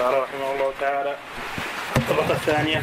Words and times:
قال 0.00 0.22
رحمه 0.22 0.52
الله 0.52 0.72
تعالى. 0.80 1.16
الطبقة 1.96 2.30
الثانية. 2.30 2.82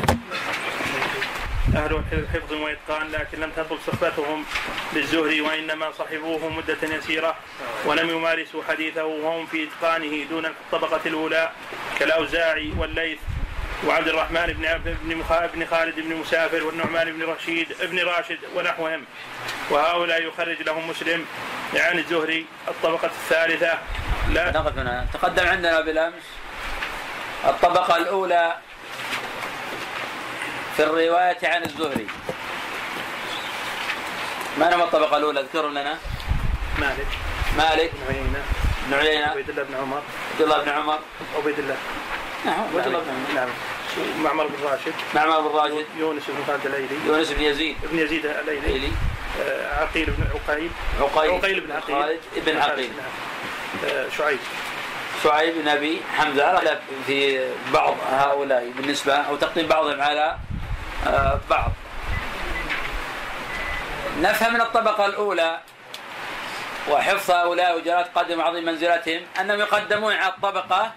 أهل 1.75 2.03
حفظ 2.33 2.53
وإتقان 2.53 3.11
لكن 3.11 3.39
لم 3.39 3.51
تطل 3.51 3.77
صحبتهم 3.87 4.45
للزهري 4.93 5.42
وإنما 5.42 5.92
صحبوه 5.92 6.50
مدة 6.50 6.95
يسيرة 6.95 7.35
ولم 7.85 8.09
يمارسوا 8.09 8.63
حديثه 8.70 9.05
وهم 9.05 9.45
في 9.45 9.68
إتقانه 9.68 10.23
دون 10.29 10.45
الطبقة 10.45 11.02
الأولى 11.05 11.52
كالأوزاعي 12.00 12.73
والليث 12.77 13.20
وعبد 13.88 14.07
الرحمن 14.07 14.46
بن 14.46 14.96
بن 15.54 15.66
خالد 15.66 15.96
بن 16.00 16.16
مسافر 16.16 16.64
والنعمان 16.64 17.12
بن 17.12 17.23
رشيد 17.23 17.68
بن 17.82 18.00
راشد 18.00 18.39
ونحوهم. 18.55 19.05
وهؤلاء 19.70 20.28
يخرج 20.28 20.62
لهم 20.62 20.89
مسلم 20.89 21.25
عن 21.75 22.00
الزهري 22.00 22.46
الطبقة 22.68 23.05
الثالثة. 23.05 23.80
لا. 24.30 24.52
تقدم 25.14 25.48
عندنا 25.48 25.82
بالأمس. 25.82 26.23
الطبقة 27.45 27.97
الأولى 27.97 28.55
في 30.77 30.83
الرواية 30.83 31.37
عن 31.43 31.63
الزهري. 31.63 32.08
ما 34.58 34.70
نوع 34.70 34.86
الطبقة 34.86 35.18
الأولى؟ 35.18 35.40
اذكروا 35.40 35.70
لنا. 35.70 35.98
مالك. 36.80 37.08
مالك. 37.58 37.91
بن 37.94 38.13
عيينة. 38.13 38.44
بن 38.88 38.94
عيينة 38.94 39.26
عبيد 39.26 39.49
الله 39.49 39.63
بن 39.63 39.76
عمر. 39.76 40.02
عبد 40.32 40.41
الله 40.41 40.63
بن 40.63 40.70
عمر. 40.70 40.99
عبيد 41.38 41.59
الله. 41.59 41.76
نعم 42.46 42.59
عبد 42.59 42.88
الله 42.88 42.99
بن 42.99 43.09
عمر. 43.09 43.35
نعم. 43.35 43.49
معمر 44.23 44.48
بن 44.48 44.63
راشد. 44.63 44.94
معمر 45.16 45.40
بن 45.40 45.55
راشد. 45.55 45.85
يونس 45.98 46.23
بن 46.27 46.44
خالد 46.48 46.66
الايلي 46.66 46.96
يونس 47.08 47.32
بن 47.32 47.41
يزيد. 47.41 47.76
ابن 47.84 47.99
يزيد 47.99 48.26
الايلي 48.26 48.91
آه، 49.41 49.82
عقيل 49.82 50.05
بن 50.05 50.23
عقيل. 50.23 50.71
عقيل. 51.02 51.32
عقيل 51.32 51.60
بن 51.60 51.71
عقيل. 51.71 51.96
خالد 51.96 52.20
بن 52.35 52.58
عقيل. 52.58 52.91
نعم. 52.98 53.91
آه، 53.91 54.10
شعيب. 54.18 54.40
شعيب 55.24 55.62
بن 55.62 55.68
أبي 55.68 56.02
حمزة 56.18 56.80
في 57.08 57.50
بعض 57.74 57.96
هؤلاء 58.12 58.72
بالنسبة 58.76 59.14
أو 59.14 59.36
تقديم 59.36 59.68
بعضهم 59.68 60.02
على 60.02 60.38
آه، 61.08 61.40
بعض. 61.50 61.72
نفهم 64.19 64.53
من 64.53 64.61
الطبقة 64.61 65.05
الأولى 65.05 65.59
وحفظ 66.89 67.31
هؤلاء 67.31 67.78
وجلالة 67.78 68.08
قدم 68.16 68.41
عظيم 68.41 68.66
منزلتهم 68.66 69.22
أنهم 69.39 69.59
يقدمون 69.59 70.13
على 70.13 70.33
الطبقة 70.33 70.91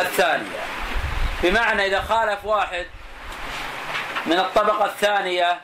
الثانية. 0.00 0.60
بمعنى 1.42 1.86
إذا 1.86 2.00
خالف 2.00 2.44
واحد 2.44 2.86
من 4.26 4.38
الطبقة 4.38 4.84
الثانية 4.84 5.60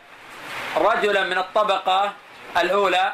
رجلا 0.77 1.25
من 1.25 1.39
الطبقة 1.39 2.13
الأولى 2.57 3.13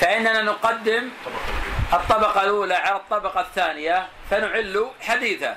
فإننا 0.00 0.42
نقدم 0.42 1.08
الطبقة 1.92 2.42
الأولى 2.42 2.74
على 2.74 2.96
الطبقة 2.96 3.40
الثانية 3.40 4.08
فنعل 4.30 4.90
حديثه. 5.00 5.56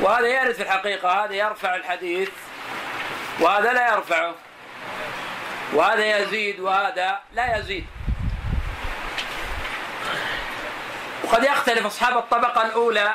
وهذا 0.00 0.26
يرد 0.26 0.54
في 0.54 0.62
الحقيقة 0.62 1.24
هذا 1.24 1.34
يرفع 1.34 1.74
الحديث 1.74 2.28
وهذا 3.40 3.72
لا 3.72 3.92
يرفعه. 3.92 4.34
وهذا 5.72 6.18
يزيد 6.18 6.60
وهذا 6.60 7.18
لا 7.32 7.56
يزيد. 7.56 7.86
وقد 11.24 11.44
يختلف 11.44 11.86
أصحاب 11.86 12.16
الطبقة 12.16 12.62
الأولى 12.62 13.14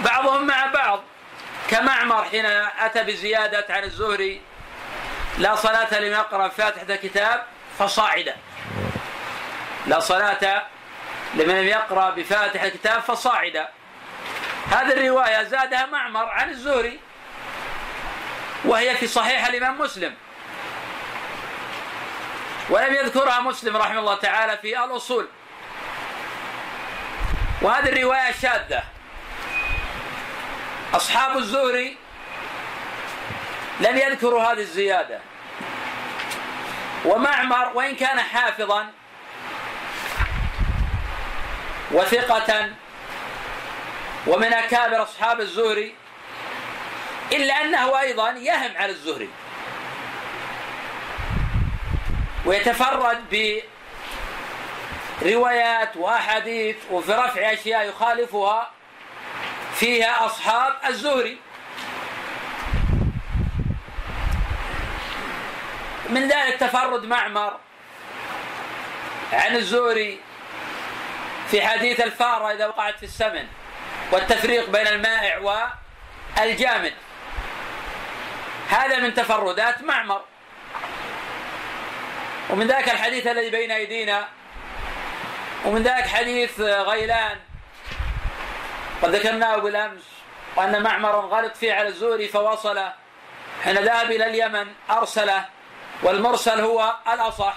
بعضهم 0.00 0.46
مع 0.46 0.66
بعض. 0.66 1.02
كمعمر 1.70 2.24
حين 2.24 2.46
أتى 2.80 3.04
بزيادة 3.04 3.66
عن 3.70 3.84
الزهري 3.84 4.40
لا 5.38 5.54
صلاة 5.54 5.98
لمن 6.00 6.12
يقرأ 6.12 6.48
فاتحة 6.48 6.94
الكتاب 6.94 7.42
فصاعدا 7.78 8.36
لا 9.86 10.00
صلاة 10.00 10.62
لمن 11.34 11.54
لم 11.54 11.66
يقرأ 11.66 12.10
بفاتح 12.10 12.62
الكتاب 12.62 13.02
فصاعدا. 13.02 13.68
هذه 14.70 14.92
الرواية 14.92 15.42
زادها 15.42 15.86
معمر 15.86 16.24
عن 16.24 16.50
الزهري 16.50 17.00
وهي 18.64 18.96
في 18.96 19.06
صحيح 19.06 19.46
الإمام 19.46 19.80
مسلم. 19.80 20.14
ولم 22.70 22.94
يذكرها 22.94 23.40
مسلم 23.40 23.76
رحمه 23.76 23.98
الله 23.98 24.14
تعالى 24.14 24.58
في 24.58 24.84
الأصول. 24.84 25.28
وهذه 27.62 27.88
الرواية 27.88 28.32
شاذة. 28.42 28.82
أصحاب 30.94 31.36
الزهري 31.36 31.96
لم 33.80 33.96
يذكروا 33.96 34.42
هذه 34.42 34.60
الزيادة. 34.60 35.20
ومعمر 37.04 37.70
وإن 37.74 37.96
كان 37.96 38.20
حافظا 38.20 38.86
وثقة 41.90 42.70
ومن 44.26 44.52
أكابر 44.52 45.02
أصحاب 45.02 45.40
الزهري 45.40 45.94
إلا 47.32 47.54
أنه 47.64 48.00
أيضا 48.00 48.30
يهم 48.30 48.76
على 48.76 48.92
الزهري 48.92 49.28
ويتفرد 52.46 53.58
بروايات 55.22 55.96
وأحاديث 55.96 56.76
وفي 56.90 57.12
رفع 57.12 57.52
أشياء 57.52 57.88
يخالفها 57.88 58.70
فيها 59.74 60.26
أصحاب 60.26 60.74
الزهري. 60.88 61.38
من 66.08 66.28
ذلك 66.28 66.56
تفرد 66.60 67.04
معمر 67.04 67.56
عن 69.32 69.56
الزهري 69.56 70.20
في 71.50 71.66
حديث 71.66 72.00
الفارة 72.00 72.52
إذا 72.52 72.66
وقعت 72.66 72.98
في 72.98 73.02
السمن 73.02 73.46
والتفريق 74.12 74.70
بين 74.70 74.86
المائع 74.86 75.38
والجامد. 76.38 76.92
هذا 78.68 78.96
من 78.98 79.14
تفردات 79.14 79.82
معمر. 79.82 80.20
ومن 82.50 82.66
ذاك 82.66 82.88
الحديث 82.88 83.26
الذي 83.26 83.50
بين 83.50 83.70
أيدينا 83.70 84.28
ومن 85.64 85.82
ذاك 85.82 86.06
حديث 86.06 86.60
غيلان. 86.60 87.38
قد 89.02 89.14
ذكرناه 89.14 89.56
بالأمس 89.56 90.02
وأن 90.56 90.82
معمرا 90.82 91.20
غلط 91.20 91.56
فيه 91.56 91.72
على 91.74 91.88
الزوري 91.88 92.28
فوصله 92.28 92.92
حين 93.64 93.74
ذهب 93.74 94.10
إلى 94.10 94.26
اليمن 94.26 94.66
أرسله 94.90 95.44
والمرسل 96.02 96.60
هو 96.60 96.96
الأصح. 97.12 97.54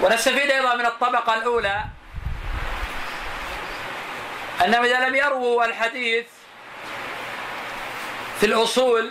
ونستفيد 0.00 0.50
أيضا 0.50 0.74
من 0.74 0.86
الطبقة 0.86 1.34
الأولى. 1.34 1.84
انهم 4.64 4.84
إذا 4.84 5.08
لم 5.08 5.14
يرووا 5.14 5.64
الحديث 5.64 6.26
في 8.40 8.46
الأصول 8.46 9.10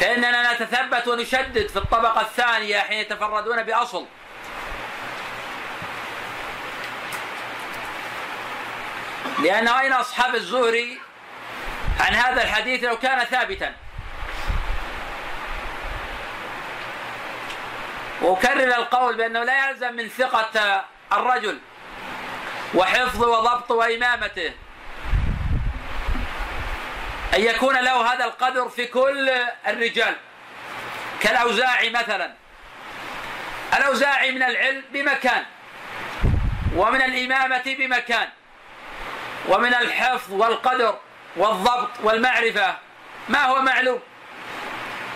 فإننا 0.00 0.52
نتثبت 0.54 1.08
ونشدد 1.08 1.68
في 1.68 1.76
الطبقة 1.76 2.20
الثانية 2.20 2.78
حين 2.78 2.98
يتفردون 2.98 3.62
بأصل. 3.62 4.06
لأن 9.38 9.68
أين 9.68 9.92
أصحاب 9.92 10.34
الزهري 10.34 11.00
عن 12.00 12.14
هذا 12.14 12.42
الحديث 12.42 12.84
لو 12.84 12.98
كان 12.98 13.24
ثابتا؟ 13.24 13.74
وأكرر 18.22 18.76
القول 18.76 19.16
بأنه 19.16 19.44
لا 19.44 19.68
يلزم 19.70 19.94
من 19.94 20.08
ثقة 20.08 20.84
الرجل 21.12 21.58
وحفظ 22.74 23.22
وضبط 23.22 23.70
وإمامته 23.70 24.52
أن 27.34 27.40
يكون 27.40 27.76
له 27.76 28.12
هذا 28.12 28.24
القدر 28.24 28.68
في 28.68 28.86
كل 28.86 29.30
الرجال. 29.66 30.14
كالأوزاعي 31.20 31.90
مثلا. 31.90 32.32
الأوزاعي 33.76 34.30
من 34.32 34.42
العلم 34.42 34.82
بمكان 34.92 35.44
ومن 36.76 37.02
الإمامة 37.02 37.62
بمكان 37.78 38.28
ومن 39.48 39.74
الحفظ 39.74 40.32
والقدر 40.32 40.98
والضبط 41.36 41.90
والمعرفة. 42.02 42.76
ما 43.28 43.44
هو 43.44 43.62
معلوم؟ 43.62 44.00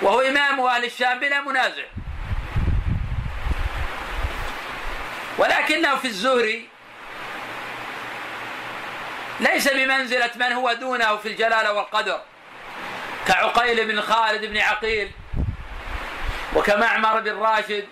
وهو 0.02 0.20
إمام 0.20 0.60
أهل 0.60 0.84
الشام 0.84 1.18
بلا 1.20 1.40
منازع. 1.40 1.84
ولكنه 5.38 5.96
في 5.96 6.04
الزهري. 6.04 6.68
ليس 9.40 9.68
بمنزلة 9.68 10.30
من 10.36 10.52
هو 10.52 10.72
دونه 10.72 11.16
في 11.16 11.28
الجلالة 11.28 11.72
والقدر 11.72 12.20
كعقيل 13.26 13.86
بن 13.86 14.00
خالد 14.00 14.44
بن 14.44 14.58
عقيل 14.58 15.10
وكمعمر 16.54 17.20
بن 17.20 17.36
راشد 17.36 17.86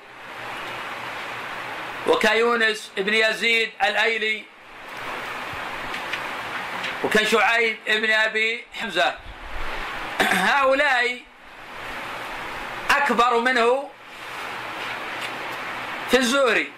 وكيونس 2.06 2.90
بن 2.96 3.14
يزيد 3.14 3.70
الأيلي 3.82 4.44
وكشعيب 7.04 7.76
ابن 7.88 8.10
أبي 8.10 8.64
حمزة. 8.80 9.14
هؤلاء 10.20 11.20
أكبر 12.90 13.40
منه 13.40 13.90
في 16.10 16.16
الزهري. 16.16 16.72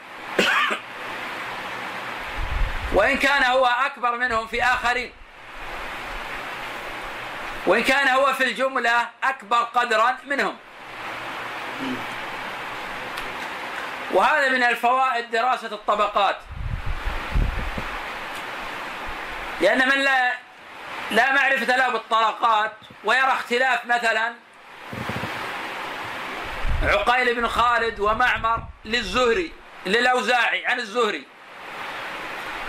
وإن 2.97 3.17
كان 3.17 3.45
هو 3.45 3.67
أكبر 3.67 4.17
منهم 4.17 4.47
في 4.47 4.65
آخرين. 4.65 5.13
وإن 7.67 7.83
كان 7.83 8.09
هو 8.09 8.33
في 8.33 8.45
الجملة 8.45 9.09
أكبر 9.25 9.57
قدرا 9.57 10.17
منهم. 10.27 10.57
وهذا 14.13 14.49
من 14.49 14.63
الفوائد 14.63 15.31
دراسة 15.31 15.67
الطبقات. 15.67 16.37
لأن 19.61 19.89
من 19.89 19.99
لا 19.99 20.33
لا 21.11 21.33
معرفة 21.33 21.77
له 21.77 21.89
بالطبقات 21.89 22.73
ويرى 23.05 23.33
اختلاف 23.33 23.87
مثلا 23.87 24.35
عقيل 26.83 27.35
بن 27.35 27.49
خالد 27.49 28.01
ومعمر 28.01 28.63
للزهري 28.85 29.53
للأوزاعي 29.87 30.67
عن 30.67 30.79
الزهري. 30.79 31.36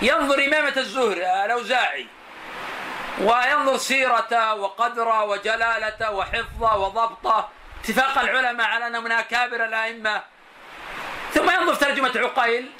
ينظر 0.02 0.44
إمامة 0.44 0.76
الزهري 0.76 1.44
الأوزاعي. 1.44 2.06
وينظر 3.20 3.76
سيرته 3.76 4.54
وقدره 4.54 5.24
وجلالته 5.24 6.10
وحفظه 6.10 6.76
وضبطه. 6.76 7.48
اتفاق 7.84 8.18
العلماء 8.18 8.66
على 8.66 8.86
أنه 8.86 9.00
من 9.00 9.12
أكابر 9.12 9.64
الأئمة. 9.64 10.22
ثم 11.34 11.50
ينظر 11.50 11.74
ترجمة 11.74 12.12
عقيل 12.16 12.70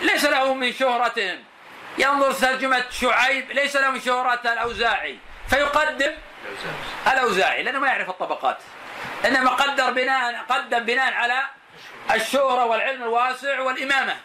ليس 0.00 0.24
له 0.24 0.54
من 0.54 0.72
شهرتهم. 0.72 1.44
ينظر 1.98 2.32
ترجمة 2.32 2.84
شعيب 2.90 3.50
ليس 3.50 3.76
له 3.76 3.90
من 3.90 4.00
شهرة 4.00 4.40
الأوزاعي. 4.52 5.18
فيقدم 5.50 6.12
الأوزاعي 7.12 7.62
لأنه 7.62 7.78
ما 7.78 7.88
يعرف 7.88 8.10
الطبقات. 8.10 8.58
إنما 9.24 9.50
قدر 9.50 9.90
بناء 9.90 10.44
قدم 10.48 10.78
بناء 10.78 11.14
على 11.14 11.42
الشهرة 12.14 12.64
والعلم 12.64 13.02
الواسع 13.02 13.60
والإمامة. 13.60 14.16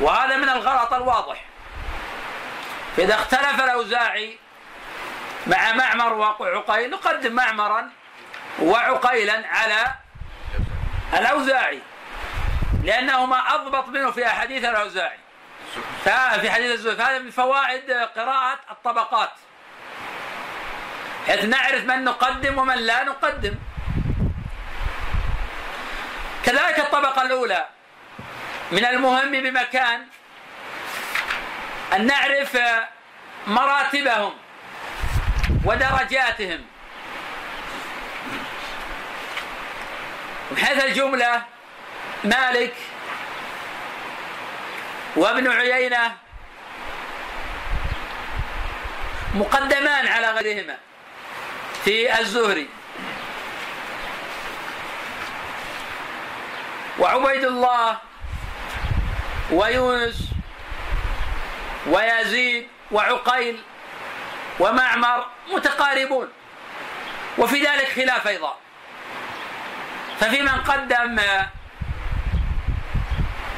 وهذا 0.00 0.36
من 0.36 0.48
الغلط 0.48 0.92
الواضح. 0.92 1.44
فإذا 2.96 3.14
اختلف 3.14 3.64
الأوزاعي 3.64 4.38
مع 5.46 5.72
معمر 5.72 6.12
وعقيل 6.12 6.90
نقدم 6.90 7.32
معمرا 7.32 7.90
وعقيلا 8.58 9.46
على 9.46 9.94
الأوزاعي 11.14 11.80
لأنهما 12.84 13.54
أضبط 13.54 13.88
منه 13.88 14.10
في 14.10 14.26
أحاديث 14.26 14.64
الأوزاعي. 14.64 15.18
في 16.40 16.50
حديث 16.50 16.72
الزهري 16.72 16.96
فهذا 16.96 17.18
من 17.18 17.30
فوائد 17.30 17.90
قراءة 17.90 18.58
الطبقات. 18.70 19.32
حيث 21.26 21.44
نعرف 21.44 21.84
من 21.84 22.04
نقدم 22.04 22.58
ومن 22.58 22.76
لا 22.76 23.04
نقدم. 23.04 23.54
كذلك 26.44 26.78
الطبقة 26.78 27.22
الأولى 27.22 27.66
من 28.72 28.84
المهم 28.84 29.30
بمكان 29.30 30.06
أن 31.94 32.06
نعرف 32.06 32.58
مراتبهم 33.46 34.34
ودرجاتهم. 35.64 36.64
من 40.50 40.58
حيث 40.58 40.84
الجملة 40.84 41.42
مالك 42.24 42.74
وابن 45.16 45.52
عيينة 45.52 46.16
مقدمان 49.34 50.08
على 50.08 50.30
غيرهما 50.30 50.76
في 51.84 52.18
الزهري. 52.20 52.68
وعبيد 56.98 57.44
الله 57.44 58.07
ويونس 59.50 60.30
ويزيد 61.86 62.68
وعقيل 62.90 63.62
ومعمر 64.60 65.26
متقاربون. 65.52 66.28
وفي 67.38 67.62
ذلك 67.62 67.88
خلاف 67.96 68.28
أيضا. 68.28 68.56
ففي 70.20 70.42
من 70.42 70.48
قدم 70.60 71.20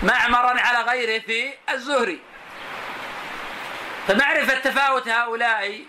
معمرا 0.03 0.61
على 0.61 0.81
غيره 0.81 1.19
في 1.23 1.53
الزهري. 1.71 2.21
فمعرفة 4.09 4.55
تفاوت 4.55 5.09
هؤلاء 5.09 5.81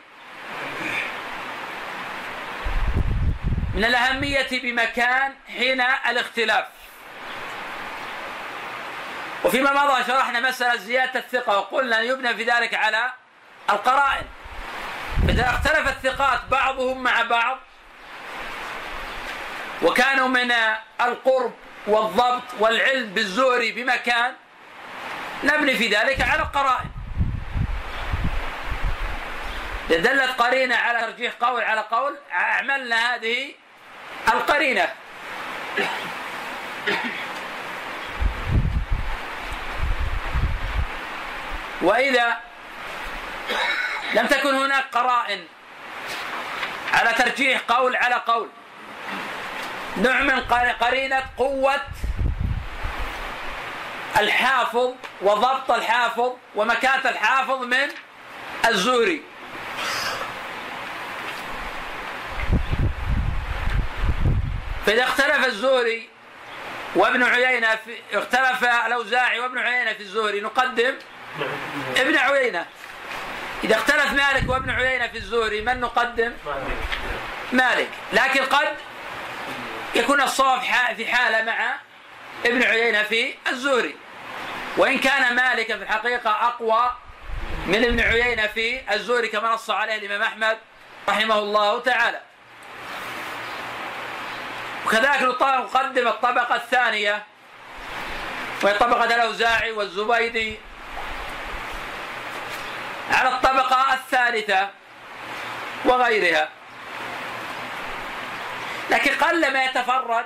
من 3.75 3.85
الأهمية 3.85 4.47
بمكان 4.51 5.33
حين 5.47 5.81
الاختلاف. 5.81 6.65
وفيما 9.43 9.71
مضى 9.73 10.03
شرحنا 10.03 10.39
مسألة 10.39 10.75
زيادة 10.75 11.19
الثقة 11.19 11.57
وقلنا 11.57 12.01
يبنى 12.01 12.35
في 12.35 12.43
ذلك 12.43 12.73
على 12.73 13.11
القرائن. 13.69 14.25
إذا 15.29 15.49
اختلف 15.49 15.87
الثقات 15.87 16.39
بعضهم 16.51 17.03
مع 17.03 17.21
بعض 17.21 17.57
وكانوا 19.81 20.27
من 20.27 20.51
القرب 21.01 21.53
والضبط 21.87 22.43
والعلم 22.59 23.13
بالزهري 23.13 23.71
بمكان 23.71 24.33
نبني 25.43 25.75
في 25.75 25.87
ذلك 25.87 26.21
على 26.21 26.41
القرائن. 26.41 26.89
دلت 29.89 30.41
قرينة 30.41 30.75
على 30.75 30.99
ترجيح 30.99 31.33
قول 31.39 31.63
على 31.63 31.81
قول 31.81 32.17
أعملنا 32.31 33.15
هذه 33.15 33.53
القرينة. 34.33 34.93
وإذا 41.81 42.37
لم 44.13 44.27
تكن 44.27 44.55
هناك 44.55 44.85
قرائن 44.91 45.43
على 46.93 47.13
ترجيح 47.13 47.61
قول 47.67 47.95
على 47.95 48.15
قول 48.15 48.49
نوع 49.97 50.21
من 50.21 50.39
قرينة 50.81 51.23
قوة 51.37 51.81
الحافظ 54.19 54.93
وضبط 55.21 55.71
الحافظ 55.71 56.31
ومكانة 56.55 57.09
الحافظ 57.09 57.61
من 57.63 57.87
الزهري 58.67 59.23
فإذا 64.85 65.03
اختلف 65.03 65.45
الزهري 65.45 66.09
وابن 66.95 67.23
عيينة 67.23 67.75
في 67.75 67.97
اختلف 68.13 68.63
الأوزاعي 68.63 69.39
وابن 69.39 69.57
عيينة 69.57 69.93
في 69.93 70.01
الزهري 70.01 70.41
نقدم 70.41 70.93
ابن 71.97 72.17
عيينة. 72.17 72.65
إذا 73.63 73.75
اختلف 73.75 74.13
مالك 74.13 74.49
وابن 74.49 74.69
عيينة 74.69 75.07
في 75.07 75.17
الزهري 75.17 75.61
من 75.61 75.79
نقدم؟ 75.79 76.33
مالك. 77.51 77.89
لكن 78.13 78.43
قد 78.45 78.67
يكون 79.95 80.21
الصواب 80.21 80.61
في 80.97 81.05
حالة 81.05 81.43
مع 81.43 81.75
ابن 82.45 82.63
عيينة 82.63 83.03
في 83.03 83.33
الزهري. 83.47 83.95
وإن 84.77 84.99
كان 84.99 85.35
مالك 85.35 85.67
في 85.67 85.83
الحقيقة 85.83 86.29
أقوى 86.29 86.91
من 87.67 87.83
ابن 87.83 87.99
عيينة 87.99 88.47
في 88.47 88.93
الزهري 88.93 89.27
كما 89.27 89.53
نص 89.53 89.69
عليه 89.69 89.95
الإمام 89.95 90.21
أحمد 90.21 90.57
رحمه 91.09 91.39
الله 91.39 91.79
تعالى. 91.79 92.21
وكذلك 94.85 95.21
نقدم 95.21 96.07
الطبقة 96.07 96.55
الثانية 96.55 97.23
وهي 98.63 98.73
طبقة 98.73 99.15
الأوزاعي 99.15 99.71
والزبيدي. 99.71 100.59
على 103.11 103.29
الطبقة 103.29 103.93
الثالثة 103.93 104.69
وغيرها. 105.85 106.49
لكن 108.89 109.11
قل 109.11 109.53
ما 109.53 109.63
يتفرد. 109.63 110.25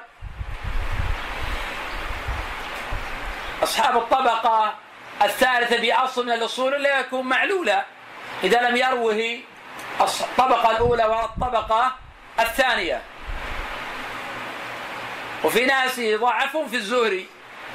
أصحاب 3.64 3.98
الطبقة 3.98 4.76
الثالثة 5.22 5.78
بأصل 5.78 6.26
من 6.26 6.32
الأصول 6.32 6.84
لا 6.84 7.00
يكون 7.00 7.26
معلولا. 7.26 7.86
إذا 8.44 8.70
لم 8.70 8.76
يروه 8.76 9.40
الطبقة 10.02 10.72
الأولى 10.72 11.06
والطبقة 11.06 11.96
الثانية. 12.40 13.02
وفي 15.44 15.66
ناس 15.66 15.98
يضعفون 15.98 16.68
في 16.68 16.76
الزهري 16.76 17.28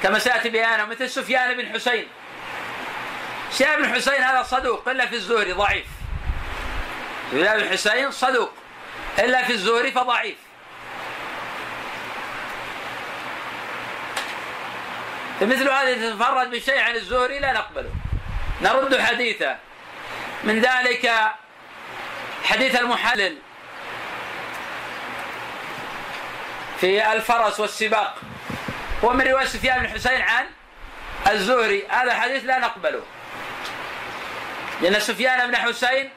كما 0.03 0.19
سيأتي 0.19 0.49
بيانه 0.49 0.85
مثل 0.85 1.09
سفيان 1.09 1.57
بن 1.57 1.73
حسين. 1.73 2.07
سفيان 3.51 3.81
بن 3.81 3.93
حسين 3.93 4.23
هذا 4.23 4.43
صدوق 4.43 4.89
إلا 4.89 5.05
في 5.05 5.15
الزهري 5.15 5.51
ضعيف. 5.51 5.85
سفيان 7.31 7.57
بن 7.57 7.69
حسين 7.69 8.11
صدوق 8.11 8.51
إلا 9.19 9.43
في 9.43 9.53
الزهري 9.53 9.91
فضعيف. 9.91 10.37
فمثل 15.39 15.69
هذا 15.69 15.89
يتفرد 15.89 16.51
بشيء 16.51 16.79
عن 16.79 16.95
الزهري 16.95 17.39
لا 17.39 17.53
نقبله. 17.53 17.89
نرد 18.61 19.01
حديثه. 19.01 19.57
من 20.43 20.61
ذلك 20.61 21.11
حديث 22.43 22.75
المحلل 22.75 23.37
في 26.79 27.13
الفرس 27.13 27.59
والسباق. 27.59 28.15
هو 29.03 29.13
من 29.13 29.27
رواية 29.27 29.45
سفيان 29.45 29.79
بن 29.79 29.89
حسين 29.89 30.21
عن 30.21 30.45
الزهري 31.27 31.87
هذا 31.89 32.11
الحديث 32.11 32.45
لا 32.45 32.59
نقبله. 32.59 33.01
لأن 34.81 34.99
سفيان 34.99 35.47
بن 35.47 35.55
حسين 35.55 36.09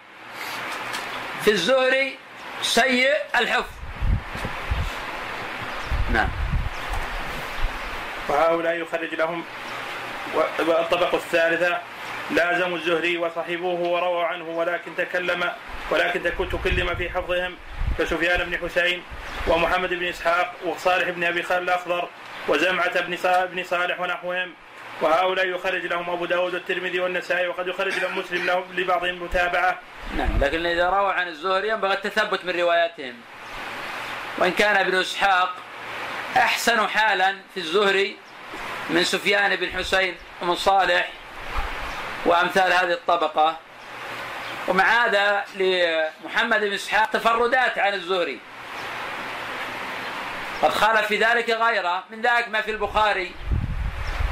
في 1.44 1.50
الزهري 1.50 2.18
سيء 2.62 3.14
الحفظ. 3.36 3.72
نعم. 6.12 6.28
وهؤلاء 8.28 8.74
يخرج 8.74 9.14
لهم 9.14 9.44
والطبقة 10.58 11.16
الثالثة 11.16 11.80
لازموا 12.30 12.76
الزهري 12.76 13.18
وصحبوه 13.18 13.80
ورووا 13.80 14.24
عنه 14.24 14.44
ولكن 14.44 14.96
تكلم 14.96 15.52
ولكن 15.90 16.22
تكلم 16.52 16.94
في 16.94 17.10
حفظهم 17.10 17.56
كسفيان 17.98 18.44
بن 18.50 18.68
حسين 18.68 19.02
ومحمد 19.46 19.94
بن 19.94 20.04
إسحاق 20.04 20.54
وصالح 20.64 21.08
بن 21.08 21.24
أبي 21.24 21.42
خالد 21.42 21.62
الأخضر 21.62 22.08
وزمعة 22.48 23.00
بن 23.46 23.64
صالح 23.64 24.00
ونحوهم. 24.00 24.52
وهؤلاء 25.04 25.46
يخرج 25.46 25.86
لهم 25.86 26.10
أبو 26.10 26.24
داود 26.24 26.54
والترمذي 26.54 27.00
والنسائي 27.00 27.48
وقد 27.48 27.68
يخرج 27.68 27.98
لهم 27.98 28.18
مسلم 28.18 28.46
لهم 28.46 28.64
لبعضهم 28.74 29.22
متابعة. 29.22 29.78
نعم 30.16 30.38
لكن 30.40 30.66
إذا 30.66 30.90
روى 30.90 31.12
عن 31.12 31.28
الزهري 31.28 31.68
ينبغي 31.68 31.94
التثبت 31.94 32.44
من 32.44 32.60
رواياتهم. 32.60 33.14
وإن 34.38 34.52
كان 34.52 34.76
ابن 34.76 34.94
إسحاق 34.94 35.54
أحسن 36.36 36.88
حالا 36.88 37.36
في 37.54 37.60
الزهري 37.60 38.16
من 38.90 39.04
سفيان 39.04 39.56
بن 39.56 39.70
حسين 39.70 40.16
ومن 40.42 40.54
صالح 40.56 41.08
وأمثال 42.24 42.72
هذه 42.72 42.92
الطبقة 42.92 43.56
ومع 44.68 44.84
هذا 44.84 45.44
لمحمد 45.54 46.60
بن 46.60 46.72
إسحاق 46.72 47.10
تفردات 47.10 47.78
عن 47.78 47.94
الزهري 47.94 48.40
قد 50.62 50.70
خالف 50.70 51.06
في 51.06 51.16
ذلك 51.16 51.50
غيره 51.50 52.04
من 52.10 52.20
ذلك 52.20 52.48
ما 52.48 52.60
في 52.60 52.70
البخاري 52.70 53.32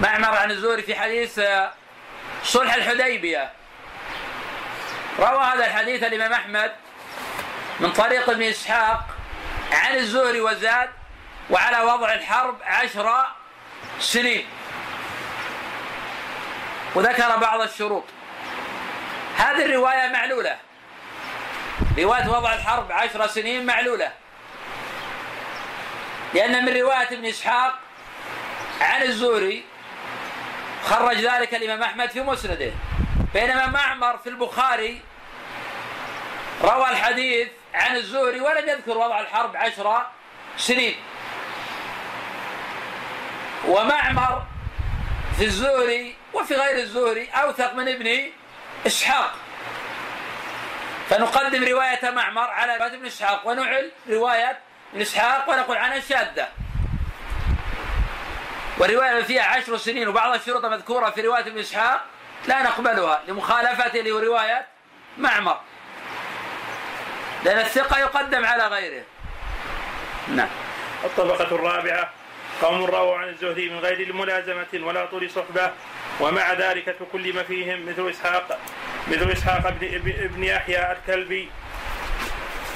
معمر 0.02 0.36
عن 0.36 0.50
الزهري 0.50 0.82
في 0.82 0.94
حديث 0.94 1.40
صلح 2.44 2.74
الحديبية. 2.74 3.50
روى 5.18 5.44
هذا 5.44 5.66
الحديث 5.66 6.02
الإمام 6.02 6.32
أحمد 6.32 6.72
من 7.80 7.92
طريق 7.92 8.30
ابن 8.30 8.42
إسحاق 8.42 9.06
عن 9.72 9.96
الزهري 9.96 10.40
وزاد 10.40 10.90
وعلى 11.50 11.80
وضع 11.80 12.12
الحرب 12.12 12.58
عشر 12.62 13.26
سنين. 14.00 14.46
وذكر 16.94 17.36
بعض 17.36 17.60
الشروط. 17.60 18.04
هذه 19.36 19.64
الرواية 19.64 20.08
معلولة. 20.08 20.56
رواية 21.98 22.28
وضع 22.28 22.54
الحرب 22.54 22.92
عشر 22.92 23.26
سنين 23.26 23.66
معلولة. 23.66 24.12
لأن 26.34 26.64
من 26.64 26.76
رواية 26.76 27.08
ابن 27.08 27.26
إسحاق 27.26 27.78
عن 28.80 29.02
الزهري 29.02 29.64
خرج 30.84 31.16
ذلك 31.16 31.54
الإمام 31.54 31.82
أحمد 31.82 32.10
في 32.10 32.20
مسنده. 32.20 32.72
بينما 33.34 33.66
معمر 33.66 34.18
في 34.18 34.28
البخاري 34.28 35.00
روى 36.62 36.90
الحديث 36.90 37.48
عن 37.74 37.96
الزهري 37.96 38.40
ولم 38.40 38.68
يذكر 38.68 38.98
وضع 38.98 39.20
الحرب 39.20 39.56
عشر 39.56 40.06
سنين. 40.56 40.94
ومعمر 43.68 44.46
في 45.38 45.44
الزهري 45.44 46.16
وفي 46.34 46.54
غير 46.54 46.78
الزهري 46.78 47.28
أوثق 47.30 47.74
من 47.74 47.88
ابن 47.88 48.30
إسحاق. 48.86 49.34
فنقدم 51.10 51.64
رواية 51.64 52.10
معمر 52.10 52.50
على 52.50 52.76
رواية 52.76 52.94
ابن 52.94 53.06
إسحاق 53.06 53.48
ونعل 53.48 53.90
رواية 54.08 54.58
ابن 54.92 55.00
إسحاق 55.00 55.50
ونقول 55.50 55.76
عنها 55.76 56.00
شاذة 56.00 56.48
والرواية 58.82 59.22
فيها 59.22 59.42
عشر 59.42 59.76
سنين 59.76 60.08
وبعض 60.08 60.34
الشروط 60.34 60.64
مذكورة 60.64 61.10
في 61.10 61.20
رواية 61.20 61.46
ابن 61.46 61.58
إسحاق 61.58 62.04
لا 62.46 62.62
نقبلها 62.62 63.22
لمخالفته 63.28 64.00
لرواية 64.00 64.66
معمر. 65.18 65.60
لأن 67.44 67.58
الثقة 67.58 67.98
يقدم 67.98 68.44
على 68.44 68.66
غيره. 68.66 69.02
نعم. 70.28 70.48
الطبقة 71.04 71.54
الرابعة 71.54 72.10
قوم 72.62 72.84
رووا 72.84 73.16
عن 73.16 73.28
الزهري 73.28 73.68
من 73.68 73.78
غير 73.78 74.12
ملازمة 74.12 74.66
ولا 74.86 75.06
طول 75.06 75.30
صحبة 75.30 75.70
ومع 76.20 76.52
ذلك 76.52 76.84
تكلم 76.84 77.42
فيهم 77.42 77.86
مثل 77.86 78.10
إسحاق 78.10 78.58
مثل 79.08 79.30
إسحاق 79.30 79.74
بن, 79.80 80.44
يحيى 80.44 80.92
الكلبي 80.92 81.48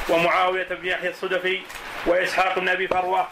ومعاوية 0.08 0.68
بن 0.68 0.86
يحيى 0.86 1.10
الصدفي 1.10 1.62
وإسحاق 2.06 2.58
بن 2.58 2.68
أبي 2.68 2.88
فروة 2.88 3.28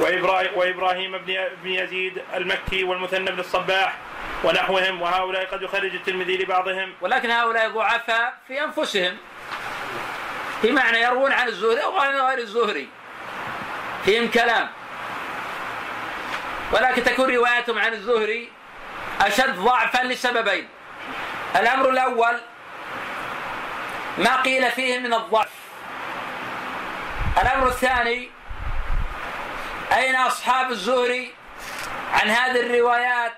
وإبراهيم 0.00 1.18
بن 1.62 1.70
يزيد 1.70 2.22
المكي 2.34 2.84
والمثنى 2.84 3.30
بن 3.30 3.40
الصباح 3.40 3.96
ونحوهم 4.44 5.02
وهؤلاء 5.02 5.46
قد 5.46 5.62
يخرج 5.62 5.94
الترمذي 5.94 6.36
لبعضهم. 6.36 6.92
ولكن 7.00 7.30
هؤلاء 7.30 7.68
ضعفاء 7.68 8.38
في 8.48 8.64
أنفسهم. 8.64 9.16
بمعنى 10.62 11.00
يروون 11.00 11.32
عن 11.32 11.48
الزهري 11.48 11.84
أو 11.84 11.98
عن 11.98 12.16
غير 12.16 12.38
الزهري. 12.38 12.88
فيهم 14.04 14.30
كلام. 14.30 14.68
ولكن 16.72 17.04
تكون 17.04 17.34
روايتهم 17.34 17.78
عن 17.78 17.92
الزهري 17.92 18.52
أشد 19.20 19.56
ضعفا 19.56 20.04
لسببين. 20.04 20.68
الأمر 21.56 21.90
الأول 21.90 22.40
ما 24.18 24.42
قيل 24.42 24.70
فيه 24.70 24.98
من 24.98 25.14
الضعف. 25.14 25.50
الأمر 27.42 27.68
الثاني 27.68 28.30
أين 29.92 30.16
أصحاب 30.16 30.70
الزهري 30.70 31.34
عن 32.12 32.30
هذه 32.30 32.60
الروايات 32.60 33.32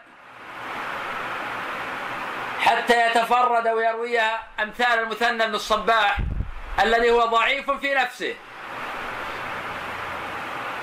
حتى 2.61 3.07
يتفرد 3.07 3.69
ويرويها 3.69 4.43
أمثال 4.61 4.99
المثنى 4.99 5.47
بن 5.47 5.55
الصباح 5.55 6.19
الذي 6.83 7.11
هو 7.11 7.27
ضعيف 7.27 7.71
في 7.71 7.95
نفسه؟ 7.95 8.35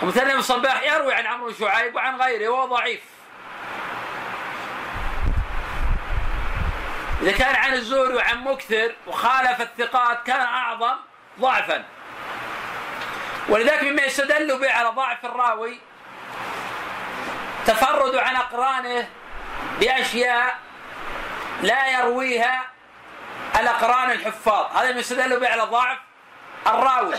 المثنى 0.01 0.33
بن 0.33 0.39
الصباح 0.39 0.83
يروي 0.83 1.13
عن 1.13 1.25
عمرو 1.25 1.53
شعيب 1.53 1.95
وعن 1.95 2.21
غيره 2.21 2.49
وهو 2.49 2.65
ضعيف. 2.65 3.01
إذا 7.21 7.31
كان 7.31 7.55
عن 7.55 7.73
الزهري 7.73 8.15
وعن 8.15 8.43
مكثر 8.43 8.95
وخالف 9.07 9.61
الثقات 9.61 10.23
كان 10.25 10.41
أعظم 10.41 10.95
ضعفا. 11.39 11.85
ولذلك 13.49 13.83
مما 13.83 14.01
يستدل 14.01 14.59
به 14.59 14.71
على 14.71 14.89
ضعف 14.89 15.25
الراوي 15.25 15.79
تفرد 17.65 18.15
عن 18.15 18.35
أقرانه 18.35 19.09
بأشياء 19.79 20.59
لا 21.61 21.87
يرويها 21.87 22.63
الأقران 23.59 24.11
الحفاظ. 24.11 24.77
هذا 24.77 24.89
يستدل 24.89 25.39
به 25.39 25.49
على 25.49 25.61
ضعف 25.61 25.97
الراوي. 26.67 27.15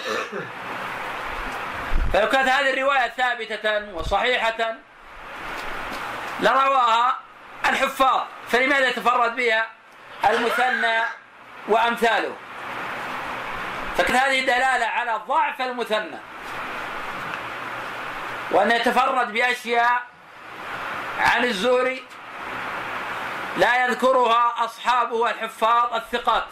فلو 2.13 2.29
كانت 2.29 2.49
هذه 2.49 2.71
الرواية 2.73 3.09
ثابتة 3.09 3.95
وصحيحة 3.95 4.75
لرواها 6.41 7.19
الحفاظ. 7.67 8.21
فلماذا 8.49 8.89
يتفرد 8.89 9.37
بها 9.37 9.67
المثنى 10.31 11.01
وأمثاله؟ 11.69 12.37
فكانت 13.99 14.17
هذه 14.17 14.41
دلالة 14.41 14.87
على 14.87 15.21
ضعف 15.29 15.63
المثنى. 15.63 16.19
وأن 18.51 18.71
يتفرد 18.71 19.33
بأشياء 19.33 20.03
عن 21.19 21.45
الزهري 21.45 22.03
لا 23.57 23.87
يذكرها 23.87 24.55
أصحابه 24.65 25.31
الحفاظ 25.31 25.95
الثقات. 25.95 26.45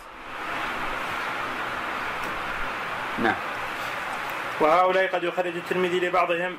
نعم. 3.18 3.34
وهؤلاء 4.60 5.06
قد 5.06 5.24
يخرج 5.24 5.56
الترمذي 5.56 6.00
لبعضهم 6.00 6.58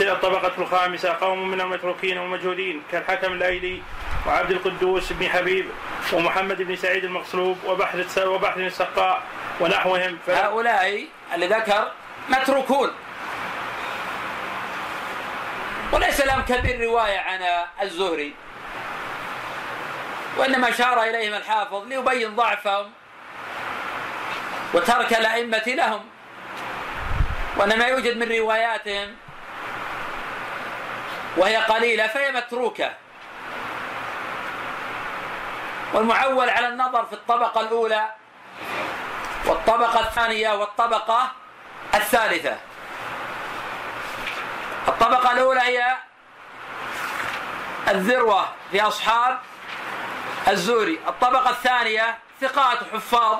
الطبقة 0.00 0.52
الخامسة 0.58 1.12
قوم 1.20 1.48
من 1.48 1.60
المتروكين 1.60 2.18
والمجهولين 2.18 2.82
كالحكم 2.92 3.32
الأيلي 3.32 3.82
وعبد 4.28 4.50
القدوس 4.50 5.12
بن 5.12 5.28
حبيب 5.28 5.70
ومحمد 6.12 6.62
بن 6.62 6.76
سعيد 6.76 7.04
المقصلوب 7.04 7.58
وبحر 7.66 8.04
وبحر 8.18 8.60
السقاء 8.60 9.22
ونحوهم. 9.60 10.18
ف... 10.26 10.30
هؤلاء 10.30 11.06
اللي 11.34 11.46
ذكر 11.46 11.92
متروكون. 12.28 12.90
وليس 15.92 16.20
لهم 16.20 16.42
كبير 16.42 16.80
رواية 16.80 17.18
عن 17.18 17.66
الزهري 17.82 18.34
وإنما 20.36 20.68
أشار 20.68 21.02
إليهم 21.02 21.34
الحافظ 21.34 21.86
ليبين 21.86 22.36
ضعفهم 22.36 22.90
وترك 24.74 25.12
الأئمة 25.12 25.62
لهم. 25.66 26.04
وإنما 27.56 27.86
يوجد 27.86 28.16
من 28.16 28.38
رواياتهم 28.38 29.16
وهي 31.36 31.56
قليلة 31.56 32.06
فهي 32.06 32.32
متروكة. 32.32 32.92
والمعول 35.92 36.50
على 36.50 36.68
النظر 36.68 37.06
في 37.06 37.12
الطبقة 37.12 37.60
الأولى 37.60 38.10
والطبقة 39.46 40.00
الثانية 40.00 40.50
والطبقة 40.50 41.32
الثالثة. 41.94 42.56
الطبقة 44.88 45.32
الأولى 45.32 45.60
هي 45.60 45.96
الذروة 47.88 48.48
في 48.70 48.82
أصحاب 48.82 49.38
الزوري. 50.48 51.00
الطبقة 51.08 51.50
الثانية 51.50 52.18
ثقات 52.40 52.78
حفاظ 52.92 53.38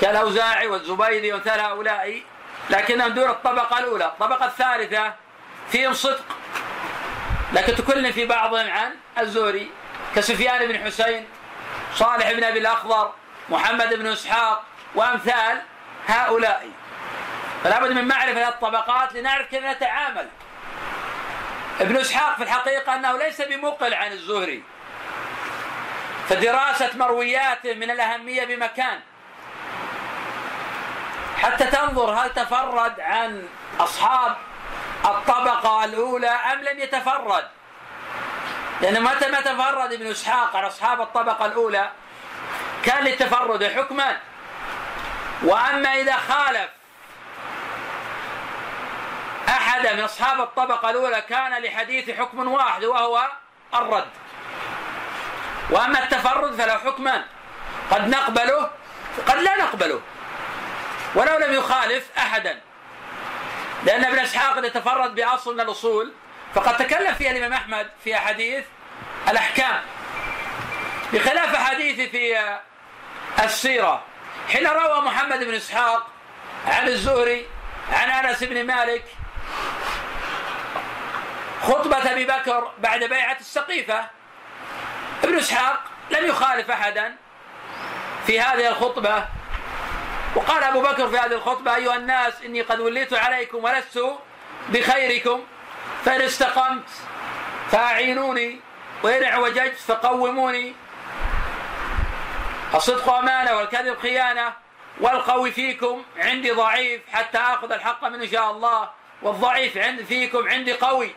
كالأوزاعي 0.00 0.66
والزبيدي 0.66 1.32
وامثال 1.32 1.60
هؤلاء 1.60 2.22
لكنهم 2.70 3.08
دون 3.08 3.30
الطبقة 3.30 3.78
الأولى. 3.78 4.04
الطبقة 4.04 4.46
الثالثة 4.46 5.12
فيهم 5.70 5.92
صدق 5.92 6.24
لكن 7.52 7.74
تكلم 7.74 8.12
في 8.12 8.26
بعضهم 8.26 8.70
عن 8.70 8.96
الزوري. 9.18 9.70
كسفيان 10.16 10.66
بن 10.66 10.84
حسين 10.84 11.28
صالح 11.94 12.32
بن 12.32 12.44
أبي 12.44 12.58
الأخضر 12.58 13.12
محمد 13.48 13.94
بن 13.94 14.06
إسحاق 14.06 14.64
وأمثال 14.94 15.62
هؤلاء. 16.06 16.68
فلا 17.64 17.80
بد 17.80 17.92
من 17.92 18.08
معرفة 18.08 18.48
الطبقات 18.48 19.12
لنعرف 19.12 19.46
كيف 19.46 19.64
نتعامل. 19.64 20.28
ابن 21.80 21.96
إسحاق 21.96 22.36
في 22.36 22.42
الحقيقة 22.42 22.94
أنه 22.94 23.18
ليس 23.18 23.42
بمقل 23.42 23.94
عن 23.94 24.12
الزهري. 24.12 24.62
فدراسة 26.28 26.90
مروياته 26.94 27.74
من 27.74 27.90
الأهمية 27.90 28.44
بمكان. 28.44 29.00
حتى 31.42 31.64
تنظر 31.64 32.10
هل 32.10 32.30
تفرد 32.30 33.00
عن 33.00 33.48
أصحاب 33.80 34.36
الطبقة 35.04 35.84
الأولى 35.84 36.28
أم 36.28 36.60
لم 36.60 36.80
يتفرد. 36.80 37.44
لأن 38.80 39.02
متى 39.02 39.30
ما 39.30 39.40
تفرد 39.40 39.92
ابن 39.92 40.06
إسحاق 40.06 40.56
عن 40.56 40.64
أصحاب 40.64 41.00
الطبقة 41.00 41.46
الأولى؟ 41.46 41.90
كان 42.84 43.04
للتفرد 43.04 43.64
حكما. 43.64 44.16
وأما 45.42 45.94
إذا 45.94 46.16
خالف 46.16 46.68
أحد 49.48 49.86
من 49.86 50.00
أصحاب 50.00 50.40
الطبقة 50.40 50.90
الأولى 50.90 51.20
كان 51.20 51.62
لحديث 51.62 52.10
حكم 52.10 52.48
واحد 52.48 52.84
وهو 52.84 53.28
الرد. 53.74 54.08
وأما 55.70 56.04
التفرد 56.04 56.54
فله 56.54 56.78
حكمان 56.78 57.24
قد 57.90 58.08
نقبله 58.08 58.70
قد 59.26 59.36
لا 59.36 59.56
نقبله. 59.56 60.00
ولو 61.14 61.38
لم 61.38 61.52
يخالف 61.52 62.08
أحدا. 62.18 62.60
لأن 63.84 64.04
ابن 64.04 64.18
إسحاق 64.18 64.58
إذا 64.58 64.68
تفرد 64.68 65.14
بأصل 65.14 65.54
من 65.54 65.60
الأصول 65.60 66.12
فقد 66.54 66.76
تكلم 66.76 67.14
فيها 67.14 67.30
الإمام 67.30 67.52
أحمد 67.52 67.90
في 68.04 68.16
أحاديث 68.16 68.64
الأحكام 69.28 69.80
بخلاف 71.12 71.54
أحاديث 71.54 72.10
في 72.10 72.56
السيرة. 73.44 74.02
حين 74.48 74.66
روى 74.66 75.00
محمد 75.02 75.44
بن 75.44 75.54
إسحاق 75.54 76.06
عن 76.66 76.88
الزهري 76.88 77.46
عن 77.92 78.10
أنس 78.10 78.44
بن 78.44 78.66
مالك 78.66 79.04
خطبة 81.62 82.12
أبي 82.12 82.24
بكر 82.24 82.72
بعد 82.78 83.04
بيعة 83.04 83.36
السقيفة 83.40 84.06
ابن 85.24 85.38
إسحاق 85.38 85.84
لم 86.10 86.26
يخالف 86.26 86.70
أحدا 86.70 87.16
في 88.26 88.40
هذه 88.40 88.68
الخطبة. 88.68 89.28
وقال 90.34 90.62
أبو 90.62 90.82
بكر 90.82 91.08
في 91.08 91.18
هذه 91.18 91.32
الخطبة 91.32 91.74
أيها 91.74 91.96
الناس 91.96 92.34
إني 92.44 92.62
قد 92.62 92.80
وليت 92.80 93.12
عليكم 93.12 93.64
ولست 93.64 94.04
بخيركم. 94.68 95.44
فإن 96.04 96.20
استقمت 96.20 96.88
فأعينوني 97.70 98.60
وإن 99.02 99.24
اعوججت 99.24 99.76
فقوموني. 99.76 100.74
الصدق 102.74 103.12
أمانة 103.12 103.56
والكذب 103.56 103.98
خيانة 103.98 104.52
والقوي 105.00 105.52
فيكم 105.52 106.02
عندي 106.16 106.50
ضعيف 106.50 107.00
حتى 107.12 107.38
آخذ 107.38 107.72
الحق 107.72 108.04
منه 108.04 108.24
إن 108.24 108.30
شاء 108.30 108.50
الله 108.50 108.90
والضعيف 109.22 109.76
عند 109.76 110.02
فيكم 110.02 110.48
عندي 110.48 110.72
قوي 110.72 111.14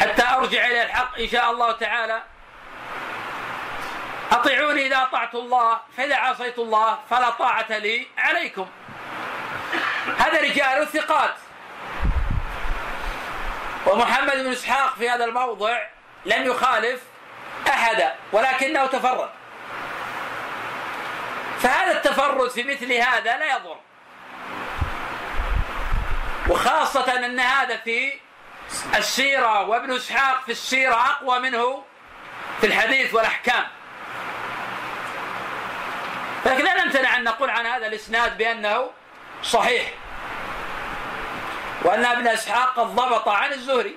حتى 0.00 0.22
أرجع 0.22 0.66
إلى 0.66 0.82
الحق 0.82 1.18
إن 1.18 1.28
شاء 1.28 1.50
الله 1.50 1.72
تعالى. 1.72 2.22
أطيعوني 4.32 4.86
إذا 4.86 5.02
أطعت 5.02 5.34
الله 5.34 5.80
فإذا 5.96 6.16
عصيت 6.16 6.58
الله 6.58 6.98
فلا 7.10 7.30
طاعة 7.30 7.78
لي 7.78 8.06
عليكم. 8.18 8.66
هذا 10.18 10.40
رجال 10.40 10.88
ثقات. 10.88 11.34
ومحمد 13.86 14.36
بن 14.36 14.52
إسحاق 14.52 14.94
في 14.94 15.10
هذا 15.10 15.24
الموضع 15.24 15.78
لم 16.26 16.46
يخالف 16.46 17.00
أحدا 17.68 18.14
ولكنه 18.32 18.86
تفرد. 18.86 19.30
فهذا 21.60 21.92
التفرد 21.92 22.50
في 22.50 22.62
مثل 22.62 22.92
هذا 22.92 23.36
لا 23.36 23.56
يضر. 23.56 23.76
وخاصة 26.48 27.16
أن 27.16 27.40
هذا 27.40 27.76
في 27.76 28.12
السيرة 28.96 29.68
وابن 29.68 29.96
إسحاق 29.96 30.44
في 30.44 30.52
السيرة 30.52 30.94
أقوى 30.94 31.38
منه 31.38 31.84
في 32.60 32.66
الحديث 32.66 33.14
والأحكام. 33.14 33.64
لكن 36.46 36.64
لا 36.64 36.84
نمتنع 36.84 37.16
أن 37.16 37.24
نقول 37.24 37.50
عن 37.50 37.66
هذا 37.66 37.86
الإسناد 37.86 38.38
بأنه 38.38 38.90
صحيح. 39.42 39.90
وأن 41.84 42.04
ابن 42.04 42.26
إسحاق 42.26 42.80
قد 42.80 42.86
ضبط 42.86 43.28
عن 43.28 43.52
الزهري. 43.52 43.96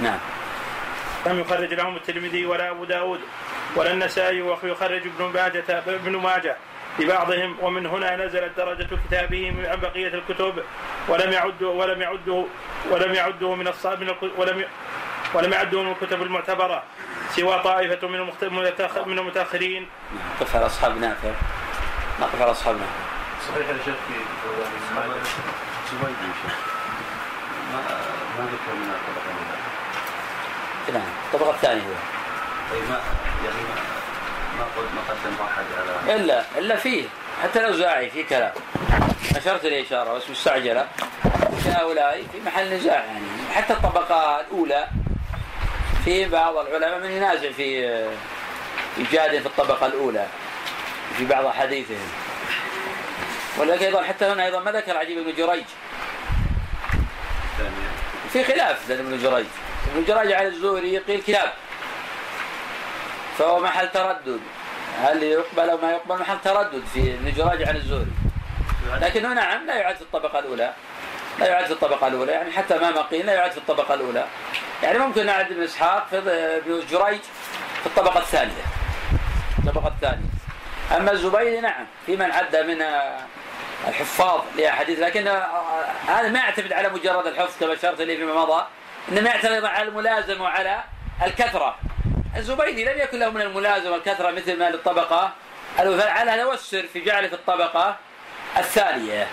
نعم. 0.00 0.18
لم 1.26 1.40
يخرج 1.40 1.74
لهم 1.74 1.96
الترمذي 1.96 2.46
ولا 2.46 2.70
أبو 2.70 2.84
داود 2.84 3.20
ولا 3.76 3.92
النسائي 3.92 4.42
ويخرج 4.42 5.02
ابن 5.06 5.24
ماجه 5.34 5.64
ابن 5.68 6.16
ماجة 6.16 6.56
لبعضهم 6.98 7.56
ومن 7.62 7.86
هنا 7.86 8.16
نزلت 8.16 8.56
درجة 8.56 8.88
كتابه 9.08 9.54
عن 9.70 9.80
بقية 9.80 10.08
الكتب 10.08 10.62
ولم 11.08 11.32
يعده 11.32 11.68
ولم 11.68 12.02
يعده 12.02 12.44
ولم 12.90 13.14
يعده 13.14 13.54
من 13.54 13.68
الصاب 13.68 14.16
ولم 14.38 14.64
ولم 15.34 15.52
يعده 15.52 15.82
من 15.82 15.92
الكتب 15.92 16.22
المعتبرة. 16.22 16.82
سوى 17.34 17.62
طائفة 17.62 18.08
من 18.08 18.20
من 19.06 19.18
المتأخرين. 19.18 19.88
نقف 20.40 20.56
على 20.56 20.66
أصحاب 20.66 20.96
نافع. 21.00 21.30
نقف 22.20 22.42
على 22.42 22.50
أصحاب 22.50 22.74
نافع. 22.74 22.92
صحيح 23.48 23.68
يا 23.68 23.76
شيخ 23.84 23.94
في 24.08 24.14
سويد 25.90 26.16
ما 27.72 27.80
ما 28.38 28.44
ذكر 28.44 28.74
من 28.74 28.90
الطبقة 28.90 29.30
نعم 30.92 31.10
الطبقة 31.32 31.50
الثانية 31.50 31.82
هو. 31.82 31.94
أي 32.74 32.80
ما 32.80 33.00
يعني 33.44 33.62
ما 33.68 33.74
ما 34.58 34.64
ما 34.94 35.00
قدم 35.08 35.34
واحد 35.40 35.64
على 35.78 36.16
الا 36.16 36.44
إلا 36.58 36.76
فيه. 36.76 37.04
حتى 37.42 37.62
لو 37.62 37.72
زاعي 37.72 38.10
في 38.10 38.22
كلام. 38.22 38.52
أشرت 39.36 39.64
لي 39.64 39.82
إشارة 39.82 40.14
بس 40.14 40.30
مستعجلة. 40.30 40.86
في 41.62 41.68
هؤلاء 41.68 42.24
في 42.32 42.40
محل 42.46 42.74
نزاع 42.74 43.04
يعني. 43.04 43.26
حتى 43.54 43.72
الطبقة 43.72 44.40
الأولى 44.40 44.88
في 46.06 46.28
بعض 46.28 46.56
العلماء 46.56 47.00
من 47.00 47.10
ينازع 47.10 47.52
في 47.52 47.62
إيجاد 48.98 49.40
في 49.40 49.46
الطبقة 49.46 49.86
الأولى 49.86 50.26
في 51.16 51.24
بعض 51.24 51.44
احاديثهم 51.44 52.08
ولكن 53.58 53.84
أيضا 53.84 54.02
حتى 54.02 54.24
هنا 54.24 54.44
أيضا 54.44 54.60
ما 54.60 54.72
ذكر 54.72 54.96
عجيب 54.96 55.24
بن 55.24 55.32
جريج. 55.32 55.64
في 58.32 58.44
خلاف 58.44 58.90
لدى 58.90 59.00
ابن 59.00 59.18
جريج. 59.18 59.46
ابن 59.92 60.04
جريج 60.04 60.32
على 60.32 60.48
الزهري 60.48 60.98
قيل 60.98 61.22
كتاب 61.22 61.52
فهو 63.38 63.60
محل 63.60 63.88
تردد. 63.88 64.40
هل 65.02 65.22
يقبل 65.22 65.70
أو 65.70 65.78
ما 65.78 65.90
يقبل؟ 65.90 66.20
محل 66.20 66.36
تردد 66.44 66.82
في 66.94 67.00
ابن 67.00 67.32
جريج 67.36 67.62
عن 67.62 67.76
الزهري. 67.76 68.12
لكنه 69.00 69.32
نعم 69.32 69.66
لا 69.66 69.74
يعد 69.74 69.96
في 69.96 70.02
الطبقة 70.02 70.38
الأولى. 70.38 70.72
لا 71.38 71.46
يعد 71.46 71.64
في 71.64 71.72
الطبقة 71.72 72.06
الأولى 72.06 72.32
يعني 72.32 72.52
حتى 72.52 72.78
ما 72.78 73.02
قيل 73.02 73.26
لا 73.26 73.34
يعد 73.34 73.50
في 73.50 73.58
الطبقة 73.58 73.94
الأولى. 73.94 74.24
يعني 74.82 74.98
ممكن 74.98 75.26
نعد 75.26 75.50
ابن 75.52 75.62
إسحاق 75.62 76.06
في 76.08 76.84
جريج 76.90 77.20
في 77.80 77.86
الطبقة 77.86 78.18
الثانية. 78.18 78.64
الطبقة 79.58 79.88
الثانية. 79.88 80.26
أما 80.96 81.12
الزبيدي 81.12 81.60
نعم 81.60 81.86
في 82.06 82.16
من 82.16 82.32
عد 82.32 82.56
من 82.56 82.82
الحفاظ 83.88 84.40
لأحاديث 84.56 84.98
لكن 84.98 85.28
هذا 86.08 86.28
ما 86.28 86.38
يعتمد 86.38 86.72
على 86.72 86.88
مجرد 86.88 87.26
الحفظ 87.26 87.60
كما 87.60 87.72
اشرت 87.72 88.00
اليه 88.00 88.16
فيما 88.16 88.34
مضى 88.34 88.64
انما 89.08 89.30
يعتمد 89.30 89.64
على 89.64 89.88
الملازمة 89.88 90.44
وعلى 90.44 90.84
الكثرة. 91.22 91.76
الزبيدي 92.36 92.84
لم 92.84 92.98
يكن 92.98 93.18
له 93.18 93.30
من 93.30 93.40
الملازمة 93.40 93.96
الكثرة 93.96 94.30
مثل 94.30 94.58
ما 94.58 94.70
للطبقة 94.70 95.32
على 95.78 96.30
هذا 96.30 96.44
وسر 96.44 96.86
في 96.92 97.00
جعله 97.00 97.28
في 97.28 97.34
الطبقة 97.34 97.96
الثانية. 98.56 99.26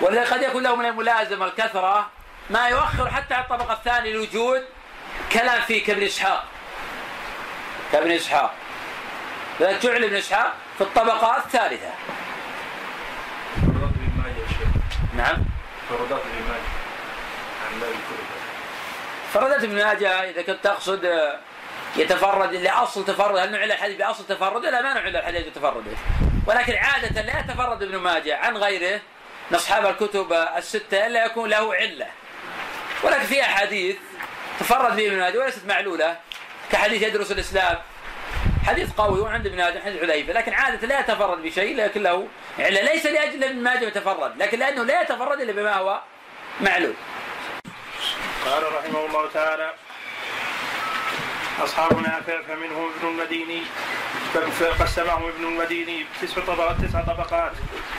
ولا 0.00 0.24
قد 0.24 0.42
يكون 0.42 0.62
له 0.62 0.76
من 0.76 0.86
الملازمة 0.86 1.46
الكثرة 1.46 2.10
ما 2.50 2.68
يؤخر 2.68 3.10
حتى 3.10 3.34
على 3.34 3.44
الطبقة 3.44 3.72
الثانية 3.72 4.12
لوجود 4.12 4.64
كلام 5.32 5.60
فيه 5.60 5.84
كابن 5.84 6.02
إسحاق. 6.02 6.44
كابن 7.92 8.10
إسحاق. 8.10 8.54
لذلك 9.60 9.82
جعل 9.82 10.04
ابن 10.04 10.16
إسحاق 10.16 10.54
في 10.78 10.84
الطبقة 10.84 11.36
الثالثة. 11.36 11.90
نعم. 13.62 13.92
نعم 15.16 15.44
فرودات 15.88 16.20
الإيمان 16.26 16.60
فردت 19.32 19.64
ابن 19.64 19.74
ماجه 19.74 20.30
إذا 20.30 20.42
كنت 20.42 20.64
تقصد 20.64 21.32
يتفرد 21.96 22.54
لاصل 22.54 23.04
تفرد 23.04 23.36
هل 23.36 23.52
نعل 23.52 23.72
الحديث 23.72 23.96
بأصل 23.96 24.26
تفرد 24.26 24.64
لا 24.64 24.82
ما 24.82 24.94
نعل 24.94 25.16
الحديث 25.16 25.46
بتفرده. 25.46 25.92
ولكن 26.46 26.76
عادة 26.76 27.22
لا 27.22 27.40
يتفرد 27.40 27.82
ابن 27.82 27.96
ماجه 27.96 28.36
عن 28.36 28.56
غيره. 28.56 29.00
من 29.50 29.56
اصحاب 29.56 29.86
الكتب 29.86 30.32
الستة 30.32 31.06
ألا 31.06 31.24
يكون 31.24 31.50
له 31.50 31.74
علة. 31.74 32.06
ولكن 33.02 33.24
في 33.24 33.42
أحاديث 33.42 33.96
تفرد 34.60 34.96
به 34.96 35.06
ابن 35.06 35.18
ماجه 35.18 35.38
وليست 35.38 35.66
معلولة 35.66 36.16
كحديث 36.72 37.02
يدرس 37.02 37.32
الإسلام. 37.32 37.78
حديث 38.66 38.92
قوي 38.92 39.20
وعند 39.20 39.46
ابن 39.46 39.56
ماجه 39.56 39.80
حديث 39.80 40.02
حذيفة 40.02 40.32
لكن 40.32 40.52
عادة 40.52 40.86
لا 40.86 41.00
يتفرد 41.00 41.42
بشيء 41.42 41.76
لكن 41.76 42.02
له 42.02 42.28
علة. 42.58 42.80
ليس 42.80 43.06
لأجل 43.06 43.44
ابن 43.44 43.62
ماجه 43.62 43.84
يتفرد 43.84 44.42
لكن 44.42 44.58
لأنه 44.58 44.84
لا 44.84 45.02
يتفرد 45.02 45.40
إلا 45.40 45.52
بما 45.52 45.74
هو 45.74 46.00
معلول. 46.60 46.94
قال 48.44 48.72
رحمه 48.72 49.06
الله 49.06 49.28
تعالى 49.34 49.74
أصحاب 51.64 52.00
نافع 52.00 52.42
فمنهم 52.48 52.90
ابن 52.96 53.08
المديني 53.08 53.62
قسمهم 54.80 55.28
ابن 55.28 55.44
المديني 55.44 56.06
تسع 56.22 56.40
طبقات 56.46 56.76
تسع 56.80 57.00
طبقات. 57.00 57.52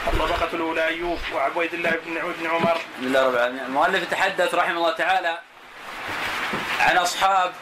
الطبقة 0.06 0.48
الأولى 0.52 0.86
أيوب 0.86 1.18
وعبيد 1.34 1.74
الله 1.74 1.90
بن 1.90 2.34
بن 2.40 2.46
عمر. 2.46 2.74
بسم 2.74 3.06
الله 3.06 3.26
رب 3.26 3.34
العالمين 3.34 3.64
المؤلف 3.64 4.02
يتحدث 4.02 4.54
رحمه 4.54 4.76
الله 4.76 4.92
تعالى 4.92 5.38
عن 6.80 6.96
أصحاب 6.96 7.52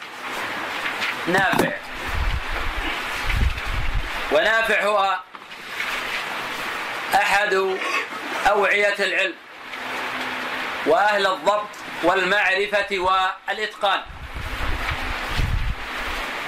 نافع. 1.27 1.71
ونافع 4.31 4.83
هو 4.83 5.19
أحد 7.15 7.77
أوعية 8.49 8.95
العلم 8.99 9.35
وأهل 10.85 11.27
الضبط 11.27 11.69
والمعرفة 12.03 12.99
والإتقان. 12.99 14.01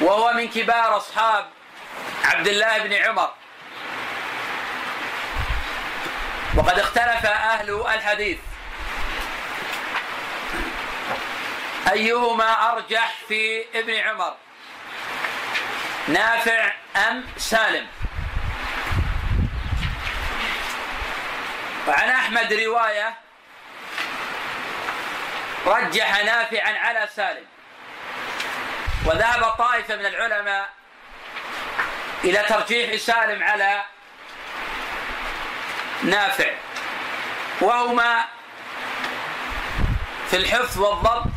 وهو 0.02 0.34
من 0.34 0.50
كبار 0.50 0.98
أصحاب 0.98 1.46
عبد 2.24 2.48
الله 2.48 2.78
بن 2.78 2.94
عمر. 2.94 3.34
وقد 6.58 6.80
اختلف 6.80 7.26
أهل 7.26 7.70
الحديث. 7.94 8.38
أيهما 11.92 12.72
أرجح 12.72 13.14
في 13.28 13.66
ابن 13.76 13.94
عمر؟ 13.94 14.36
نافع 16.08 16.74
أم 16.96 17.26
سالم؟ 17.38 17.88
وعن 21.88 22.10
أحمد 22.10 22.54
رواية 22.54 23.14
رجح 25.66 26.24
نافعا 26.24 26.78
على 26.78 27.10
سالم. 27.16 27.46
وذهب 29.06 29.44
طائفة 29.44 29.96
من 29.96 30.06
العلماء 30.06 30.70
إلى 32.24 32.38
ترجيح 32.50 32.96
سالم 32.96 33.44
على 33.44 33.84
نافع. 36.04 36.52
وهما 37.62 38.26
في 40.30 40.38
الحفظ 40.38 40.80
والضبط 40.80 41.28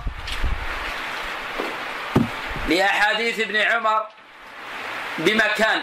لأحاديث 2.68 3.40
ابن 3.40 3.56
عمر 3.56 4.06
بمكان. 5.18 5.82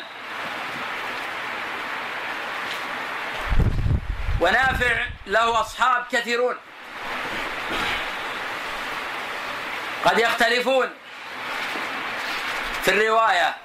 ونافع 4.41 5.05
له 5.27 5.61
أصحاب 5.61 6.05
كثيرون. 6.11 6.55
قد 10.05 10.19
يختلفون. 10.19 10.89
في 12.85 12.91
الرواية. 12.91 13.55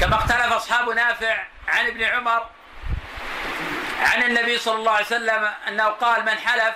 كما 0.00 0.16
اختلف 0.16 0.52
أصحاب 0.52 0.88
نافع 0.88 1.36
عن 1.68 1.86
ابن 1.86 2.04
عمر 2.04 2.46
عن 4.02 4.22
النبي 4.22 4.58
صلى 4.58 4.74
الله 4.74 4.92
عليه 4.92 5.06
وسلم 5.06 5.52
أنه 5.68 5.84
قال 5.84 6.24
من 6.24 6.38
حلف؟ 6.38 6.74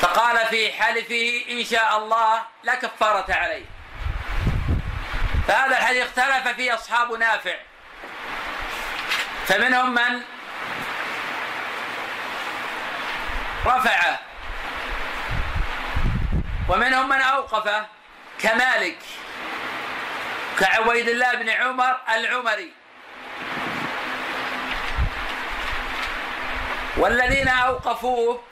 فقال 0.00 0.46
في 0.46 0.72
حلفه 0.72 1.44
إن 1.50 1.64
شاء 1.64 1.98
الله 1.98 2.42
لا 2.62 2.74
كفارة 2.74 3.34
عليه. 3.34 3.64
فهذا 5.48 5.78
الحديث 5.78 6.02
اختلف 6.02 6.48
فيه 6.48 6.74
أصحاب 6.74 7.12
نافع. 7.12 7.56
فمنهم 9.46 9.94
من 9.94 10.22
رفعه. 13.66 14.27
ومنهم 16.68 17.08
من 17.08 17.20
أوقفه 17.20 17.86
كمالك 18.38 18.98
كعبيد 20.60 21.08
الله 21.08 21.34
بن 21.34 21.48
عمر 21.48 21.96
العمري. 22.14 22.72
والذين 26.96 27.48
أوقفوه 27.48 28.42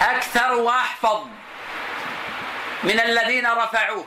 أكثر 0.00 0.52
وأحفظ 0.54 1.26
من 2.82 3.00
الذين 3.00 3.46
رفعوه. 3.46 4.06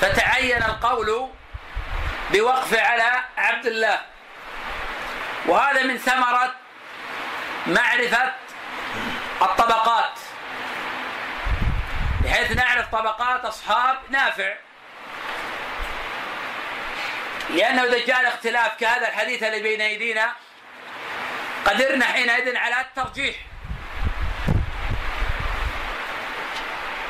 فتعين 0.00 0.62
القول 0.62 1.30
بوقف 2.30 2.74
على 2.74 3.24
عبد 3.36 3.66
الله. 3.66 4.00
وهذا 5.46 5.82
من 5.82 5.98
ثمرة 5.98 6.61
معرفة 7.66 8.32
الطبقات. 9.42 10.18
بحيث 12.24 12.50
نعرف 12.50 12.86
طبقات 12.88 13.44
أصحاب 13.44 13.96
نافع. 14.08 14.54
لأنه 17.50 17.82
إذا 17.84 18.06
جاء 18.06 18.20
الاختلاف 18.20 18.80
كهذا 18.80 19.08
الحديث 19.08 19.42
اللي 19.42 19.62
بين 19.62 19.80
أيدينا 19.80 20.32
قدرنا 21.64 22.04
حينئذ 22.04 22.56
على 22.56 22.80
الترجيح. 22.80 23.36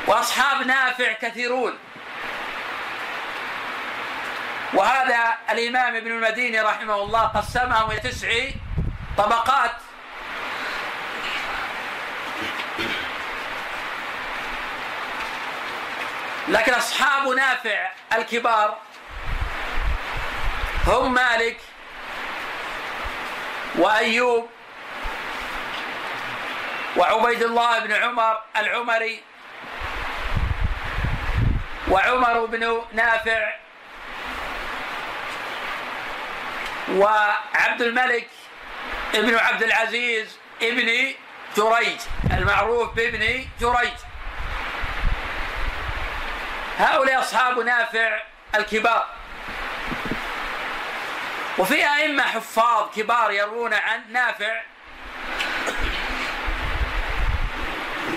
وأصحاب 0.07 0.67
نافع 0.67 1.13
كثيرون. 1.13 1.79
وهذا 4.73 5.37
الإمام 5.49 5.95
ابن 5.95 6.11
المديني 6.11 6.61
رحمه 6.61 6.95
الله 6.95 7.21
قسمهم 7.21 7.91
إلى 7.91 7.99
تسع 7.99 8.29
طبقات. 9.17 9.75
لكن 16.47 16.73
أصحاب 16.73 17.27
نافع 17.27 17.89
الكبار 18.13 18.77
هم 20.87 21.13
مالك 21.13 21.57
وأيوب 23.75 24.49
وعبيد 26.97 27.43
الله 27.43 27.79
بن 27.79 27.91
عمر 27.93 28.41
العمري 28.57 29.21
وعمر 31.87 32.45
بن 32.45 32.81
نافع 32.93 33.53
وعبد 36.91 37.81
الملك 37.81 38.27
ابن 39.15 39.35
عبد 39.35 39.63
العزيز 39.63 40.37
ابن 40.61 41.13
جريج 41.57 41.99
المعروف 42.33 42.93
بابن 42.93 43.45
جريج 43.61 43.93
هؤلاء 46.77 47.19
أصحاب 47.19 47.59
نافع 47.59 48.21
الكبار. 48.55 49.07
وفي 51.57 51.85
أئمة 51.95 52.23
حفاظ 52.23 52.89
كبار 52.95 53.31
يروون 53.31 53.73
عن 53.73 54.03
نافع. 54.09 54.61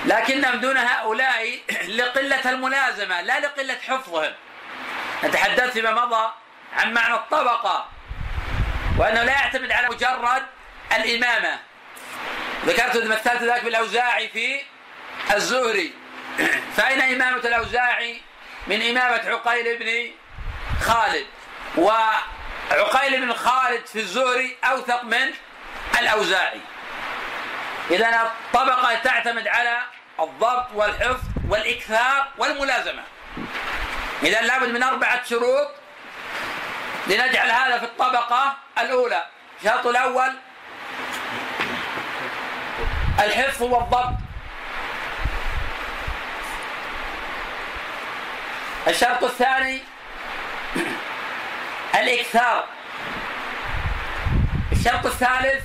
لكنهم 0.07 0.61
دون 0.61 0.77
هؤلاء 0.77 1.59
لقلة 1.89 2.51
الملازمة 2.51 3.21
لا 3.21 3.41
لقلة 3.41 3.77
حفظهم. 3.89 4.33
نتحدث 5.25 5.73
فيما 5.73 5.91
مضى 5.91 6.33
عن 6.77 6.95
معنى 6.95 7.15
الطبقة 7.15 7.89
وأنه 8.99 9.23
لا 9.23 9.33
يعتمد 9.33 9.73
على 9.73 9.89
مجرد 9.89 10.43
الإمامة. 10.97 11.59
ذكرت 12.67 12.97
مثلت 12.97 13.43
ذلك 13.43 13.65
بالأوزاعي 13.65 14.29
في 14.29 14.63
الزهري. 15.35 15.93
فأين 16.77 17.01
إمامة 17.01 17.39
الأوزاعي؟ 17.39 18.23
من 18.67 18.83
إمامة 18.83 19.31
عقيل 19.31 19.79
بن 19.79 20.11
خالد 20.81 21.27
وعقيل 21.77 23.21
بن 23.21 23.33
خالد 23.33 23.87
في 23.87 23.99
الزهري 23.99 24.57
أوثق 24.65 25.05
من 25.05 25.31
الأوزاعي. 26.01 26.61
إذا 27.91 28.23
الطبقة 28.23 28.95
تعتمد 28.95 29.49
على 29.49 29.83
الضبط 30.21 30.67
والحفظ 30.75 31.25
والإكثار 31.49 32.29
والملازمة. 32.39 33.03
إذا 34.23 34.41
لابد 34.41 34.69
من 34.69 34.83
أربعة 34.83 35.25
شروط 35.25 35.71
لنجعل 37.07 37.51
هذا 37.51 37.79
في 37.79 37.85
الطبقة 37.85 38.57
الأولى. 38.79 39.27
الشرط 39.61 39.87
الأول 39.87 40.33
الحفظ 43.19 43.63
والضبط. 43.63 44.26
الشرط 48.89 49.25
الثاني 49.25 49.83
الإكثار. 52.01 52.65
الشرط 54.73 55.07
الثالث 55.07 55.65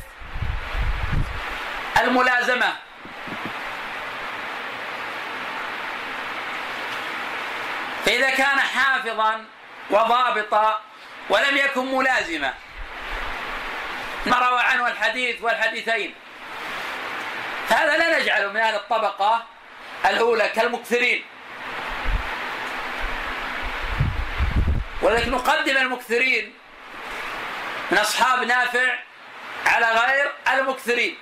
الملازمة. 2.01 2.75
فإذا 8.05 8.29
كان 8.29 8.59
حافظا 8.59 9.45
وضابطا 9.89 10.79
ولم 11.29 11.57
يكن 11.57 11.95
ملازما. 11.95 12.53
ما 14.25 14.37
روى 14.49 14.59
عنه 14.59 14.87
الحديث 14.87 15.41
والحديثين. 15.41 16.15
هذا 17.69 17.97
لا 17.97 18.19
نجعله 18.19 18.47
من 18.47 18.57
أهل 18.57 18.75
الطبقة 18.75 19.43
الأولى 20.05 20.49
كالمكثرين. 20.49 21.23
ولكن 25.01 25.31
نقدم 25.31 25.77
المكثرين 25.77 26.53
من 27.91 27.97
أصحاب 27.97 28.43
نافع 28.43 28.99
على 29.65 29.85
غير 29.85 30.31
المكثرين. 30.53 31.17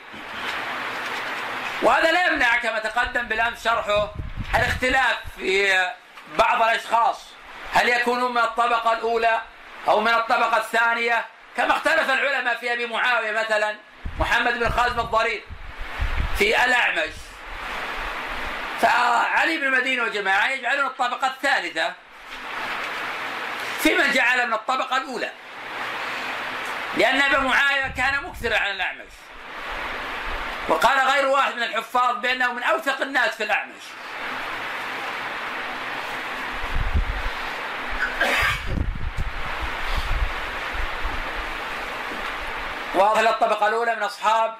وهذا 1.82 2.12
لا 2.12 2.28
يمنع 2.28 2.58
كما 2.58 2.80
تقدم 2.80 3.22
بالأمس 3.22 3.64
شرحه 3.64 4.14
الاختلاف 4.56 5.18
في 5.38 5.88
بعض 6.38 6.62
الأشخاص. 6.62 7.26
هل 7.74 7.90
يكونون 7.90 8.32
من 8.32 8.42
الطبقة 8.42 8.94
الأولى 8.94 9.42
أو 9.88 10.02
من 10.02 10.14
الطبقة 10.14 10.58
الثانية؟ 10.58 11.26
كما 11.58 11.72
اختلف 11.72 12.10
العلماء 12.10 12.58
في 12.58 12.74
أبي 12.74 12.86
معاوية 12.86 13.32
مثلا 13.32 13.76
محمد 14.20 14.60
بن 14.60 14.70
خازم 14.70 15.00
الضرير 15.00 15.44
في 16.38 16.66
الأعمش. 16.66 17.14
فعلي 18.82 19.58
بن 19.58 19.64
المدينة 19.64 20.04
وجماعة 20.04 20.50
يجعلون 20.50 20.86
الطبقة 20.86 21.28
الثالثة. 21.28 21.94
في 23.80 23.96
من 23.96 24.12
جعل 24.12 24.48
من 24.48 24.54
الطبقة 24.54 24.98
الأولى. 24.98 25.32
لأن 26.98 27.22
أبا 27.22 27.40
معاوية 27.40 27.88
كان 27.98 28.24
مكثرا 28.24 28.58
عن 28.58 28.72
الأعمش. 28.72 29.12
وقال 30.70 31.08
غير 31.08 31.28
واحد 31.28 31.56
من 31.56 31.64
الحفاظ 31.64 32.18
بأنه 32.18 32.54
من 32.54 32.64
أوثق 32.64 33.02
الناس 33.02 33.36
في 33.36 33.44
الأعمش. 33.44 33.84
واضح 42.96 43.20
الطبقة 43.20 43.68
الأولى 43.68 43.96
من 43.96 44.04
أصحاب 44.04 44.56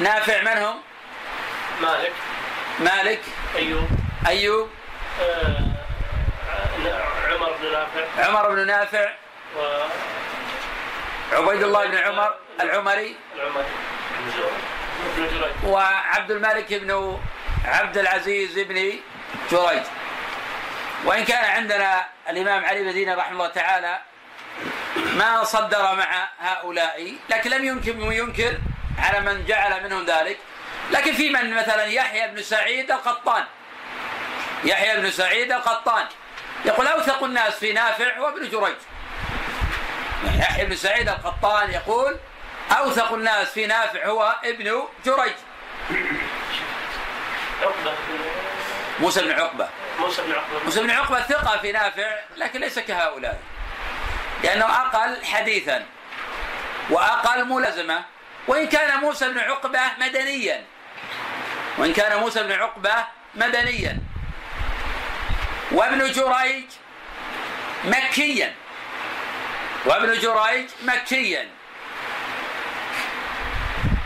نافع 0.00 0.40
من 0.40 0.62
هم؟ 0.62 0.80
مالك. 1.80 2.12
مالك. 2.78 3.22
أيوب. 3.56 3.88
أيوب. 4.26 4.70
آه، 5.20 5.71
بن 7.62 7.72
نافع. 7.72 8.26
عمر 8.26 8.48
بن 8.50 8.66
نافع. 8.66 9.12
و 9.56 9.60
عبيد 11.32 11.62
الله 11.62 11.86
بن 11.86 11.96
عمر 11.96 12.34
العمري. 12.60 13.16
العمري. 13.34 13.66
وعبد 15.64 16.30
الملك 16.30 16.74
بن 16.74 17.20
عبد 17.64 17.98
العزيز 17.98 18.58
بن 18.58 18.92
جريج. 19.50 19.82
وإن 21.04 21.24
كان 21.24 21.44
عندنا 21.44 22.06
الإمام 22.28 22.64
علي 22.64 22.82
بن 22.82 22.92
دينار 22.92 23.18
رحمه 23.18 23.32
الله 23.32 23.46
تعالى 23.46 23.98
ما 24.96 25.44
صدر 25.44 25.94
مع 25.94 26.28
هؤلاء 26.40 27.16
لكن 27.30 27.50
لم 27.50 27.64
يمكن 27.64 28.12
ينكر 28.12 28.58
على 28.98 29.20
من 29.20 29.44
جعل 29.46 29.84
منهم 29.84 30.04
ذلك. 30.04 30.38
لكن 30.90 31.12
في 31.12 31.30
من؟ 31.30 31.54
مثلا 31.54 31.84
يحيى 31.84 32.28
بن 32.28 32.42
سعيد 32.42 32.90
القطان. 32.90 33.44
يحيى 34.64 35.00
بن 35.00 35.10
سعيد 35.10 35.52
القطان. 35.52 36.06
يقول 36.64 36.86
أوثق 36.86 37.24
الناس 37.24 37.54
في 37.54 37.72
نافع 37.72 38.18
هو 38.18 38.28
ابن 38.28 38.48
جريج. 38.48 38.76
يحيى 40.38 40.64
بن 40.64 40.76
سعيد 40.76 41.08
القطان 41.08 41.70
يقول 41.70 42.16
أوثق 42.78 43.12
الناس 43.12 43.48
في 43.48 43.66
نافع 43.66 44.06
هو 44.06 44.36
ابن 44.44 44.82
جريج. 45.06 45.32
عقبة 47.62 47.94
موسى 49.00 49.22
بن 49.22 49.32
عقبة. 49.32 49.68
موسى 49.98 50.22
بن 50.22 50.32
عقبة. 50.32 50.64
موسى 50.64 50.82
بن 50.82 50.90
عقبة 50.90 51.22
ثقة 51.22 51.58
في 51.58 51.72
نافع 51.72 52.18
لكن 52.36 52.60
ليس 52.60 52.78
كهؤلاء. 52.78 53.40
لأنه 54.44 54.64
أقل 54.64 55.24
حديثا 55.24 55.86
وأقل 56.90 57.44
ملازمة. 57.44 58.04
وإن 58.48 58.66
كان 58.66 58.98
موسى 58.98 59.28
بن 59.28 59.38
عقبة 59.38 59.80
مدنيا. 59.98 60.64
وإن 61.78 61.92
كان 61.92 62.20
موسى 62.20 62.42
بن 62.42 62.52
عقبة 62.52 62.94
مدنيا. 63.34 63.98
وابن 65.72 66.12
جريج 66.12 66.64
مكيا. 67.84 68.54
وابن 69.86 70.12
جريج 70.18 70.70
مكيا. 70.82 71.48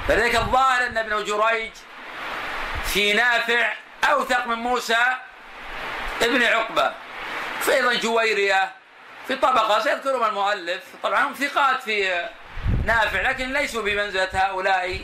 فذلك 0.08 0.36
الظاهر 0.36 0.86
أن 0.86 0.98
ابن 0.98 1.24
جريج 1.24 1.70
في 2.84 3.12
نافع 3.12 3.72
أوثق 4.04 4.46
من 4.46 4.54
موسى 4.54 5.16
ابن 6.22 6.42
عقبة. 6.42 6.92
في 7.60 7.74
أيضا 7.74 7.94
جويرية 7.94 8.72
في 9.28 9.36
طبقة 9.36 9.80
سيذكرهم 9.80 10.24
المؤلف. 10.24 10.82
طبعا 11.02 11.24
هم 11.24 11.34
ثقات 11.34 11.82
في 11.82 12.28
نافع 12.84 13.20
لكن 13.20 13.52
ليسوا 13.52 13.82
بمنزلة 13.82 14.28
هؤلاء 14.32 15.00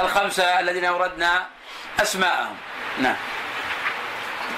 الخمسة 0.00 0.60
الذين 0.60 0.84
أوردنا 0.84 1.46
أسماءهم. 2.00 2.56
نعم. 2.98 3.16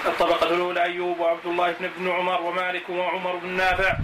الطبقة 0.07 0.47
الأولى 0.47 0.83
أيوب 0.83 1.21
وعبد 1.21 1.47
الله 1.47 1.73
بن 1.73 1.85
ابن 1.85 2.11
عمر 2.11 2.41
ومالك 2.41 2.91
وعمر 2.91 3.37
بن 3.37 3.49
نافع. 3.49 3.97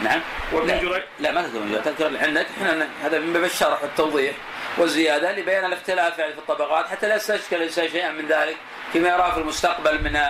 نعم. 0.00 0.20
وابن 0.52 0.66
لا, 0.66 0.82
جريج. 0.82 1.02
لا 1.20 1.32
ما 1.32 1.42
تذكر 1.42 1.80
تذكر 1.90 2.18
عندك 2.26 2.46
إحنا 2.62 2.88
هذا 3.02 3.18
من 3.18 3.32
باب 3.32 3.44
الشرح 3.44 3.82
والتوضيح 3.82 4.34
والزيادة 4.78 5.32
لبيان 5.32 5.64
الاختلاف 5.64 6.18
يعني 6.18 6.32
في 6.32 6.38
الطبقات 6.38 6.88
حتى 6.88 7.08
لا 7.08 7.16
يستشكل 7.16 7.56
الإنسان 7.56 7.88
شيئا 7.88 8.12
من 8.12 8.26
ذلك 8.28 8.56
فيما 8.92 9.08
يراه 9.08 9.30
في 9.30 9.38
المستقبل 9.38 10.04
من 10.04 10.20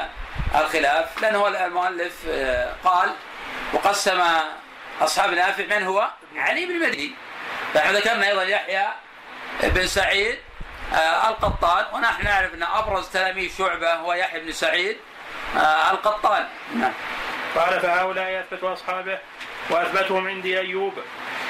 الخلاف. 0.60 1.22
لأنه 1.22 1.66
المؤلف 1.66 2.12
آه، 2.28 2.72
قال 2.84 3.10
وقسم 3.72 4.22
أصحاب 5.00 5.34
نافع 5.34 5.78
من 5.78 5.82
هو؟ 5.82 6.08
علي 6.36 6.66
بن 6.66 6.70
المديني 6.70 7.14
فنحن 7.74 7.96
ذكرنا 7.96 8.28
أيضا 8.28 8.42
يحيى 8.42 8.86
بن 9.62 9.86
سعيد 9.86 10.38
القطان 11.28 11.84
ونحن 11.92 12.24
نعرف 12.24 12.54
أن 12.54 12.62
أبرز 12.62 13.08
تلاميذ 13.08 13.50
شعبة 13.58 13.94
هو 13.94 14.12
يحيى 14.12 14.40
بن 14.40 14.52
سعيد 14.52 14.96
آه، 15.56 15.90
القطان. 15.90 16.46
نعم. 16.74 16.92
قال 17.56 17.80
فهؤلاء 17.80 18.40
أثبتوا 18.40 18.72
أصحابه 18.72 19.18
وأثبتهم 19.70 20.28
عندي 20.28 20.60
أيوب. 20.60 20.92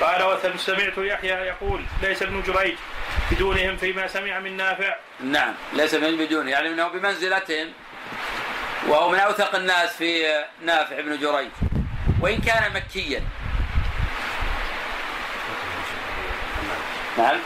قال 0.01 0.23
وسمعت 0.23 0.99
يحيى 0.99 1.31
يقول 1.31 1.85
ليس 2.03 2.23
ابن 2.23 2.43
جريج 2.43 2.77
بدونهم 3.31 3.77
فيما 3.77 4.07
سمع 4.07 4.39
من 4.39 4.57
نافع. 4.57 4.97
نعم 5.21 5.55
ليس 5.73 5.95
من 5.95 6.17
بدون 6.17 6.49
يعني 6.49 6.69
إنه 6.69 6.89
بمنزلتهم 6.89 7.73
وهو 8.89 9.09
من 9.09 9.19
أوثق 9.19 9.55
الناس 9.55 9.97
في 9.97 10.45
نافع 10.63 11.01
بن 11.01 11.19
جريج. 11.19 11.51
وإن 12.21 12.41
كان 12.41 12.73
مكيا. 12.75 13.23
نعم. 17.19 17.39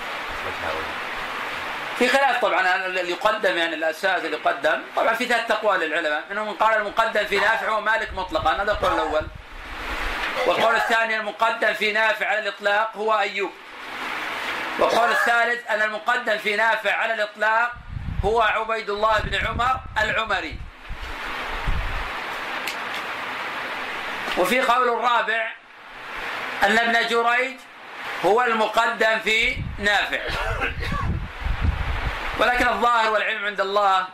في 1.99 2.09
خلاف 2.09 2.41
طبعا 2.41 2.87
اللي 2.87 3.11
يقدم 3.11 3.57
يعني 3.57 3.75
الاساس 3.75 4.25
اللي 4.25 4.37
يقدم. 4.37 4.83
طبعا 4.97 5.15
في 5.15 5.25
ثلاث 5.27 5.51
اقوال 5.51 5.81
للعلماء. 5.81 6.25
منهم 6.31 6.47
من 6.47 6.55
قال 6.55 6.77
المقدم 6.77 7.25
في 7.25 7.37
نافع 7.41 7.69
هو 7.69 7.81
مالك 7.81 8.13
مطلقا. 8.13 8.63
هذا 8.63 8.73
القول 8.73 8.93
الأول. 8.93 9.27
والقول 10.47 10.75
الثاني 10.77 11.17
المقدم 11.17 11.75
في 11.75 11.93
نافع 11.93 12.27
على 12.27 12.39
الإطلاق 12.39 12.97
هو 12.97 13.19
أيوب. 13.19 13.51
والقول 14.79 15.11
الثالث 15.11 15.71
أن 15.71 15.83
المقدم 15.83 16.39
في 16.39 16.57
نافع 16.57 16.95
على 16.95 17.15
الإطلاق 17.15 17.73
هو 18.25 18.43
عبيد 18.43 18.91
الله 18.91 19.19
بن 19.19 19.47
عمر 19.47 19.81
العمري. 20.03 20.59
وفي 24.39 24.61
قول 24.61 24.89
الرابع 24.89 25.53
أن 26.65 26.79
ابن 26.79 27.09
جريج 27.09 27.57
هو 28.25 28.43
المقدم 28.43 29.19
في 29.19 29.57
نافع. 29.79 30.21
ولكن 32.39 32.69
الظاهر 32.69 33.11
والعلم 33.11 33.45
عند 33.45 33.61
الله 33.61 34.07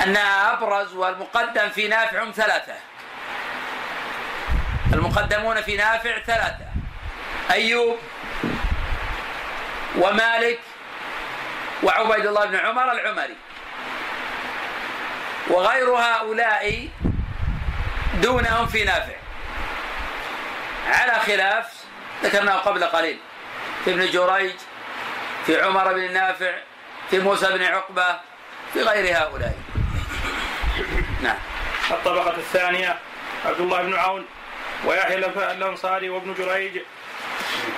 أن 0.00 0.16
أبرز 0.16 0.94
والمقدم 0.94 1.68
في 1.68 1.88
نافع 1.88 2.30
ثلاثة. 2.30 2.74
المقدمون 4.92 5.60
في 5.60 5.76
نافع 5.76 6.18
ثلاثة. 6.18 6.66
أيوب 7.50 7.98
ومالك 9.98 10.60
وعبيد 11.82 12.26
الله 12.26 12.44
بن 12.44 12.56
عمر 12.56 12.92
العمري. 12.92 13.36
وغير 15.50 15.90
هؤلاء 15.90 16.88
دونهم 18.14 18.66
في 18.66 18.84
نافع. 18.84 19.16
على 20.88 21.20
خلاف 21.20 21.72
ذكرناه 22.22 22.54
قبل 22.54 22.84
قليل. 22.84 23.18
في 23.84 23.90
ابن 23.90 24.10
جريج 24.10 24.54
في 25.48 25.62
عمر 25.62 25.92
بن 25.92 26.12
نافع 26.12 26.52
في 27.10 27.18
موسى 27.18 27.46
بن 27.46 27.64
عقبة 27.64 28.20
في 28.72 28.82
غير 28.82 29.18
هؤلاء. 29.18 29.54
نعم. 31.22 31.36
الطبقة 31.90 32.36
الثانية 32.36 32.98
عبد 33.44 33.60
الله 33.60 33.82
بن 33.82 33.94
عون 33.94 34.26
ويحيى 34.84 35.16
الأنصاري 35.36 36.08
وابن 36.08 36.34
جريج. 36.34 36.80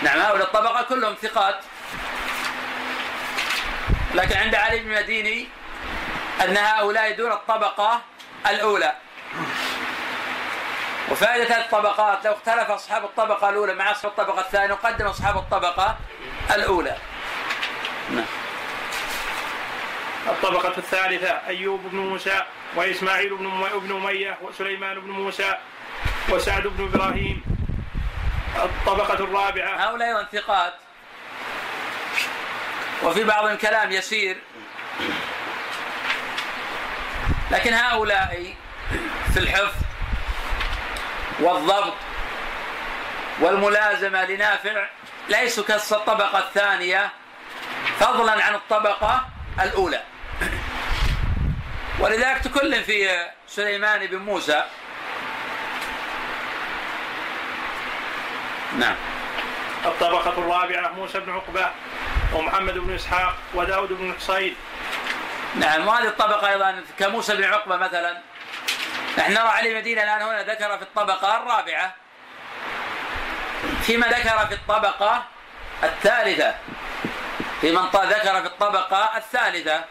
نعم 0.03 0.19
هؤلاء 0.19 0.47
الطبقة 0.47 0.83
كلهم 0.83 1.15
ثقات. 1.15 1.59
لكن 4.15 4.39
عند 4.39 4.55
علي 4.55 4.79
بن 4.79 4.93
المديني 4.93 5.49
أن 6.45 6.57
هؤلاء 6.57 7.13
دون 7.13 7.33
الطبقة 7.33 8.01
الأولى. 8.47 8.95
وفائدة 11.11 11.57
هذه 11.57 11.61
الطبقات 11.61 12.25
لو 12.25 12.33
اختلف 12.33 12.71
أصحاب 12.71 13.05
الطبقة 13.05 13.49
الأولى 13.49 13.75
مع 13.75 13.91
أصحاب 13.91 14.11
الطبقة 14.11 14.41
الثانية 14.41 14.67
نقدم 14.67 15.07
أصحاب 15.07 15.37
الطبقة 15.37 15.97
الأولى. 16.55 16.97
نعم. 18.11 18.25
الطبقة 20.27 20.79
الثالثة 20.79 21.41
أيوب 21.47 21.81
بن 21.93 21.99
موسى 21.99 22.43
وإسماعيل 22.77 23.37
بن 23.37 23.97
أمية 23.97 24.39
وسليمان 24.43 25.01
بن 25.01 25.11
موسى 25.11 25.57
وسعد 26.29 26.63
بن 26.63 26.85
إبراهيم. 26.85 27.43
الطبقة 28.57 29.15
الرابعة. 29.15 29.77
هؤلاء 29.77 30.09
أيضا 30.09 30.29
ثقات 30.33 30.75
وفي 33.03 33.25
بعض 33.25 33.47
الكلام 33.47 33.93
يسير. 33.93 34.37
لكن 37.51 37.75
هؤلاء 37.75 38.55
في 39.35 39.41
الحفظ 39.41 39.83
والضبط 41.41 41.95
والملازمة 43.41 44.25
لنافع 44.25 44.87
ليسوا 45.29 45.65
كالطبقة 45.65 46.39
الثانية. 46.39 47.11
فضلا 48.01 48.45
عن 48.45 48.55
الطبقة 48.55 49.29
الأولى. 49.61 50.03
ولذلك 51.99 52.39
تكلم 52.39 52.83
في 52.83 53.27
سليمان 53.47 54.07
بن 54.07 54.17
موسى. 54.17 54.65
نعم. 58.79 58.97
الطبقة 59.85 60.31
الرابعة 60.31 60.89
موسى 60.89 61.21
بن 61.21 61.33
عقبة 61.33 61.71
ومحمد 62.35 62.79
بن 62.79 62.95
إسحاق 62.95 63.35
وداود 63.55 63.89
بن 63.93 64.15
حصين 64.15 64.57
نعم 65.55 65.89
وهذه 65.89 66.09
الطبقة 66.09 66.49
أيضا 66.49 66.85
كموسى 66.99 67.37
بن 67.37 67.45
عقبة 67.45 67.77
مثلا. 67.77 68.19
نحن 69.19 69.33
نرى 69.33 69.49
علي 69.49 69.75
مدينة 69.75 70.03
الآن 70.03 70.23
هنا 70.23 70.43
ذكر 70.43 70.77
في 70.77 70.83
الطبقة 70.83 71.37
الرابعة. 71.37 71.95
فيما 73.83 74.07
ذكر 74.07 74.47
في 74.47 74.55
الطبقة 74.55 75.25
الثالثة. 75.85 76.55
في 77.61 77.73
من 77.73 77.83
ذكر 77.87 78.41
في 78.41 78.47
الطبقة 78.47 79.17
الثالثة. 79.17 79.85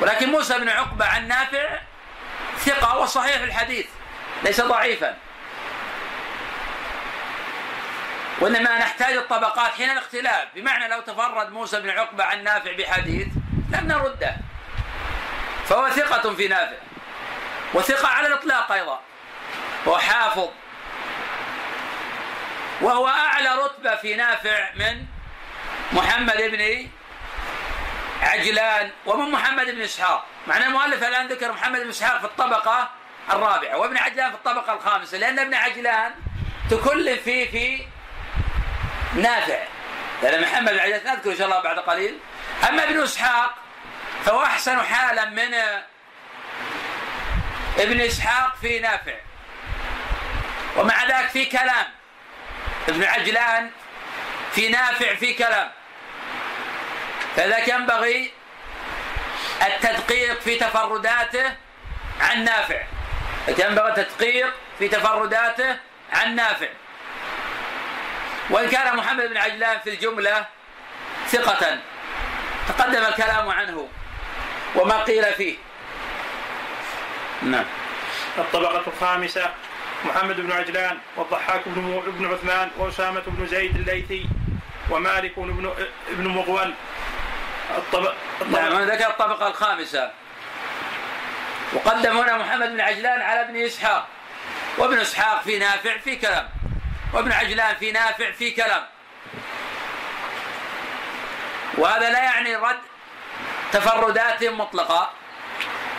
ولكن 0.00 0.30
موسى 0.30 0.58
بن 0.58 0.68
عقبة 0.68 1.06
عن 1.06 1.28
نافع 1.28 1.78
ثقة 2.58 2.98
وصحيح 2.98 3.42
الحديث 3.42 3.86
ليس 4.42 4.60
ضعيفا. 4.60 5.16
وإنما 8.40 8.78
نحتاج 8.78 9.16
الطبقات 9.16 9.72
حين 9.72 9.90
الاختلاف. 9.90 10.48
بمعنى 10.54 10.88
لو 10.88 11.00
تفرد 11.00 11.52
موسى 11.52 11.80
بن 11.80 11.90
عقبة 11.90 12.24
عن 12.24 12.44
نافع 12.44 12.72
بحديث 12.72 13.26
لم 13.72 13.88
نرده. 13.88 14.36
فهو 15.68 15.90
ثقة 15.90 16.34
في 16.34 16.48
نافع 16.48 16.76
وثقة 17.74 18.08
على 18.08 18.26
الإطلاق 18.26 18.72
أيضا. 18.72 19.00
هو 19.88 19.98
حافظ 19.98 20.48
وهو 22.80 23.08
أعلى 23.08 23.54
رتبة 23.64 23.96
في 23.96 24.14
نافع 24.14 24.70
من 24.74 25.04
محمد 25.92 26.36
بن 26.36 26.88
عجلان 28.22 28.90
ومن 29.06 29.30
محمد 29.30 29.66
بن 29.66 29.82
إسحاق. 29.82 30.26
معنى 30.46 30.66
المؤلف 30.66 31.02
الآن 31.02 31.26
ذكر 31.26 31.52
محمد 31.52 31.80
بن 31.80 31.88
إسحاق 31.88 32.18
في 32.18 32.24
الطبقة 32.24 32.90
الرابعة 33.30 33.76
وابن 33.76 33.96
عجلان 33.96 34.30
في 34.30 34.36
الطبقة 34.36 34.72
الخامسة 34.72 35.18
لأن 35.18 35.38
ابن 35.38 35.54
عجلان 35.54 36.14
تكلف 36.70 37.22
فيه 37.22 37.50
في 37.50 37.86
نافع. 39.14 39.58
لأن 40.22 40.42
محمد 40.42 40.72
بن 40.72 40.78
عجلان 40.78 41.06
نذكر 41.06 41.30
إن 41.30 41.36
شاء 41.36 41.46
الله 41.46 41.60
بعد 41.60 41.78
قليل. 41.78 42.18
أما 42.68 42.84
ابن 42.84 43.02
إسحاق 43.02 43.54
فهو 44.24 44.42
أحسن 44.42 44.82
حالا 44.82 45.24
من 45.24 45.54
ابن 47.78 48.00
إسحاق 48.00 48.56
في 48.60 48.78
نافع. 48.78 49.16
ومع 50.76 51.04
ذلك 51.04 51.28
في 51.28 51.44
كلام. 51.44 51.86
ابن 52.88 53.04
عجلان 53.04 53.70
في 54.52 54.68
نافع 54.68 55.14
في 55.14 55.34
كلام. 55.34 55.70
فذلك 57.36 57.68
ينبغي 57.68 58.32
التدقيق 59.62 60.40
في 60.40 60.56
تفرداته 60.56 61.52
عن 62.20 62.44
نافع. 62.44 62.82
ينبغي 63.48 63.88
التدقيق 63.88 64.54
في 64.78 64.88
تفرداته 64.88 65.76
عن 66.12 66.34
نافع. 66.34 66.68
وإن 68.50 68.68
كان 68.68 68.96
محمد 68.96 69.24
بن 69.24 69.36
عجلان 69.36 69.78
في 69.84 69.90
الجملة 69.90 70.46
ثقة 71.28 71.78
تقدم 72.68 73.04
الكلام 73.04 73.50
عنه 73.50 73.88
وما 74.74 75.02
قيل 75.02 75.24
فيه. 75.24 75.56
نعم. 77.42 77.64
الطبقة 78.38 78.84
الخامسة 78.86 79.50
محمد 80.04 80.40
بن 80.40 80.52
عجلان 80.52 80.98
والضحاك 81.16 81.62
بن 81.66 82.32
عثمان 82.32 82.70
وأسامة 82.78 83.22
بن 83.26 83.46
زيد 83.46 83.76
الليثي 83.76 84.26
ومالك 84.90 85.38
بن 85.38 85.72
ابن 86.10 86.28
مغول. 86.28 86.74
الطبق 87.76 88.14
نعم 88.50 88.82
ذكر 88.82 89.06
الطبقة 89.06 89.48
الخامسة. 89.48 90.10
وقدم 91.72 92.16
هنا 92.18 92.38
محمد 92.38 92.68
بن 92.68 92.80
عجلان 92.80 93.20
على 93.20 93.40
ابن 93.40 93.56
إسحاق. 93.56 94.06
وابن 94.78 94.98
إسحاق 94.98 95.42
في 95.42 95.58
نافع 95.58 95.98
في 95.98 96.16
كلام 96.16 96.48
وابن 97.12 97.32
عجلان 97.32 97.76
في 97.76 97.92
نافع 97.92 98.30
في 98.30 98.50
كلام 98.50 98.82
وهذا 101.78 102.10
لا 102.10 102.22
يعني 102.22 102.56
رد 102.56 102.78
تفردات 103.72 104.44
مطلقة. 104.44 105.10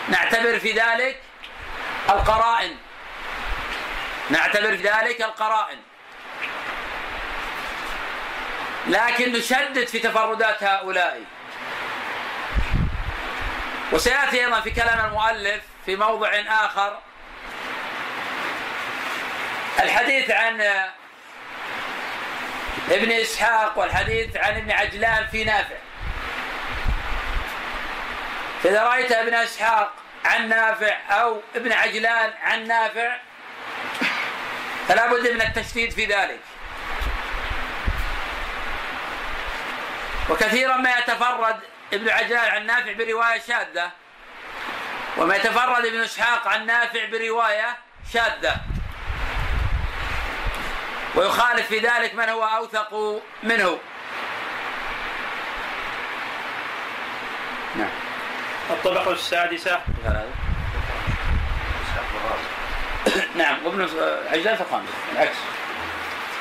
نعتبر 0.10 0.60
في 0.60 0.72
ذلك 0.72 1.22
القرائن. 2.10 2.78
نعتبر 4.30 4.74
ذلك 4.74 5.22
القرائن. 5.22 5.78
لكن 8.88 9.32
نشدد 9.32 9.88
في 9.88 10.00
تفردات 10.00 10.64
هؤلاء. 10.64 11.24
وسيأتي 13.92 14.46
أيضا 14.46 14.62
في 14.62 14.72
كلام 14.72 15.06
المؤلف 15.06 15.62
في 15.86 15.96
موضع 15.96 16.30
آخر. 16.48 17.00
الحديث 19.80 20.32
عن 20.32 20.62
ابن 22.92 23.12
إسحاق 23.12 23.78
والحديث 23.78 24.38
عن 24.38 24.58
ابن 24.58 24.72
عجلان 24.72 25.28
في 25.28 25.44
نافع. 25.44 25.76
فإذا 28.64 28.84
رأيت 28.84 29.12
ابن 29.12 29.34
إسحاق 29.34 29.94
عن 30.26 30.50
نافع 30.50 30.98
أو 31.10 31.42
ابن 31.56 31.72
عجلان 31.72 32.34
عن 32.44 32.68
نافع 32.68 33.18
فلا 34.88 35.14
بد 35.14 35.32
من 35.32 35.42
التشديد 35.42 35.92
في 35.92 36.06
ذلك. 36.06 36.40
وكثيرا 40.30 40.78
ما 40.78 40.98
يتفرد 40.98 41.60
ابن 41.94 42.10
عجلان 42.10 42.52
عن 42.52 42.66
نافع 42.66 42.92
برواية 42.92 43.42
شاذة 43.48 43.92
وما 45.18 45.36
يتفرد 45.36 45.86
ابن 45.86 46.02
إسحاق 46.02 46.48
عن 46.48 46.66
نافع 46.66 47.06
برواية 47.06 47.78
شاذة. 48.14 48.56
ويخالف 51.16 51.68
في 51.68 51.80
ذلك 51.80 52.16
من 52.16 52.30
هو 52.30 52.44
أوثق 52.44 53.22
منه. 53.44 53.80
نعم. 57.76 57.90
الطبقة 58.70 59.12
السادسة. 59.12 59.82
نعم 63.38 63.66
وابن 63.66 63.82
عجلان 64.32 64.56
في 64.56 64.62
الخامسة 64.62 64.94
العكس. 65.12 65.38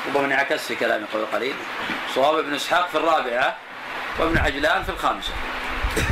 ربما 0.06 0.26
انعكس 0.26 0.66
في 0.66 0.74
كلامي 0.74 1.06
قبل 1.14 1.26
قليل. 1.26 1.54
صواب 2.14 2.38
ابن 2.38 2.54
إسحاق 2.54 2.88
في 2.88 2.94
الرابعة 2.94 3.56
وابن 4.18 4.38
عجلان 4.38 4.82
في 4.82 4.88
الخامسة. 4.88 5.32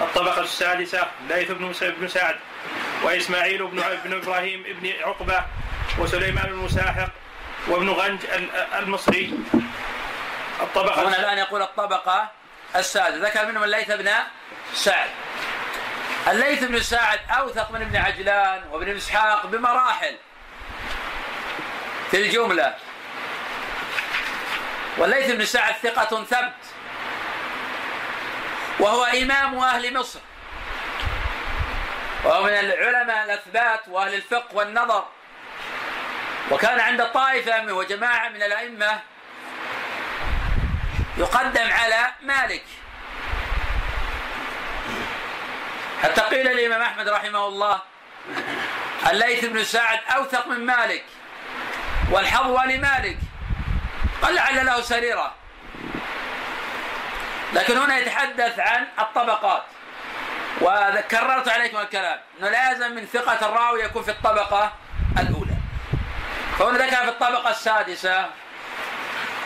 الطبقة 0.00 0.40
السادسة 0.40 1.06
ليث 1.28 1.50
بن 1.50 1.72
بن 1.82 2.08
سعد 2.08 2.36
وإسماعيل 3.02 3.66
بن 3.66 3.78
ابن 3.78 4.16
إبراهيم 4.16 4.62
بن 4.62 4.92
عقبة 5.04 5.44
وسليمان 5.98 6.46
المساحق 6.46 7.08
وابن 7.68 7.90
غنج 7.90 8.20
المصري. 8.78 9.34
الطبقة 10.60 11.08
هنا 11.08 11.18
الآن 11.18 11.38
يقول 11.38 11.62
الطبقة 11.62 12.30
السادسة 12.76 13.28
ذكر 13.28 13.46
منهم 13.46 13.64
الليث 13.64 13.90
بن 13.90 14.10
سعد. 14.74 15.08
الليث 16.28 16.64
بن 16.64 16.80
سعد 16.80 17.20
أوثق 17.30 17.70
من 17.70 17.82
ابن 17.82 17.96
عجلان 17.96 18.62
وابن 18.70 18.96
إسحاق 18.96 19.46
بمراحل. 19.46 20.16
في 22.10 22.16
الجملة. 22.16 22.74
والليث 24.98 25.30
بن 25.30 25.44
سعد 25.44 25.74
ثقة 25.74 26.24
ثبت. 26.24 26.64
وهو 28.80 29.04
إمام 29.04 29.58
أهل 29.58 29.98
مصر. 29.98 30.20
وهو 32.24 32.42
من 32.42 32.52
العلماء 32.52 33.24
الأثبات 33.24 33.88
وأهل 33.88 34.14
الفقه 34.14 34.54
والنظر. 34.56 35.04
وكان 36.50 36.80
عند 36.80 37.04
طائفة 37.04 37.72
وجماعة 37.72 38.28
من 38.28 38.42
الأئمة 38.42 39.00
يقدم 41.18 41.72
على 41.72 42.12
مالك. 42.22 42.64
حتى 46.02 46.20
قيل 46.20 46.48
الإمام 46.48 46.82
أحمد 46.82 47.08
رحمه 47.08 47.46
الله 47.46 47.80
الليث 49.10 49.44
بن 49.44 49.64
سعد 49.64 50.00
أوثق 50.16 50.46
من 50.46 50.66
مالك 50.66 51.04
والحظوة 52.10 52.66
لمالك 52.66 53.18
قال 54.22 54.34
لعل 54.34 54.66
له 54.66 54.80
سريرة. 54.80 55.34
لكن 57.52 57.78
هنا 57.78 57.98
يتحدث 57.98 58.58
عن 58.58 58.86
الطبقات 58.98 59.62
وكررت 60.60 61.48
عليكم 61.48 61.78
الكلام 61.78 62.20
إنه 62.38 62.48
لازم 62.48 62.94
من 62.94 63.06
ثقة 63.06 63.46
الراوي 63.46 63.82
يكون 63.82 64.02
في 64.02 64.10
الطبقة 64.10 64.72
الأولى. 65.18 65.56
فهنا 66.58 66.78
ذكر 66.78 66.96
في 66.96 67.08
الطبقة 67.08 67.50
السادسة 67.50 68.26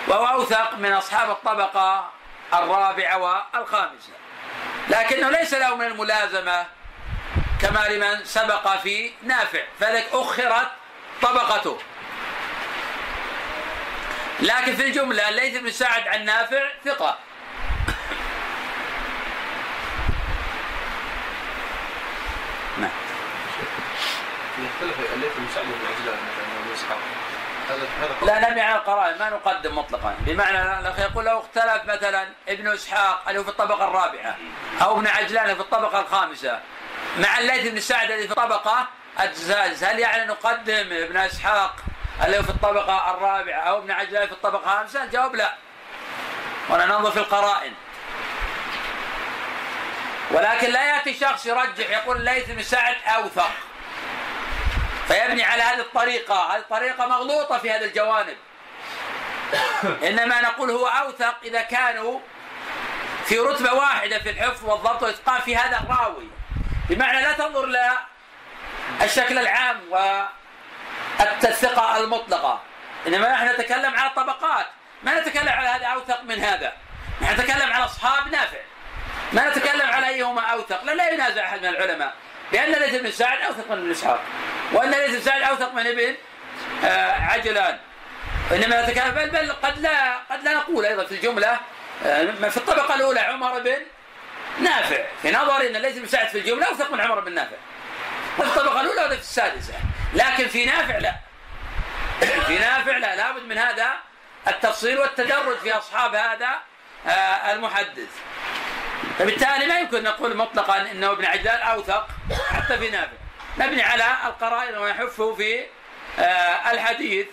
وهو 0.09 0.27
أوثق 0.27 0.75
من 0.75 0.93
أصحاب 0.93 1.31
الطبقة 1.31 2.11
الرابعة 2.55 3.17
والخامسة. 3.55 4.13
لكنه 4.91 5.31
ليس 5.31 5.55
له 5.55 5.77
من 5.77 5.87
الملازمة 5.87 6.67
كما 7.61 7.89
لمن 7.89 8.25
سبق 8.25 8.77
في 8.77 9.11
نافع 9.23 9.63
فلذلك 9.81 10.07
أخرت 10.13 10.69
طبقته. 11.23 11.79
لكن 14.41 14.77
في 14.77 14.87
الجملة 14.87 15.29
الليث 15.29 15.61
بن 15.61 15.71
سعد 15.71 16.09
عن 16.09 16.25
نافع 16.25 16.69
ثقة. 16.85 17.19
نعم. 22.79 22.91
يختلف 24.59 25.13
الليث 25.15 25.33
بن 25.37 25.47
سعد 25.55 25.65
بن 25.65 25.87
عجلان 25.87 26.19
مثلا 26.73 27.18
لا 28.23 28.49
نبني 28.49 28.61
على 28.61 28.77
القرائن 28.77 29.19
ما 29.19 29.31
نقدم 29.31 29.79
مطلقا. 29.79 30.15
بمعنى 30.21 30.81
الاخ 30.81 30.99
يقول 30.99 31.25
لو 31.25 31.39
اختلف 31.39 31.85
مثلا 31.85 32.29
ابن 32.49 32.69
إسحاق 32.69 33.23
اللي 33.29 33.41
هو 33.41 33.45
في 33.45 33.51
الطبقة 33.51 33.85
الرابعة 33.85 34.37
أو 34.83 34.97
ابن 34.97 35.07
عجلان 35.07 35.55
في 35.55 35.61
الطبقة 35.61 36.01
الخامسة 36.01 36.61
مع 37.19 37.39
الليث 37.39 37.73
بن 37.73 37.81
سعد 37.81 38.11
الذي 38.11 38.27
في 38.27 38.33
الطبقة 38.33 38.87
السادسة 39.21 39.91
هل 39.91 39.99
يعني 39.99 40.25
نقدم 40.25 40.93
ابن 40.93 41.17
إسحاق 41.17 41.77
اللي 42.25 42.39
هو 42.39 42.43
في 42.43 42.51
الطبقة 42.51 43.11
الرابعة 43.11 43.61
أو 43.61 43.79
ابن 43.79 43.91
عجلان 43.91 44.27
في 44.27 44.33
الطبقة 44.33 44.61
الخامسة؟ 44.61 45.05
الجواب 45.05 45.35
لا. 45.35 45.55
وأنا 46.69 46.87
ننظر 46.87 47.11
في 47.11 47.19
القرائن. 47.19 47.73
ولكن 50.31 50.71
لا 50.71 50.85
يأتي 50.85 51.15
شخص 51.15 51.47
يرجح 51.47 51.91
يقول 51.91 52.17
الليث 52.17 52.51
بن 52.51 52.63
سعد 52.63 52.97
أوثق. 53.07 53.51
فيبني 55.09 55.45
على 55.45 55.63
هذه 55.63 55.81
الطريقة. 55.81 56.55
هذه 56.55 56.61
الطريقة 56.61 57.07
مغلوطة 57.07 57.59
في 57.59 57.71
هذه 57.71 57.85
الجوانب. 57.85 58.37
إنما 60.09 60.41
نقول 60.41 60.71
هو 60.71 60.87
أوثق 60.87 61.35
إذا 61.45 61.63
كانوا 61.63 62.21
في 63.25 63.39
رتبة 63.39 63.73
واحدة 63.73 64.19
في 64.19 64.31
الحفظ 64.31 64.65
والضبط 64.65 65.03
والإتقان 65.03 65.41
في 65.41 65.57
هذا 65.57 65.81
الراوي. 65.81 66.29
بمعنى 66.91 67.23
لا 67.23 67.33
تنظر 67.33 67.65
إلى 67.65 67.99
الشكل 69.03 69.39
العام 69.39 69.81
والثقة 71.21 71.97
المطلقة. 71.97 72.63
إنما 73.07 73.33
نحن 73.33 73.47
نتكلم 73.47 73.95
على 73.97 74.11
الطبقات 74.11 74.67
ما 75.03 75.21
نتكلم 75.21 75.49
على 75.49 75.69
هذا 75.69 75.87
أوثق 75.87 76.23
من 76.23 76.41
هذا. 76.41 76.73
نحن 77.23 77.41
نتكلم 77.41 77.73
على 77.73 77.85
أصحاب 77.85 78.29
نافع. 78.33 78.59
ما 79.33 79.49
نتكلم 79.49 79.91
على 79.91 80.09
أيهما 80.09 80.43
أوثق. 80.43 80.85
لا, 80.85 80.93
لا 80.93 81.11
ينازع 81.11 81.45
أحد 81.45 81.59
من 81.59 81.69
العلماء. 81.69 82.15
لأن 82.53 82.73
ليث 82.73 82.95
بن 82.95 83.11
سعد 83.11 83.43
أوثق 83.43 83.71
من 83.71 83.79
ابن 83.79 83.91
إسحاق. 83.91 84.21
وأن 84.73 84.91
ليث 84.91 85.11
بن 85.11 85.21
سعد 85.21 85.43
أوثق 85.43 85.75
من 85.75 85.87
ابن 85.87 86.15
آه 86.85 87.13
عجلان. 87.13 87.79
إنما 88.53 88.83
نتكلم 88.83 89.11
بل, 89.11 89.31
بل 89.31 89.53
قد 89.53 89.79
لا 89.79 90.19
قد 90.31 90.45
لا 90.45 90.55
نقول 90.55 90.85
أيضا 90.85 91.05
في 91.05 91.13
الجملة 91.13 91.61
آه 92.07 92.49
في 92.49 92.57
الطبقة 92.57 92.95
الأولى 92.95 93.21
عمر 93.21 93.59
بن 93.59 93.77
نافع. 94.61 95.05
في 95.23 95.31
نظري 95.31 95.69
أن 95.69 95.73
ليث 95.83 95.99
بن 95.99 96.07
سعد 96.07 96.29
في 96.29 96.39
الجملة 96.39 96.67
أوثق 96.67 96.93
من 96.93 97.01
عمر 97.01 97.21
بن 97.21 97.35
نافع. 97.35 97.57
في 98.37 98.43
الطبقة 98.43 98.81
الأولى 98.81 99.05
وفي 99.05 99.15
السادسة. 99.15 99.75
لكن 100.15 100.49
في 100.49 100.65
نافع 100.65 100.99
لا. 100.99 101.15
في 102.47 102.59
نافع 102.59 102.97
لا. 102.97 103.17
لابد 103.17 103.43
من 103.43 103.59
هذا 103.59 103.93
التفصيل 104.49 104.99
والتدرج 104.99 105.57
في 105.57 105.73
أصحاب 105.73 106.15
هذا 106.15 106.49
آه 107.07 107.53
المحدث. 107.53 108.09
فبالتالي 109.19 109.67
ما 109.67 109.79
يمكن 109.79 110.03
نقول 110.03 110.37
مطلقا 110.37 110.91
إنه 110.91 111.13
ابن 111.13 111.25
عجلان 111.25 111.61
اوثق 111.61 112.09
حتى 112.53 112.79
في 112.79 112.91
نافع 112.91 113.13
نبني 113.59 113.83
على 113.83 114.05
القرائن 114.27 114.79
ويحفه 114.79 115.35
في 115.35 115.67
آه 116.19 116.71
الحديث. 116.71 117.27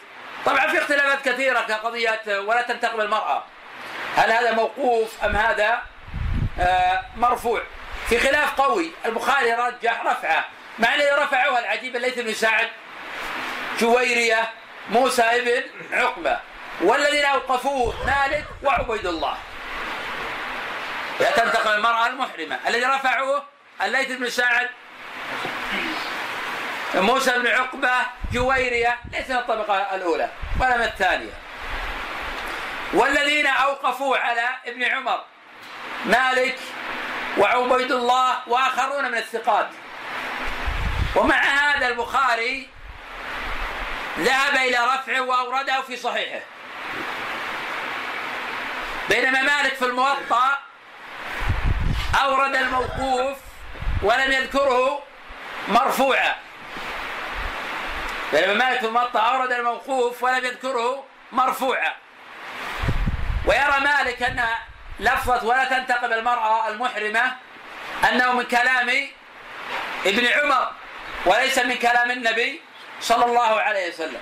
طبعا 0.45 0.67
في 0.67 0.77
اختلافات 0.77 1.29
كثيرة 1.29 1.59
كقضية 1.59 2.21
ولا 2.27 2.61
تنتقم 2.61 3.01
المرأة. 3.01 3.43
هل 4.15 4.31
هذا 4.31 4.51
موقوف 4.51 5.23
أم 5.23 5.35
هذا 5.35 5.81
آه 6.59 7.01
مرفوع؟ 7.17 7.61
في 8.09 8.19
خلاف 8.19 8.61
قوي. 8.61 8.91
البخاري 9.05 9.53
رجح 9.53 10.05
رفعه 10.05 10.45
مع 10.79 10.95
الذي 10.95 11.11
رفعه 11.11 11.59
العجيب 11.59 11.95
الليث 11.95 12.19
بن 12.19 12.33
سعد 12.33 12.67
جويرية 13.79 14.49
موسى 14.89 15.21
ابن 15.21 15.63
عقبة. 15.91 16.39
والذين 16.81 17.25
أوقفوه 17.25 18.05
مالك 18.05 18.45
وعبيد 18.63 19.05
الله. 19.05 19.31
لا 19.31 19.54
تنتقم 21.19 21.71
المرأة 21.71 22.07
المحرمة. 22.07 22.59
الذي 22.67 22.85
رفعوه 22.85 23.43
الليث 23.81 24.11
بن 24.11 24.29
سعد. 24.29 24.69
موسى 26.95 27.39
بن 27.39 27.47
عقبة 27.47 27.91
جويرية 28.31 28.99
ليس 29.11 29.29
من 29.29 29.35
الطبقة 29.35 29.95
الأولى 29.95 30.29
ولا 30.59 30.77
من 30.77 30.83
الثانية. 30.83 31.33
والذين 32.93 33.47
أوقفوا 33.47 34.17
على 34.17 34.49
ابن 34.65 34.83
عمر 34.83 35.23
مالك 36.05 36.59
وعبيد 37.37 37.91
الله 37.91 38.37
وآخرون 38.47 39.11
من 39.11 39.17
الثقات. 39.17 39.67
ومع 41.15 41.43
هذا 41.43 41.87
البخاري 41.87 42.69
ذهب 44.19 44.55
إلى 44.55 44.77
رفعه 44.77 45.21
وأورده 45.21 45.81
في 45.81 45.97
صحيحه. 45.97 46.45
بينما 49.09 49.41
مالك 49.41 49.73
في 49.73 49.85
الموطأ 49.85 50.57
أورد 52.23 52.55
الموقوف 52.55 53.37
ولم 54.03 54.31
يذكره 54.31 55.03
مرفوعا. 55.67 56.35
بينما 58.31 58.53
مالك 58.53 58.79
في 58.79 58.85
الموطأ 58.85 59.19
أورد 59.19 59.51
الموقوف 59.51 60.23
ولم 60.23 60.45
يذكره 60.45 61.03
مرفوعا. 61.31 61.93
ويرى 63.45 63.79
مالك 63.79 64.23
أن 64.23 64.43
لفظة 64.99 65.45
ولا 65.45 65.65
تنتقب 65.65 66.11
المرأة 66.11 66.67
المحرمة 66.67 67.35
أنه 68.09 68.31
من 68.31 68.43
كلام 68.43 69.07
ابن 70.05 70.25
عمر 70.27 70.71
وليس 71.25 71.59
من 71.59 71.75
كلام 71.75 72.11
النبي 72.11 72.61
صلى 73.01 73.25
الله 73.25 73.61
عليه 73.61 73.89
وسلم. 73.89 74.19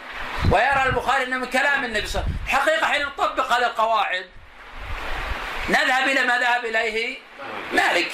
ويرى 0.52 0.84
البخاري 0.86 1.24
أنه 1.24 1.38
من 1.38 1.46
كلام 1.46 1.84
النبي 1.84 2.08
صلى 2.08 2.22
الله 2.22 2.32
عليه 2.32 2.34
وسلم. 2.34 2.46
الحقيقة 2.48 2.88
حين 2.88 3.06
نطبق 3.06 3.52
هذه 3.52 3.66
القواعد 3.66 4.30
نذهب 5.70 6.07
إلى 6.07 6.22
ما 6.22 6.38
ذهب 6.38 6.66
إليه 6.66 7.18
مالك. 7.72 8.11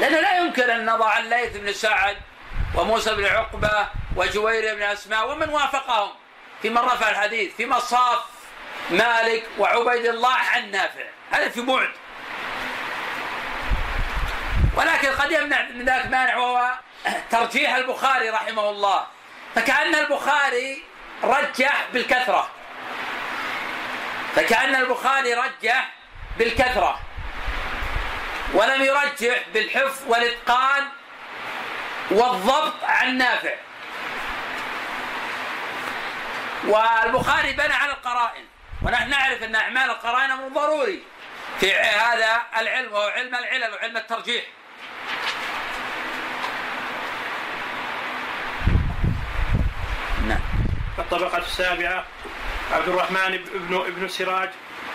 لأنه 0.00 0.20
لا 0.20 0.38
يمكن 0.38 0.70
أن 0.70 0.86
نضع 0.86 1.18
الليث 1.18 1.56
بن 1.56 1.72
سعد 1.72 2.16
وموسى 2.74 3.14
بن 3.14 3.24
عقبة 3.24 3.88
وجوير 4.16 4.74
بن 4.74 4.82
أسماء 4.82 5.30
ومن 5.30 5.48
وافقهم. 5.48 6.10
في 6.62 6.70
من 6.70 6.78
رفع 6.78 7.10
الحديث 7.10 7.56
في 7.56 7.66
مصاف 7.66 8.20
مالك 8.90 9.46
وعبيد 9.58 10.06
الله 10.06 10.34
عن 10.34 10.70
نافع. 10.70 11.04
هذا 11.30 11.48
في 11.48 11.60
بعد. 11.60 11.90
ولكن 14.76 15.08
قد 15.08 15.32
يمنع 15.32 15.62
من 15.62 15.84
ذلك 15.84 16.06
مانع 16.06 16.36
وهو 16.36 16.72
ترجيح 17.30 17.74
البخاري 17.74 18.30
رحمه 18.30 18.70
الله. 18.70 19.06
فكأن 19.54 19.94
البخاري 19.94 20.82
رجح 21.24 21.86
بالكثرة. 21.92 22.48
فكأن 24.36 24.74
البخاري 24.74 25.34
رجح 25.34 25.90
بالكثرة 26.38 27.00
ولم 28.54 28.82
يرجح 28.82 29.42
بالحفظ 29.54 30.02
والإتقان 30.06 30.84
والضبط 32.10 32.84
عن 32.84 33.18
نافع. 33.18 33.54
والبخاري 36.64 37.52
بنى 37.52 37.72
على 37.72 37.92
القرائن 37.92 38.44
ونحن 38.82 39.10
نعرف 39.10 39.42
أن 39.42 39.54
أعمال 39.54 39.90
القرائن 39.90 40.30
أمر 40.30 40.48
ضروري 40.48 41.02
في 41.60 41.74
هذا 41.74 42.42
العلم 42.58 42.92
وهو 42.92 43.08
علم 43.08 43.34
العلل 43.34 43.74
وعلم 43.74 43.96
الترجيح. 43.96 44.44
نعم. 50.28 50.40
الطبقة 50.98 51.38
السابعة 51.38 52.04
عبد 52.72 52.88
الرحمن 52.88 53.44
بن 53.54 53.76
ابن 53.76 54.04
السراج 54.04 54.50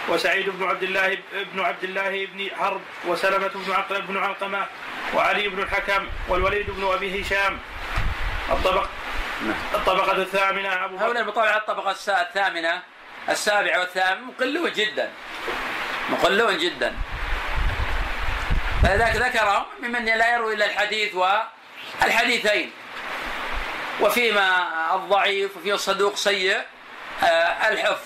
وسعيد 0.10 0.50
بن 0.50 0.70
عبد 0.70 0.84
الله 0.84 1.18
بن 1.54 1.60
عبد 1.60 1.84
الله 1.84 2.26
بن 2.26 2.50
حرب 2.56 2.82
وسلمة 3.06 3.48
بن 3.48 3.72
عقل 3.72 4.02
بن 4.02 4.18
علقمة 4.18 4.66
وعلي 5.14 5.48
بن 5.48 5.62
الحكم 5.62 6.08
والوليد 6.28 6.70
بن 6.70 6.92
أبي 6.94 7.22
هشام. 7.22 7.60
الطبق 8.50 8.88
الطبقة 9.74 10.12
الثامنة 10.12 10.86
أبو 10.86 10.98
هؤلاء 10.98 11.24
المطالعة 11.24 11.58
الطبقة 11.58 11.92
الثامنة 11.92 12.82
السابعة 13.30 13.80
والثامنة 13.80 14.26
مقلون 14.26 14.72
جدا. 14.72 15.12
مقلون 16.10 16.58
جدا. 16.58 16.96
فلذلك 18.84 19.16
ذكرهم 19.16 19.66
ممن 19.84 20.06
لا 20.06 20.34
يروي 20.34 20.54
إلا 20.54 20.66
الحديث 20.66 21.16
والحديثين. 21.16 22.72
وفيما 24.02 24.66
الضعيف 24.96 25.58
وفيه 25.58 25.74
الصدوق 25.74 26.16
سيء 26.16 26.62
الحفظ. 27.72 28.02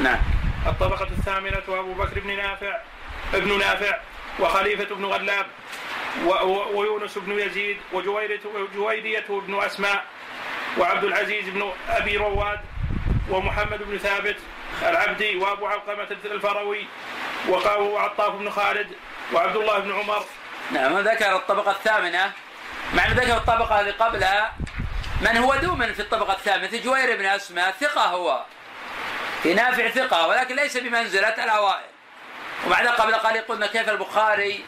نعم. 0.00 0.18
الطبقة 0.66 1.04
الثامنة 1.04 1.62
أبو 1.68 1.92
بكر 1.94 2.20
بن 2.20 2.36
نافع 2.36 2.78
ابن 3.34 3.58
نافع 3.58 3.98
وخليفة 4.40 4.94
بن 4.94 5.04
غلاب 5.04 5.46
و- 6.24 6.28
و- 6.30 6.78
ويونس 6.80 7.18
بن 7.18 7.38
يزيد 7.38 7.76
وجويرية 7.92 8.40
وجويرية 8.54 9.24
بن 9.28 9.62
أسماء 9.62 10.04
وعبد 10.78 11.04
العزيز 11.04 11.48
بن 11.48 11.72
أبي 11.88 12.16
رواد 12.16 12.60
ومحمد 13.30 13.82
بن 13.82 13.98
ثابت 13.98 14.36
العبدي 14.82 15.36
وأبو 15.36 15.66
علقمة 15.66 16.06
الفروي 16.24 16.86
وعطاف 17.48 18.32
بن 18.34 18.50
خالد 18.50 18.88
وعبد 19.32 19.56
الله 19.56 19.78
بن 19.78 19.92
عمر. 19.92 20.24
نعم 20.72 20.98
ذكر 20.98 21.36
الطبقة 21.36 21.70
الثامنة. 21.70 22.32
مع 22.94 23.06
ذكر 23.08 23.36
الطبقة 23.36 23.80
اللي 23.80 23.90
قبلها 23.90 24.52
من 25.24 25.36
هو 25.36 25.54
دوما 25.54 25.92
في 25.92 26.00
الطبقة 26.00 26.32
الثامنة؟ 26.32 26.78
جوير 26.84 27.16
بن 27.16 27.26
أسماء 27.26 27.74
ثقة 27.80 28.04
هو. 28.04 28.44
في 29.42 29.54
نافع 29.54 29.88
ثقة 29.88 30.26
ولكن 30.26 30.56
ليس 30.56 30.76
بمنزلة 30.76 31.44
الأوائل. 31.44 31.86
ومع 32.66 32.82
ذلك 32.82 32.90
قبل 32.90 33.14
قليل 33.14 33.42
قلنا 33.42 33.66
كيف 33.66 33.88
البخاري 33.88 34.64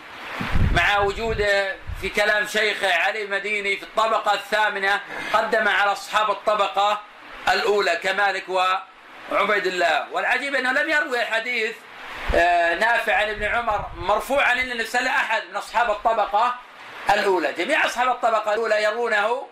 مع 0.75 0.99
وجوده 0.99 1.77
في 2.01 2.09
كلام 2.09 2.47
شيخه 2.47 2.95
علي 2.95 3.23
المديني 3.23 3.77
في 3.77 3.83
الطبقة 3.83 4.35
الثامنة 4.35 5.01
قدم 5.33 5.69
على 5.69 5.93
أصحاب 5.93 6.31
الطبقة 6.31 7.01
الأولى 7.49 7.97
كمالك 7.97 8.45
وعبيد 8.49 9.67
الله. 9.67 10.07
والعجيب 10.13 10.55
أنه 10.55 10.73
لم 10.73 10.91
يروي 10.91 11.23
الحديث 11.23 11.77
آه، 12.35 12.75
نافع 12.75 13.17
عن 13.17 13.29
ابن 13.29 13.45
عمر 13.45 13.87
مرفوعا 13.97 14.53
إلا 14.53 14.83
نسأل 14.83 15.07
أحد 15.07 15.43
من 15.51 15.57
أصحاب 15.57 15.91
الطبقة 15.91 16.55
الأولى. 17.11 17.53
جميع 17.53 17.87
أصحاب 17.87 18.09
الطبقة 18.09 18.55
الأولى 18.55 18.83
يرونه 18.83 19.47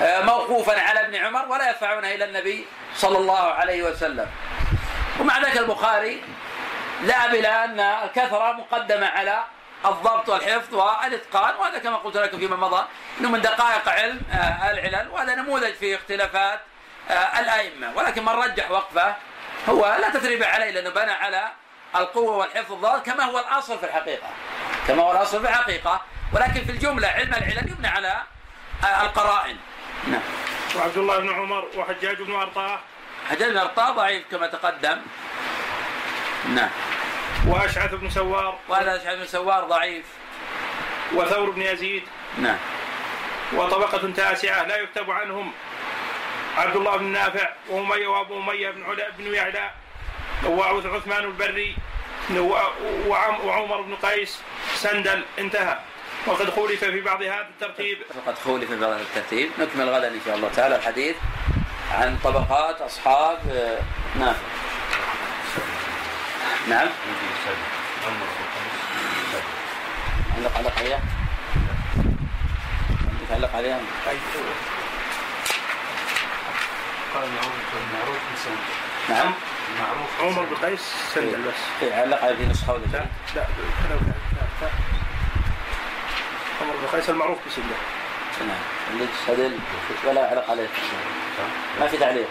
موقوفا 0.00 0.80
على 0.80 1.00
ابن 1.00 1.14
عمر 1.14 1.48
ولا 1.48 1.68
يرفعونه 1.68 2.08
إلى 2.14 2.24
النبي 2.24 2.66
صلى 2.96 3.18
الله 3.18 3.40
عليه 3.52 3.82
وسلم. 3.82 4.26
ومع 5.20 5.38
ذلك 5.38 5.58
البخاري 5.58 6.22
ذهب 7.02 7.34
إلى 7.34 7.48
أن 7.48 7.80
الكثرة 7.80 8.52
مقدمة 8.52 9.06
على 9.06 9.44
الضبط 9.86 10.28
والحفظ 10.28 10.74
والإتقان 10.74 11.54
وهذا 11.54 11.78
كما 11.78 11.96
قلت 11.96 12.16
لكم 12.16 12.38
فيما 12.38 12.56
مضى 12.56 12.84
أنه 13.20 13.30
من 13.30 13.40
دقائق 13.40 13.88
علم 13.88 14.20
آه، 14.32 14.70
العلل 14.70 15.08
وهذا 15.08 15.34
نموذج 15.34 15.74
في 15.74 15.94
اختلافات 15.94 16.60
آه، 17.10 17.40
الأئمة. 17.40 17.92
ولكن 17.96 18.22
من 18.24 18.28
رجح 18.32 18.70
وقفه 18.70 19.14
هو 19.68 19.96
لا 20.00 20.10
تثريب 20.10 20.42
عليه 20.42 20.70
لأنه 20.70 20.90
بنى 20.90 21.10
على 21.10 21.48
القوة 21.96 22.36
والحفظ 22.36 22.72
الضابط 22.72 23.06
كما 23.06 23.24
هو 23.24 23.38
الأصل 23.38 23.78
في 23.78 23.86
الحقيقة. 23.86 24.28
كما 24.88 25.02
هو 25.02 25.12
الأصل 25.12 25.40
في 25.40 25.48
الحقيقة. 25.48 26.00
ولكن 26.32 26.64
في 26.64 26.72
الجملة 26.72 27.08
علم 27.08 27.34
العلل 27.34 27.68
يبنى 27.70 27.88
على 27.88 28.22
آه، 28.84 29.02
القرائن. 29.02 29.56
نعم. 30.08 30.22
وعبد 30.76 30.98
الله 30.98 31.18
بن 31.18 31.32
عمر 31.32 31.68
وحجاج 31.76 32.22
بن 32.22 32.34
أرطاة. 32.34 32.80
حجاج 33.30 33.50
بن 33.50 33.58
أرطاة 33.58 33.90
ضعيف 33.90 34.24
كما 34.30 34.46
تقدم. 34.46 35.00
نعم. 36.48 36.70
وأشعث 37.46 37.94
بن 37.94 38.10
سوار. 38.10 38.58
وهذا 38.68 38.96
أشعث 38.96 39.18
بن 39.18 39.26
سوار 39.26 39.64
ضعيف. 39.64 40.04
وثور 41.14 41.50
بن 41.50 41.62
يزيد. 41.62 42.02
نعم. 42.38 42.58
وطبقة 43.52 44.12
تاسعة 44.16 44.62
لا 44.64 44.76
يكتب 44.76 45.10
عنهم. 45.10 45.52
عبد 46.56 46.76
الله 46.76 46.96
بن 46.96 47.04
نافع 47.04 47.48
وأمية 47.68 48.06
وأبو 48.06 48.38
أمية 48.38 48.70
بن 48.70 48.84
علا 48.84 49.10
بن 49.18 49.34
يعلى 49.34 49.70
وعثمان 50.46 51.24
البري. 51.24 51.76
وعمر 53.44 53.80
بن 53.80 53.96
قيس. 53.96 54.40
سندل 54.74 55.24
انتهى. 55.38 55.78
وقد 56.26 56.50
خولف 56.50 56.84
في 56.84 57.00
بعض 57.00 57.22
هذا 57.22 57.46
الترتيب. 57.54 57.98
فقد 58.26 58.34
خولف 58.44 58.70
في 58.70 58.80
بعض 58.80 58.90
الترتيب. 58.90 59.50
نكمل 59.58 59.88
غدا 59.88 60.08
إن 60.08 60.20
شاء 60.26 60.36
الله 60.36 60.48
تعالى 60.56 60.76
الحديث 60.76 61.16
عن 61.92 62.18
طبقات 62.24 62.80
أصحاب 62.80 63.38
آه، 63.52 63.78
نافع 64.18 64.38
نعم. 66.68 66.88
علق 70.36 70.58
علق 70.58 70.78
عليها؟ 70.78 71.00
عندك 72.90 73.32
علق 73.32 73.56
عليها. 73.56 73.80
قال 77.14 77.28
نعم. 79.08 79.32
معروف 79.80 80.20
عمر 80.20 80.44
بن 80.44 80.56
قيس 80.66 80.94
سندل 81.14 81.42
بس 81.42 81.54
إيه، 81.82 81.94
علق 81.94 82.24
على 82.24 82.36
في 82.36 82.46
نسخة 82.46 82.72
ولا 82.72 82.82
لا 82.92 83.06
لا. 83.34 83.46
عمر 86.60 86.74
بن 86.82 86.86
قيس 86.98 87.10
المعروف 87.10 87.38
بسندل 87.46 87.68
نعم. 88.40 88.58
اللي 88.92 89.06
سدل 89.26 89.58
ولا 90.06 90.30
علق 90.30 90.50
عليه 90.50 90.68
ما 91.80 91.86
في 91.88 91.96
تعليق. 91.96 92.28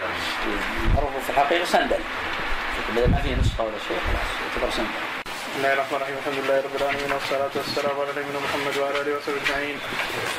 معروف 0.94 1.10
في 1.24 1.30
الحقيقة 1.30 1.64
سندل 1.64 2.00
ما 2.96 3.20
في 3.22 3.34
نسخة 3.34 3.64
ولا 3.64 3.78
شيء 3.88 3.98
خلاص 4.06 4.28
يعتبر 4.42 4.70
سندل 4.76 4.88
بسم 5.26 5.56
الله 5.56 5.72
الرحمن 5.72 5.96
الرحيم. 5.96 6.14
الحمد 6.18 6.44
لله 6.44 6.56
رب 6.60 6.76
العالمين 6.76 7.12
والصلاة 7.12 7.50
والسلام 7.54 8.00
على 8.00 8.10
نبينا 8.10 8.38
محمد 8.38 8.78
وعلى 8.78 9.00
آله 9.00 9.16
وصحبه 9.16 9.36
أجمعين. 9.46 9.78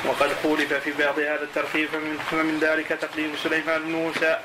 وقد 0.06 0.30
خولف 0.44 0.74
في 0.74 0.92
بعض 0.92 1.20
هذا 1.20 1.44
الترتيب 1.44 1.90
فمن, 1.90 2.18
فمن 2.32 2.60
ذلك 2.60 2.88
تقديم 2.88 3.36
سليمان 3.44 3.82
بن 3.82 3.92
موسى. 3.92 4.40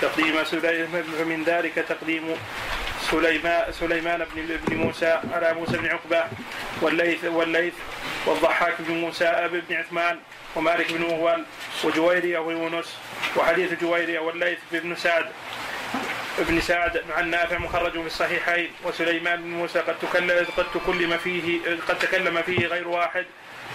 تقديم 0.00 0.44
سليمان 0.44 1.04
فمن 1.18 1.44
ذلك 1.44 1.74
تقديم 1.74 2.36
سليمان 3.10 3.72
سليمان 3.72 4.26
بن 4.34 4.58
بن 4.66 4.76
موسى 4.76 5.20
على 5.32 5.54
موسى 5.54 5.76
بن 5.76 5.86
عقبة 5.86 6.24
والليث 6.80 7.24
والليث 7.24 7.74
والضحاك 8.26 8.74
بن 8.78 8.94
موسى 8.94 9.48
بن 9.68 9.76
عثمان 9.76 10.18
ومالك 10.56 10.92
بن 10.92 11.02
مغول 11.02 11.44
وجويرية 11.84 12.38
ويونس 12.38 12.96
وحديث 13.36 13.80
جويرية 13.80 14.18
والليث 14.18 14.58
بن 14.72 14.96
سعد 14.96 15.26
ابن 16.38 16.60
سعد 16.60 17.02
عن 17.16 17.30
نافع 17.30 17.58
مخرج 17.58 17.92
في 17.92 18.06
الصحيحين 18.06 18.70
وسليمان 18.84 19.42
بن 19.42 19.48
موسى 19.48 19.78
قد 19.78 19.98
تكلم 19.98 20.46
قد 20.56 20.66
تكلم 20.74 21.16
فيه 21.16 21.60
قد 21.88 21.98
تكلم 21.98 22.42
فيه 22.42 22.66
غير 22.66 22.88
واحد 22.88 23.26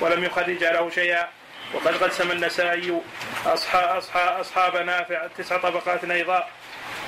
ولم 0.02 0.24
يخرج 0.24 0.64
له 0.64 0.90
شيئا. 0.90 1.28
وقد 1.74 2.04
قسم 2.04 2.32
النسائي 2.32 3.02
اصحاب 3.46 3.98
اصحاب 3.98 4.40
أصحاب 4.40 4.78
نافع 4.78 5.28
تسع 5.38 5.58
طبقات 5.58 6.04
أيضا. 6.04 6.48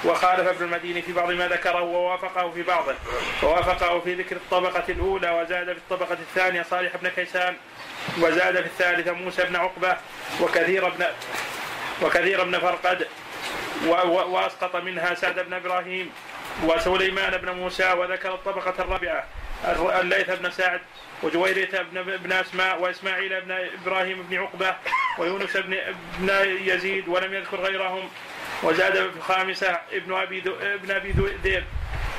وخالف 0.05 0.47
ابن 0.47 0.63
المديني 0.65 1.01
في 1.01 1.13
بعض 1.13 1.31
ما 1.31 1.47
ذكره 1.47 1.81
ووافقه 1.81 2.51
في 2.51 2.63
بعضه. 2.63 2.95
ووافقه 3.43 3.99
في 3.99 4.13
ذكر 4.13 4.35
الطبقة 4.35 4.83
الأولى 4.89 5.29
وزاد 5.31 5.65
في 5.73 5.77
الطبقة 5.77 6.13
الثانية 6.13 6.61
صالح 6.61 6.95
بن 7.01 7.09
كيسان 7.09 7.55
وزاد 8.21 8.55
في 8.61 8.65
الثالثة 8.65 9.11
موسى 9.11 9.43
بن 9.43 9.55
عقبة 9.55 9.97
وكثير 10.41 10.89
بن 10.89 11.05
وكثير 12.01 12.43
بن 12.43 12.59
فرقد 12.59 13.07
و- 13.87 13.91
و- 13.91 14.29
وأسقط 14.31 14.75
منها 14.75 15.13
سعد 15.15 15.39
بن 15.39 15.53
إبراهيم 15.53 16.11
وسليمان 16.63 17.37
بن 17.37 17.51
موسى 17.51 17.91
وذكر 17.91 18.33
الطبقة 18.33 18.73
الرابعة 18.79 19.23
الر- 19.67 19.99
الليث 20.01 20.29
بن 20.29 20.51
سعد 20.51 20.81
وجويرية 21.23 21.81
بن 21.91 22.03
بن 22.03 22.31
أسماء 22.31 22.81
وإسماعيل 22.81 23.41
بن 23.41 23.51
إبراهيم 23.51 24.23
بن 24.29 24.37
عقبة 24.37 24.75
ويونس 25.17 25.57
بن 25.57 25.77
بن 26.19 26.29
يزيد 26.65 27.07
ولم 27.07 27.33
يذكر 27.33 27.57
غيرهم. 27.61 28.09
وزاد 28.63 28.93
في 28.93 29.17
الخامسة 29.17 29.79
ابن 29.91 30.13
أبي 30.13 30.39
ذو- 30.39 30.55
ابن 30.61 30.91
ذو- 31.11 31.29
ذئب 31.43 31.63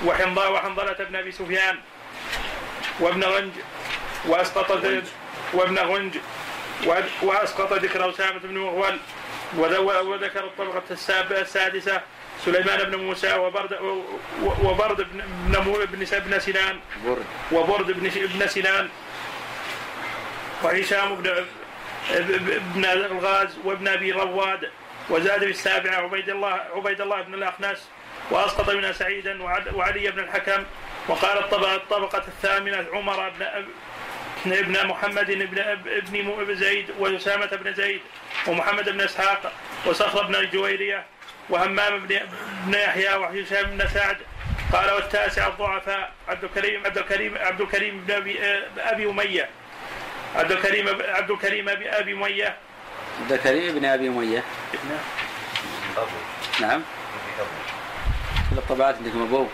وحنظله 0.04 0.50
وحنظلة 0.50 0.96
بن 1.10 1.16
أبي 1.16 1.32
سفيان 1.32 1.78
وابن 3.00 3.24
غنج 3.24 3.52
وأسقط 4.26 4.72
ذ- 4.72 5.02
وابن 5.52 5.78
غنج 5.78 6.16
وأسقط 7.22 7.72
ذكر 7.72 8.10
أسامة 8.10 8.38
بن 8.38 8.58
مغول 8.58 8.98
وذكر 10.06 10.44
الطبقة 10.44 10.82
الساب- 10.90 11.32
السادسة 11.32 12.00
سليمان 12.44 12.78
بن 12.90 12.96
موسى 12.98 13.34
وبرد 13.34 13.78
وبرد 14.42 14.96
بن 14.96 15.22
بن 15.46 15.86
بن 15.92 16.04
بن 16.24 16.38
سنان. 16.40 16.80
برد. 17.04 17.24
وبرد 17.52 17.86
بن 17.86 18.08
بن 18.38 18.46
سنان. 18.48 18.88
وهشام 20.62 21.14
بن 21.14 21.44
ابن 22.10 22.84
الغاز 22.84 23.58
وابن 23.64 23.88
أبي 23.88 24.12
رواد 24.12 24.70
وزاد 25.08 25.40
في 25.40 25.50
السابعه 25.50 25.94
عبيد 25.94 26.28
الله 26.28 26.60
عبيد 26.76 27.00
الله 27.00 27.22
بن 27.22 27.34
الاخنس 27.34 27.88
وأسقط 28.30 28.70
منها 28.70 28.92
سعيدا 28.92 29.42
وعل- 29.42 29.74
وعلي 29.74 30.10
بن 30.10 30.18
الحكم 30.18 30.64
وقال 31.08 31.38
الطبقة 31.38 32.18
الثامنة 32.28 32.86
عمر 32.92 33.32
بن 34.46 34.52
ابن 34.52 34.86
محمد 34.86 35.30
بن 35.30 35.58
ابن 35.86 36.22
م- 36.22 36.54
زيد 36.54 36.90
وأسامة 36.98 37.46
بن 37.46 37.74
زيد 37.74 38.00
ومحمد 38.46 38.88
بن 38.88 39.00
إسحاق 39.00 39.52
وصخر 39.86 40.26
بن 40.26 40.34
الجويرية 40.34 41.04
وهمام 41.48 41.98
بن 42.06 42.20
بن 42.66 42.74
يحيى 42.74 43.14
وهشام 43.14 43.64
بن 43.70 43.88
سعد 43.88 44.16
قال 44.72 44.90
والتاسع 44.90 45.46
الضعفاء 45.46 46.12
عبد 46.28 46.44
الكريم 46.44 46.86
عبد 46.86 46.98
الكريم 46.98 47.38
عبد 47.38 47.60
الكريم 47.60 48.04
بن 48.08 48.14
أبي 48.14 48.40
آه، 48.42 49.10
أمية 49.10 49.48
عبد 50.36 50.52
الكريم 50.52 50.88
عبد 51.08 51.30
الكريم 51.30 51.68
أبي 51.68 52.12
أمية 52.12 52.56
عبد 53.20 53.32
الكريم 53.32 53.74
بن 53.78 53.84
أبي 53.84 54.08
أمية. 54.08 54.44
أبو. 55.96 56.06
نعم. 56.60 56.80
في 57.36 57.42
أبو 57.42 57.50
كل 58.50 58.58
الطبعات 58.58 58.96
عندكم 58.96 59.22
أبو. 59.22 59.46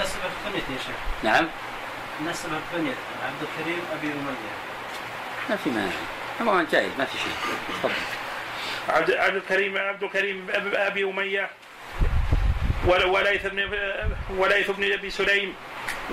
نسبة 0.00 0.04
الثنية 0.26 0.76
يا 0.76 0.82
شيخ. 0.86 0.96
نعم. 1.22 1.48
نسبة 2.26 2.56
الثنية 2.56 2.94
عبد 3.26 3.42
الكريم 3.42 3.80
أبي 3.92 4.06
أمية. 4.06 4.52
ما 5.50 5.56
في 5.56 5.70
مانع. 5.70 5.92
عموما 6.40 6.66
جايز 6.72 6.92
ما 6.98 7.04
في 7.04 7.18
شيء. 7.18 7.32
تفضل. 7.68 7.92
عبد 8.88 9.10
عبد 9.10 9.36
الكريم 9.36 9.78
عبد 9.78 10.02
الكريم 10.02 10.46
أب- 10.52 10.76
أبي 10.78 11.04
أمية. 11.04 11.50
ول- 12.86 13.04
وليث 13.04 13.46
بن 13.46 13.70
وليث 14.36 14.70
بن 14.70 14.92
أبي 14.92 15.10
سليم. 15.10 15.54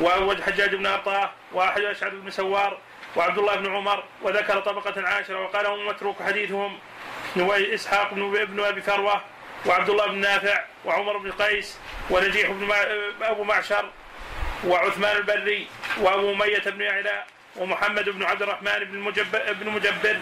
والحجاج 0.02 0.76
بن 0.76 0.86
ابطاه 0.86 1.30
وأحد 1.54 1.82
أشعث 1.82 2.14
بن 2.14 2.32
سوار. 2.32 2.78
وعبد 3.16 3.38
الله 3.38 3.56
بن 3.56 3.76
عمر 3.76 4.04
وذكر 4.22 4.60
طبقة 4.60 5.08
عاشرة 5.08 5.44
وقال 5.44 5.66
هم 5.66 5.88
متروك 5.88 6.24
حديثهم 6.24 6.80
إسحاق 7.74 8.14
بن 8.14 8.42
ابن 8.42 8.64
أبي 8.64 8.82
فروة 8.82 9.22
وعبد 9.66 9.90
الله 9.90 10.08
بن 10.08 10.18
نافع 10.18 10.64
وعمر 10.86 11.18
بن 11.18 11.32
قيس 11.32 11.78
ونجيح 12.10 12.50
بن 12.50 12.72
أبو 13.22 13.44
معشر 13.44 13.90
وعثمان 14.64 15.18
البري 15.18 15.68
وأبو 15.98 16.32
أمية 16.32 16.64
بن 16.66 16.82
يعلى 16.82 17.24
ومحمد 17.56 18.10
بن 18.10 18.24
عبد 18.24 18.42
الرحمن 18.42 18.80
بن 18.80 18.98
مجبر 18.98 19.54
بن 19.54 19.70
مجبر 19.70 20.20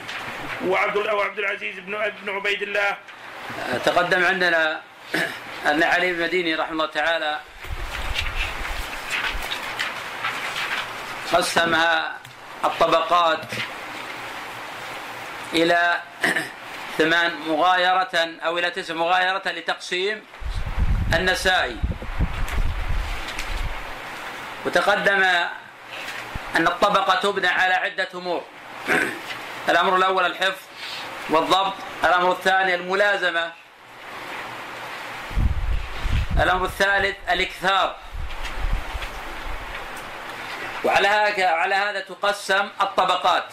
وعبد 0.66 0.98
وعبد 0.98 1.40
العزيز 1.40 1.80
بن 1.80 2.12
بن 2.24 2.36
عبيد 2.36 2.62
الله. 2.62 2.98
تقدم 3.86 4.26
عندنا 4.26 4.82
أن 5.66 5.84
علي 5.84 6.14
بن 6.14 6.24
مديني 6.24 6.56
رحمه 6.56 6.72
الله 6.72 6.86
تعالى 6.86 7.40
قسمها 11.34 12.23
الطبقات 12.66 13.46
إلى 15.54 16.02
ثمان 16.98 17.36
مغايرة 17.48 18.10
أو 18.46 18.58
إلى 18.58 18.70
تسع 18.70 18.94
مغايرة 18.94 19.42
لتقسيم 19.46 20.26
النسائي 21.14 21.78
وتقدم 24.66 25.24
أن 26.56 26.68
الطبقة 26.68 27.16
تبنى 27.16 27.48
على 27.48 27.74
عدة 27.74 28.08
أمور. 28.16 28.44
الأمر 29.70 29.96
الأول 29.96 30.26
الحفظ 30.26 30.62
والضبط 31.30 31.74
الأمر 32.04 32.32
الثاني 32.32 32.76
الملازمة 32.76 33.52
الأمر 36.40 36.66
الثالث 36.66 37.16
الإكثار. 37.30 37.96
وعلى 40.84 41.08
على 41.38 41.76
هذا 41.76 42.00
تقسم 42.00 42.70
الطبقات. 42.82 43.46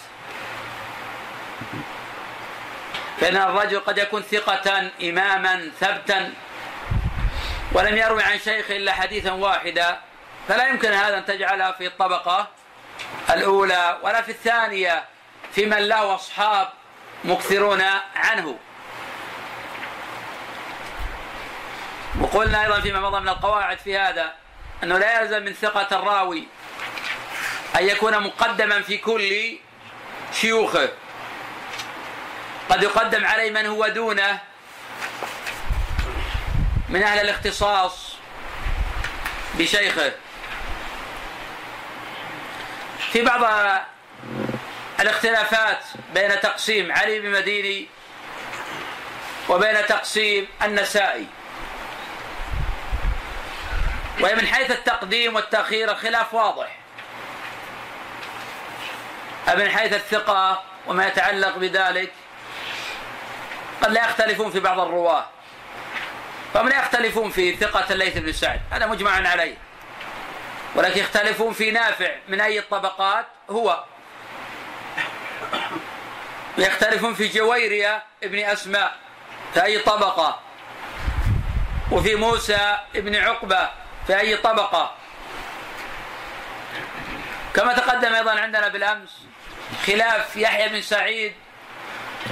فإن 3.20 3.36
الرجل 3.36 3.80
قد 3.80 3.98
يكون 3.98 4.22
ثقة 4.22 4.90
إماما 5.02 5.70
ثبتا 5.80 6.32
ولم 7.72 7.96
يروي 7.96 8.22
عن 8.22 8.38
شيخ 8.38 8.70
إلا 8.70 8.92
حديثا 8.92 9.32
واحدا 9.32 10.00
فلا 10.48 10.68
يمكن 10.68 10.92
هذا 10.92 11.18
أن 11.18 11.24
تجعلها 11.24 11.72
في 11.72 11.86
الطبقة 11.86 12.48
الأولى 13.30 13.98
ولا 14.02 14.22
في 14.22 14.28
الثانية 14.28 15.04
في 15.52 15.66
من 15.66 15.88
له 15.88 16.14
أصحاب 16.14 16.68
مكثرون 17.24 17.82
عنه. 18.14 18.58
وقلنا 22.20 22.62
أيضا 22.62 22.80
فيما 22.80 23.00
مضى 23.00 23.20
من 23.20 23.28
القواعد 23.28 23.78
في 23.78 23.98
هذا 23.98 24.32
أنه 24.82 24.98
لا 24.98 25.20
يلزم 25.20 25.42
من 25.42 25.52
ثقة 25.52 25.98
الراوي 25.98 26.48
أن 27.76 27.88
يكون 27.88 28.18
مقدما 28.18 28.82
في 28.82 28.98
كل 28.98 29.58
شيوخه 30.32 30.88
قد 32.70 32.82
يقدم 32.82 33.26
عليه 33.26 33.50
من 33.50 33.66
هو 33.66 33.88
دونه. 33.88 34.38
من 36.88 37.02
أهل 37.02 37.20
الاختصاص 37.20 38.14
بشيخه. 39.54 40.12
في 43.12 43.22
بعض 43.22 43.44
الاختلافات 45.00 45.84
بين 46.14 46.40
تقسيم 46.40 46.92
علي 46.92 47.20
بن 47.20 47.30
مديني 47.30 47.88
وبين 49.48 49.86
تقسيم 49.86 50.48
النسائي. 50.62 51.26
وهي 54.20 54.34
من 54.34 54.46
حيث 54.46 54.70
التقديم 54.70 55.34
والتأخير 55.34 55.90
الخلاف 55.90 56.34
واضح. 56.34 56.79
من 59.54 59.70
حيث 59.70 59.92
الثقة 59.92 60.62
وما 60.86 61.06
يتعلق 61.06 61.56
بذلك. 61.56 62.12
قد 63.82 63.90
لا 63.90 64.04
يختلفون 64.04 64.50
في 64.50 64.60
بعض 64.60 64.80
الرواة. 64.80 65.26
فهم 66.54 66.68
لا 66.68 66.78
يختلفون 66.78 67.30
في 67.30 67.56
ثقة 67.56 67.92
الليث 67.92 68.18
بن 68.18 68.32
سعد. 68.32 68.60
هذا 68.70 68.86
مجمع 68.86 69.28
عليه. 69.28 69.56
ولكن 70.74 71.00
يختلفون 71.00 71.52
في 71.52 71.70
نافع 71.70 72.10
من 72.28 72.40
أي 72.40 72.58
الطبقات 72.58 73.26
هو. 73.50 73.84
يختلفون 76.58 77.14
في 77.14 77.28
جويرية 77.28 78.02
ابن 78.24 78.38
أسماء 78.38 78.96
في 79.54 79.64
أي 79.64 79.78
طبقة. 79.78 80.40
وفي 81.90 82.14
موسى 82.14 82.78
ابن 82.96 83.16
عقبة 83.16 83.70
في 84.06 84.20
أي 84.20 84.36
طبقة. 84.36 84.94
كما 87.54 87.72
تقدم 87.72 88.14
أيضا 88.14 88.40
عندنا 88.40 88.68
بالأمس 88.68 89.29
خلاف 89.86 90.36
يحيى 90.36 90.68
بن 90.68 90.82
سعيد 90.82 91.34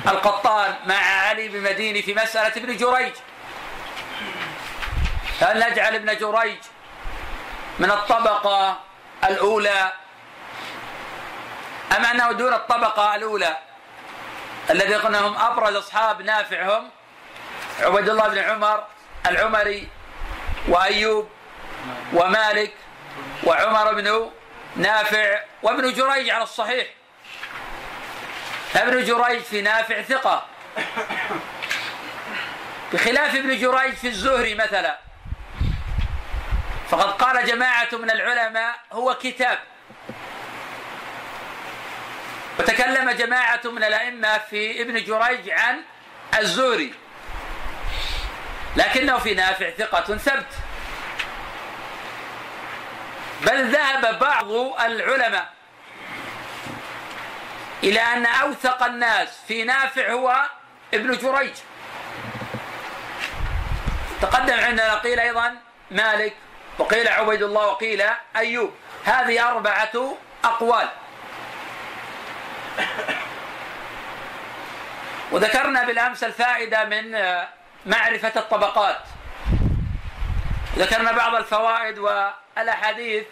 القطان 0.09 0.75
مع 0.87 0.95
علي 0.95 1.49
بن 1.49 1.61
مديني 1.61 2.03
في 2.03 2.15
مسألة 2.15 2.57
ابن 2.57 2.77
جريج. 2.77 3.13
هل 5.41 5.71
نجعل 5.71 5.95
ابن 5.95 6.17
جريج 6.17 6.59
من 7.79 7.91
الطبقة 7.91 8.81
الأولى؟ 9.25 9.93
أم 11.97 12.05
أنه 12.05 12.33
دون 12.33 12.53
الطبقة 12.55 13.15
الأولى 13.15 13.57
الذي 14.71 14.95
قلنا 14.95 15.21
هم 15.21 15.37
أبرز 15.37 15.77
أصحاب 15.77 16.23
نافع 16.23 16.79
هم 16.79 16.91
عبيد 17.81 18.09
الله 18.09 18.29
بن 18.29 18.39
عمر 18.39 18.85
العمري 19.27 19.89
وأيوب 20.69 21.29
ومالك 22.13 22.75
وعمر 23.45 23.95
بن 23.95 24.31
نافع 24.77 25.41
وابن 25.63 25.93
جريج 25.93 26.31
على 26.31 26.43
الصحيح. 26.43 26.87
ابن 28.77 29.05
جريج 29.05 29.43
في 29.43 29.63
نافع 29.63 30.03
ثقة. 30.03 30.47
بخلاف 32.93 33.35
ابن 33.35 33.59
جريج 33.59 33.95
في 33.95 34.09
الزهري 34.09 34.55
مثلا. 34.55 34.99
فقد 36.91 37.23
قال 37.23 37.47
جماعة 37.47 37.89
من 37.93 38.11
العلماء 38.11 38.75
هو 38.93 39.15
كتاب. 39.15 39.59
وتكلم 42.59 43.11
جماعة 43.11 43.61
من 43.65 43.85
الأئمة 43.85 44.39
في 44.39 44.83
ابن 44.83 44.95
جريج 45.05 45.51
عن 45.51 45.81
الزهري. 46.39 46.95
لكنه 48.77 49.19
في 49.19 49.35
نافع 49.35 49.71
ثقة 49.71 50.17
ثبت. 50.17 50.53
بل 53.41 53.71
ذهب 53.71 54.19
بعض 54.19 54.51
العلماء 54.81 55.58
إلى 57.83 58.01
أن 58.01 58.27
أوثق 58.27 58.83
الناس 58.83 59.29
في 59.49 59.65
نافع 59.65 60.13
هو 60.13 60.47
ابن 60.95 61.19
جريج. 61.19 61.53
تقدم 64.23 64.61
عندنا 64.61 64.95
قيل 64.95 65.21
أيضا 65.21 65.57
مالك 65.91 66.37
وقيل 66.79 67.09
عبيد 67.09 67.43
الله 67.43 67.67
وقيل 67.67 68.03
أيوب. 68.37 68.75
هذه 69.05 69.49
أربعة 69.49 70.17
أقوال. 70.45 70.89
وذكرنا 75.33 75.85
بالأمس 75.85 76.25
الفائدة 76.25 76.85
من 76.85 77.13
معرفة 77.87 78.33
الطبقات. 78.37 79.01
ذكرنا 80.77 81.13
بعض 81.13 81.35
الفوائد 81.35 81.99
والأحاديث 81.99 83.25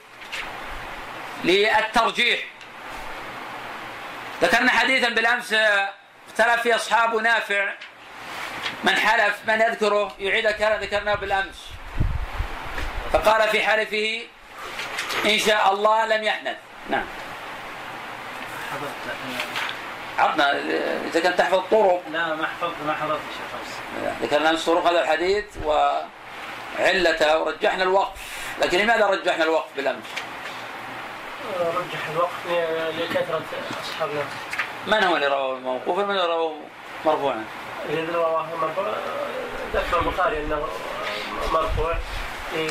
للترجيح. 1.44 2.40
ذكرنا 4.42 4.70
حديثا 4.70 5.08
بالأمس 5.08 5.54
اختلف 6.28 6.62
فيه 6.62 6.74
أصحاب 6.74 7.14
نافع. 7.14 7.72
من 8.84 8.96
حلف 8.96 9.34
من 9.48 9.60
يذكره 9.60 10.14
يعيد 10.18 10.50
كان 10.50 10.80
ذكرناه 10.80 11.14
بالأمس. 11.14 11.66
فقال 13.12 13.48
في 13.48 13.62
حلفه 13.62 14.22
إن 15.24 15.38
شاء 15.38 15.72
الله 15.72 16.06
لم 16.06 16.24
يحنث. 16.24 16.56
نعم. 16.90 17.04
عطنا 20.18 20.52
إذا 21.04 21.20
كنت 21.20 21.38
تحفظ 21.38 21.54
الطرق 21.54 22.02
لا 22.12 22.34
ما 22.34 22.46
حفظت 22.46 22.74
ما 22.86 22.94
حضرت 22.94 23.20
شيخ. 23.20 24.12
ذكرنا 24.22 24.50
أمس 24.50 24.64
طرق 24.64 24.86
هذا 24.86 25.02
الحديث 25.02 25.44
وعلته 25.64 27.38
ورجحنا 27.38 27.82
الوقف. 27.82 28.18
لكن 28.60 28.78
لماذا 28.78 29.06
رجحنا 29.06 29.44
الوقف 29.44 29.68
بالأمس؟ 29.76 30.04
رجح 31.60 32.08
الوقت 32.08 32.64
لكثرة 32.98 33.42
أصحابنا 33.82 34.22
من 34.86 35.04
هو 35.04 35.16
اللي 35.16 35.26
رواه 35.26 35.54
موقوفا 35.54 36.02
من 36.02 36.10
اللي 36.10 36.26
رواه 36.26 36.52
مرفوعا؟ 37.04 37.44
الذي 37.88 38.12
رواه 38.12 38.46
مرفوع 38.62 38.92
ذكر 39.74 39.98
البخاري 39.98 40.38
أنه 40.40 40.66
مرفوع 41.52 41.94
في 42.50 42.68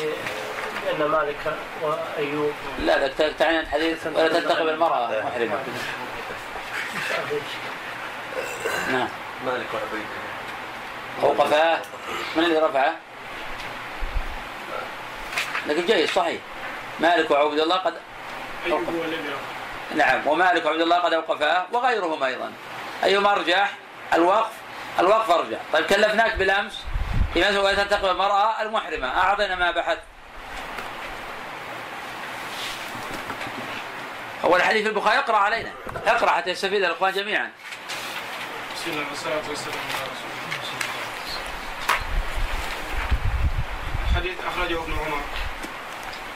أن 0.92 1.04
مالك 1.04 1.36
وأيوب. 1.82 2.52
لا 2.78 3.08
ذاك 3.08 3.34
تعني 3.38 3.60
الحديث 3.60 4.06
ولا 4.06 4.28
تلتقي 4.28 4.64
بالمرأة 4.64 5.22
محرمة. 5.22 5.58
نعم. 8.92 9.08
مالك 9.46 9.66
وعبيد 9.74 10.06
أوقفاه 11.22 11.78
من 12.36 12.44
اللي 12.44 12.58
رفعه؟ 12.58 12.96
لكن 15.66 15.86
جيد 15.86 16.08
صحيح. 16.10 16.40
مالك 17.00 17.30
وعبد 17.30 17.58
الله 17.58 17.76
قد 17.76 17.94
أيوب 18.66 18.88
هو 18.88 19.04
الذي 19.04 19.28
رفع 19.28 19.96
نعم 19.96 20.26
ومالك 20.26 20.66
وعبد 20.66 20.80
الله 20.80 20.96
قد 20.96 21.12
أوقفاه 21.12 21.66
وغيرهم 21.72 22.22
أيضا. 22.22 22.52
ايهما 23.04 23.32
ارجح؟ 23.32 23.70
الوقف؟ 24.14 24.52
الوقف 24.98 25.30
ارجح 25.30 25.58
طيب 25.72 25.86
كلفناك 25.86 26.36
بالأمس؟ 26.36 26.82
في 27.34 27.40
مسألة 27.40 27.74
تلتقي 27.74 28.10
المرأة 28.10 28.62
المحرمة. 28.62 29.18
اعطنا 29.18 29.54
ما 29.54 29.70
بحث. 29.70 29.98
هو 34.44 34.56
الحديث 34.56 34.82
في 34.82 34.88
البخاري 34.88 35.18
اقرأ 35.18 35.36
علينا. 35.36 35.72
اقرأ 36.06 36.30
حتى 36.30 36.50
يستفيد 36.50 36.84
الإخوان 36.84 37.12
جميعا. 37.12 37.50
بسم 38.74 38.90
الله 38.90 39.04
والصلاة 39.10 39.48
والسلام 39.48 39.78
على 39.94 40.02
رسول 40.02 40.30
الله. 40.30 40.56
حديث 44.16 44.38
أخرجه 44.46 44.82
ابن 44.82 44.92
عمر. 44.92 45.20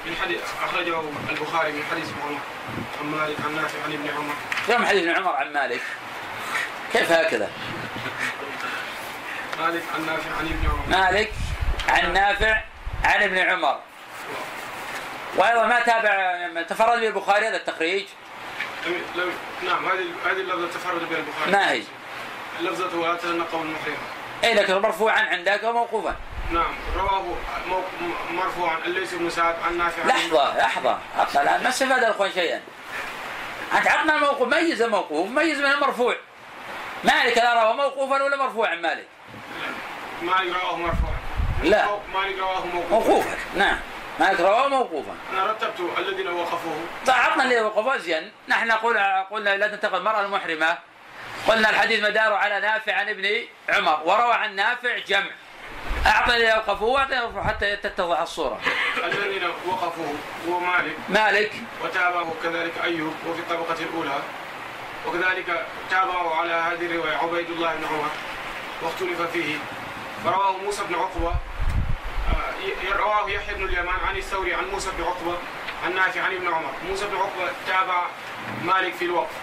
من 0.06 0.16
حديث 0.22 0.40
أخرجه 0.64 1.00
البخاري 1.30 1.72
من 1.72 1.84
حديث 1.90 2.08
ابن 2.08 2.20
عمر 2.22 2.40
عن 3.00 3.06
مالك 3.10 3.36
عن 3.44 3.56
نافع 3.56 3.82
عن 3.84 3.92
ابن 3.92 4.08
عمر. 4.08 4.34
كم 4.68 4.86
حديث 4.86 5.02
ابن 5.02 5.16
عمر 5.16 5.36
عن 5.36 5.52
مالك. 5.52 5.80
كيف 6.92 7.12
هكذا؟ 7.12 7.50
مالك 9.60 9.82
عن 9.94 10.06
نافع 10.06 10.30
عن 10.38 10.46
ابن 10.46 10.70
عمر. 10.70 10.98
مالك 10.98 11.32
عن 11.88 12.12
نافع 12.12 12.62
عن 13.04 13.22
ابن 13.22 13.38
عمر. 13.38 13.80
وأيضا 15.36 15.66
ما 15.66 15.80
تابع 15.80 16.62
تفرد 16.62 17.00
به 17.00 17.06
البخاري 17.06 17.48
هذا 17.48 17.56
التخريج؟ 17.56 18.04
لم 18.86 18.94
لم 19.16 19.32
نعم 19.62 19.84
هذه 19.86 20.06
هذه 20.24 20.40
اللفظة 20.40 20.68
تفرد 20.68 21.08
بها 21.10 21.18
البخاري. 21.18 21.52
ما 21.52 21.70
هي؟ 21.70 21.82
لفظة 22.60 22.98
ولا 22.98 23.14
تنقوا 23.14 23.62
المحرمة 23.62 23.96
اي 24.44 24.54
لكن 24.54 24.74
مرفوعا 24.74 25.20
عندك 25.20 25.62
وموقوفا. 25.62 26.16
نعم 26.50 26.74
رواه 26.96 27.24
مرفوعا 28.30 28.78
الليث 28.78 29.14
بن 29.14 29.30
سعد 29.30 29.54
عن 29.64 29.78
نافع. 29.78 30.06
لحظة 30.06 30.58
لحظة. 30.58 30.98
الآن 31.42 31.62
ما 31.62 31.68
استفاد 31.68 31.98
الأخوان 31.98 32.32
شيئا. 32.32 32.60
أنت 33.76 33.88
عطنا 33.88 34.14
الموقوف 34.14 34.54
ميز 34.54 34.82
الموقوف 34.82 35.28
ميز 35.28 35.58
من 35.58 35.70
المرفوع. 35.70 36.16
مالك 37.04 37.38
لا 37.38 37.64
روى 37.64 37.74
موقوفا 37.74 38.22
ولا 38.22 38.36
مرفوعا 38.36 38.74
مالك؟ 38.74 39.06
مالك 40.22 40.54
رواه 40.62 40.76
مرفوعا. 40.76 41.16
لا. 41.62 41.86
مالك 42.14 42.38
رواه 42.38 42.66
موقوفا. 42.66 42.90
موقوفا 42.90 43.36
نعم. 43.56 43.78
مالك 44.20 44.40
رواه 44.40 44.68
موقوفا. 44.68 45.14
أنا 45.32 45.46
رتبت 45.46 45.80
الذين 45.98 46.28
وقفوه. 46.28 46.80
طيب 47.06 47.16
عطنا 47.16 47.44
اللي 47.44 47.60
وقف 47.60 47.86
أزين 47.86 48.32
نحن 48.48 48.68
نقول 48.68 48.98
قلنا 49.30 49.56
لا 49.56 49.68
تنتقل 49.68 49.98
المرأة 49.98 50.20
المحرمة. 50.20 50.78
قلنا 51.48 51.70
الحديث 51.70 52.04
مداره 52.04 52.34
على 52.34 52.60
نافع 52.60 52.94
عن 52.94 53.08
ابن 53.08 53.44
عمر 53.68 54.00
وروى 54.04 54.34
عن 54.34 54.54
نافع 54.56 54.98
جمع. 54.98 55.30
أعطنا 56.06 56.36
اللي 56.36 56.52
وقفوه 56.52 56.88
وأعطنا 56.88 57.44
حتى 57.44 57.76
تتضح 57.76 58.20
الصورة. 58.20 58.60
الذين 59.04 59.42
وقفوه 59.66 60.14
هو 60.48 60.60
مالك. 60.60 60.96
مالك. 61.08 61.52
وتابعه 61.84 62.34
كذلك 62.42 62.72
أيوب 62.84 63.14
وفي 63.26 63.40
الطبقة 63.40 63.82
الأولى. 63.82 64.18
وكذلك 65.06 65.66
تابعه 65.90 66.34
على 66.34 66.52
هذه 66.52 66.86
الرواية 66.86 67.16
عبيد 67.16 67.50
الله 67.50 67.74
بن 67.74 67.84
عمر 67.84 68.10
واختلف 68.82 69.22
فيه. 69.22 69.56
فرواه 70.24 70.56
موسى 70.56 70.82
بن 70.84 70.94
عقبة. 70.94 71.34
آه، 72.30 72.96
رواه 72.96 73.30
يحيى 73.30 73.54
بن 73.54 73.64
اليمان 73.64 73.98
عن 74.08 74.16
الثوري 74.16 74.54
عن 74.54 74.64
موسى 74.72 74.90
بن 74.98 75.04
عقبة 75.04 75.38
عن 75.84 75.94
نافع 75.94 76.22
عن 76.22 76.34
ابن 76.34 76.46
عمر. 76.46 76.72
موسى 76.88 77.06
بن 77.06 77.16
عقبة 77.16 77.52
تابع 77.66 78.06
مالك 78.64 78.94
في 78.94 79.04
الوقف. 79.04 79.34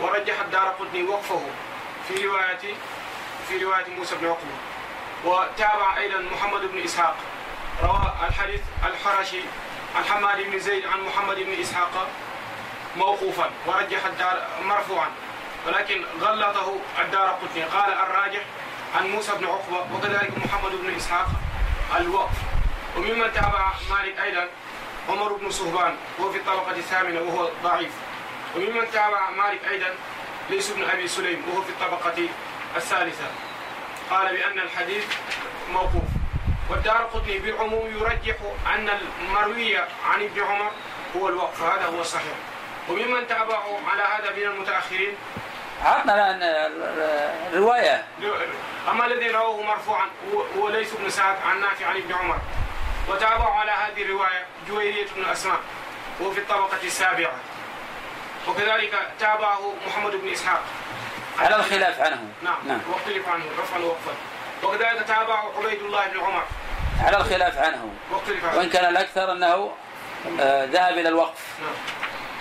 ورجح 0.00 0.40
الدار 0.40 0.68
قطني 0.68 1.02
وقفه 1.02 1.42
في 2.08 2.26
رواية 2.26 2.74
في 3.48 3.64
رواية 3.64 3.86
موسى 3.98 4.16
بن 4.16 4.26
عقبة. 4.26 4.56
وتابع 5.26 5.96
أيضا 5.96 6.18
محمد 6.18 6.60
بن 6.72 6.78
إسحاق. 6.84 7.16
روى 7.82 8.12
الحديث 8.28 8.60
الحرشي 8.86 9.40
عن 9.96 10.04
حماد 10.04 10.50
بن 10.50 10.58
زيد 10.58 10.86
عن 10.86 11.00
محمد 11.00 11.36
بن 11.36 11.52
إسحاق 11.60 12.08
موقوفا 12.96 13.50
ورجح 13.66 14.06
الدار 14.06 14.46
مرفوعا 14.62 15.08
ولكن 15.66 16.04
غلطه 16.20 16.78
الدار 17.04 17.28
قطني. 17.28 17.62
قال 17.62 17.92
الراجح 17.92 18.42
عن 18.96 19.10
موسى 19.10 19.32
بن 19.32 19.46
عقبة 19.46 19.86
وكذلك 19.94 20.32
محمد 20.44 20.72
بن 20.72 20.94
إسحاق 20.94 21.26
الوقف. 21.96 22.38
وممن 22.96 23.32
تابع 23.34 23.72
مالك 23.90 24.18
أيضا 24.18 24.48
عمر 25.08 25.32
بن 25.32 25.50
صهبان 25.50 25.96
وهو 26.18 26.32
في 26.32 26.38
الطبقة 26.38 26.76
الثامنة 26.76 27.20
وهو 27.20 27.50
ضعيف. 27.62 27.92
وممن 28.56 28.90
تابع 28.92 29.30
مالك 29.30 29.60
أيضا 29.70 29.94
ليس 30.50 30.70
بن 30.70 30.84
أبي 30.84 31.08
سليم 31.08 31.42
وهو 31.48 31.62
في 31.62 31.70
الطبقة 31.70 32.28
الثالثة. 32.76 33.24
قال 34.10 34.36
بأن 34.36 34.58
الحديث 34.58 35.04
موقوف. 35.72 36.02
والدار 36.70 36.96
قطني 37.14 37.38
بالعموم 37.38 37.86
يرجح 37.96 38.36
أن 38.74 38.88
المروي 39.20 39.78
عن 39.78 40.22
ابن 40.22 40.42
عمر 40.42 40.70
هو 41.16 41.28
الوقف. 41.28 41.62
هذا 41.62 41.86
هو 41.86 42.00
الصحيح 42.00 42.34
وممن 42.88 43.26
تابعوا 43.26 43.78
على 43.90 44.02
هذا 44.02 44.36
من 44.36 44.42
المتأخرين؟ 44.42 45.14
عطنا 45.84 46.30
الآن 46.30 46.42
الرواية 47.52 48.04
أما 48.90 49.06
الذي 49.06 49.28
رواه 49.30 49.62
مرفوعا 49.62 50.06
هو- 50.58 50.68
ليس 50.68 50.92
بن 50.94 51.10
سعد 51.10 51.36
عن 51.46 51.60
نافع 51.60 51.86
عن 51.86 51.96
ابن 51.96 52.12
عمر. 52.12 52.38
وتابعوا 53.08 53.54
على 53.54 53.70
هذه 53.70 54.02
الرواية 54.02 54.46
جويرية 54.68 55.06
بن 55.16 55.24
أسماء 55.24 55.58
وهو 56.20 56.30
في 56.30 56.40
الطبقة 56.40 56.78
السابعة. 56.84 57.32
وكذلك 58.48 59.08
تابعه 59.20 59.74
محمد 59.86 60.12
بن 60.12 60.28
إسحاق. 60.28 60.62
على 61.38 61.56
الخلاف 61.56 62.00
عنه. 62.00 62.28
نعم, 62.42 62.56
نعم. 62.66 62.80
وأختلف 62.90 63.28
عنه 63.28 63.44
رفعا 63.58 63.78
ووقفا 63.78 64.12
وكذلك 64.62 65.06
تابعه 65.06 65.52
عبيد 65.58 65.82
الله 65.82 66.06
بن 66.06 66.20
عمر. 66.20 66.44
على 67.04 67.16
الخلاف 67.16 67.58
عنه. 67.58 67.94
وأختلف 68.10 68.44
عنه. 68.44 68.58
وإن 68.58 68.68
كان 68.68 68.84
الأكثر 68.84 69.32
أنه 69.32 69.72
آه، 70.40 70.64
ذهب 70.64 70.98
إلى 70.98 71.08
الوقف. 71.08 71.44
نعم. 71.60 71.74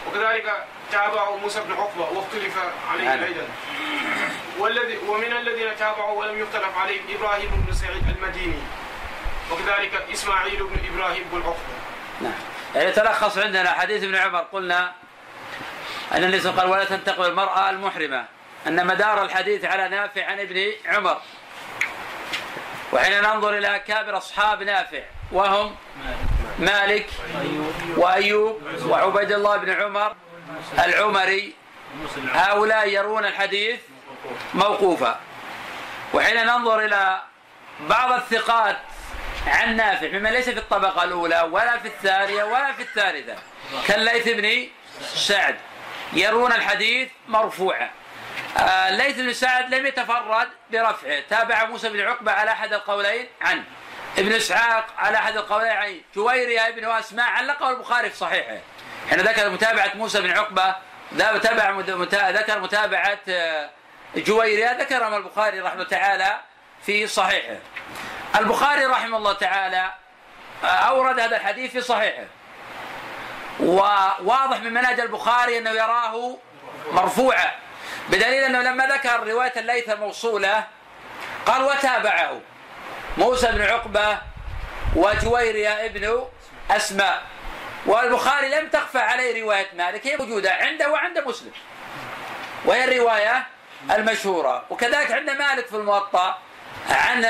وكذلك 0.08 0.64
تابعه 0.92 1.38
موسى 1.38 1.62
بن 1.62 1.74
عقبة. 1.74 2.10
وأختلف 2.10 2.58
عليه 2.92 3.04
نعم. 3.04 3.24
أيضا. 3.24 3.48
والذي 4.60 4.98
ومن 4.98 5.38
الذين 5.38 5.76
تابعوا 5.80 6.20
ولم 6.20 6.40
يختلف 6.40 6.78
عليهم 6.78 7.04
إبراهيم 7.10 7.66
بن 7.68 7.74
سعيد 7.74 8.04
المديني. 8.18 8.62
وكذلك 9.52 10.06
إسماعيل 10.14 10.64
بن 10.64 10.78
إبراهيم 10.94 11.24
بن 11.32 11.42
عقبة. 11.42 11.76
نعم. 12.22 12.34
يعني 12.76 12.92
تلخص 12.92 13.38
عندنا 13.38 13.72
حديث 13.72 14.04
ابن 14.04 14.16
عمر. 14.16 14.40
قلنا 14.40 14.92
أن 16.12 16.24
النبي 16.24 16.40
صلى 16.40 16.52
الله 16.52 16.62
عليه 16.62 16.62
وسلم 16.62 16.62
قال 16.62 16.70
ولا 16.70 16.86
تنتقل 16.86 17.30
المرأة 17.30 17.70
المحرمة. 17.70 18.26
أن 18.68 18.88
مدار 18.88 19.24
الحديث 19.24 19.66
على 19.66 19.88
نافع 19.88 20.26
عن 20.26 20.40
ابن 20.40 20.72
عمر. 20.86 21.22
وحين 22.94 23.22
ننظر 23.22 23.58
إلى 23.58 23.76
أكابر 23.76 24.18
أصحاب 24.18 24.64
نافع 24.64 25.02
وهم 25.32 25.76
مالك 26.60 27.10
وأيوب 27.98 28.62
وعبيد 28.86 29.32
الله 29.32 29.58
بن 29.58 29.70
عمر 29.70 30.16
العمري. 30.86 31.54
هؤلاء 32.34 32.90
يرون 32.90 33.26
الحديث 33.26 33.80
موقوفا. 34.54 35.20
وحين 36.14 36.46
ننظر 36.46 36.86
إلى 36.86 37.22
بعض 37.80 38.12
الثقات 38.12 38.78
عن 39.48 39.76
نافع 39.76 40.08
مما 40.08 40.30
ليس 40.30 40.50
في 40.50 40.60
الطبقة 40.60 41.04
الأولى 41.04 41.42
ولا 41.52 41.78
في 41.78 41.88
الثانية 41.88 42.44
ولا 42.44 42.74
في 42.74 42.82
الثالثة 42.82 43.36
كالليث 43.88 44.30
بن 44.30 44.68
سعد 45.02 45.56
يرون 46.14 46.52
الحديث 46.52 47.10
مرفوعا. 47.28 47.90
الليث 48.58 49.16
بن 49.18 49.34
سعد 49.34 49.74
لم 49.76 49.86
يتفرد 49.86 50.48
برفعه. 50.72 51.20
تابع 51.30 51.66
موسى 51.66 51.90
بن 51.90 52.02
عقبة 52.02 52.32
على 52.32 52.52
أحد 52.52 52.74
القولين 52.74 53.28
عنه 53.42 53.64
ابن 54.18 54.32
إسحاق 54.34 54.86
على 54.98 55.18
أحد 55.18 55.38
القولين 55.38 55.72
عنه 55.72 56.02
جويرية 56.16 56.68
ابن 56.68 56.86
أسماء 56.92 57.26
علقه 57.30 57.70
البخاري 57.72 58.10
في 58.10 58.18
صحيحه. 58.18 58.58
حين 59.10 59.20
ذكر 59.20 59.50
متابعة 59.50 59.92
موسى 59.96 60.22
بن 60.22 60.32
عقبة 60.32 60.76
ذا- 61.14 61.38
تابع 61.38 61.80
ذكر 62.30 62.60
متابعة 62.60 63.20
آه، 63.30 63.70
جويرية 64.16 64.72
ذكرها 64.72 65.18
البخاري 65.18 65.60
رحمه 65.60 65.74
الله 65.74 65.86
تعالى 65.90 66.40
في 66.86 67.08
صحيحه. 67.08 67.56
البخاري 68.36 68.86
رحمه 68.86 69.18
الله 69.18 69.34
تعالى 69.34 69.92
آه، 70.64 70.68
أورد 70.68 71.20
هذا 71.20 71.36
الحديث 71.38 71.72
في 71.72 71.82
صحيحه. 71.82 72.24
وواضح 73.60 74.60
من 74.60 74.74
منهج 74.74 75.00
البخاري 75.00 75.58
أنه 75.58 75.70
يراه 75.72 76.38
مرفوعا 76.92 77.52
بدليل 78.10 78.44
أنه 78.44 78.62
لما 78.62 78.88
ذكر 78.88 79.28
رواية 79.28 79.54
الليث 79.58 79.90
موصولة 79.90 80.64
قال 81.46 81.64
وتابعه 81.64 82.42
موسى 83.18 83.52
بن 83.52 83.62
عقبة 83.62 84.18
وجويرية 84.96 85.86
ابن 85.86 86.28
أسماء. 86.72 87.22
والبخاري 87.86 88.50
لم 88.50 88.68
تخفى 88.70 89.00
عليه 89.00 89.44
رواية 89.44 89.68
مالك 89.74 90.08
هي 90.08 90.18
موجودة 90.18 90.52
عنده 90.54 90.92
وعند 90.92 91.20
مسلم. 91.20 91.52
وهي 92.66 92.84
الرواية 92.84 93.48
المشهورة. 93.92 94.66
وكذلك 94.70 95.12
عند 95.12 95.30
مالك 95.30 95.68
في 95.68 95.76
الموطأ 95.76 96.38
عن 96.90 97.22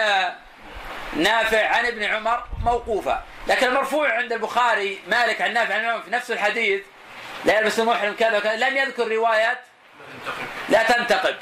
نافع 1.15 1.67
عن 1.67 1.85
ابن 1.85 2.03
عمر 2.03 2.43
موقوفة. 2.63 3.21
لكن 3.47 3.67
المرفوع 3.67 4.17
عند 4.17 4.33
البخاري 4.33 5.01
مالك 5.07 5.41
عن 5.41 5.53
نافع 5.53 5.75
عن 5.75 5.85
عمر 5.85 6.01
في 6.01 6.11
نفس 6.11 6.31
الحديث 6.31 6.81
لا 7.45 7.59
يلبس 7.59 7.79
المحرم 7.79 8.15
كذا 8.19 8.37
وكذا 8.37 8.55
لم 8.69 8.77
يذكر 8.77 9.07
رواية 9.07 9.59
لا 10.69 10.83
تنتقب 10.83 11.35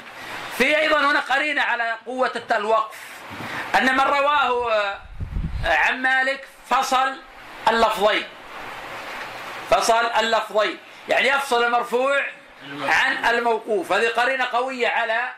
في 0.58 0.78
أيضا 0.78 1.00
هنا 1.10 1.20
قرينة 1.20 1.62
على 1.62 1.96
قوة 2.06 2.42
الوقف 2.50 2.96
أن 3.78 3.96
من 3.96 4.00
رواه 4.00 4.94
عن 5.64 6.02
مالك 6.02 6.48
فصل 6.70 7.14
اللفظين. 7.68 8.24
فصل 9.70 10.06
اللفظين. 10.20 10.78
يعني 11.08 11.28
يفصل 11.28 11.64
المرفوع 11.64 12.24
عن 12.82 13.24
الموقوف. 13.24 13.92
هذه 13.92 14.08
قرينة 14.08 14.44
قوية 14.44 14.88
على 14.88 15.30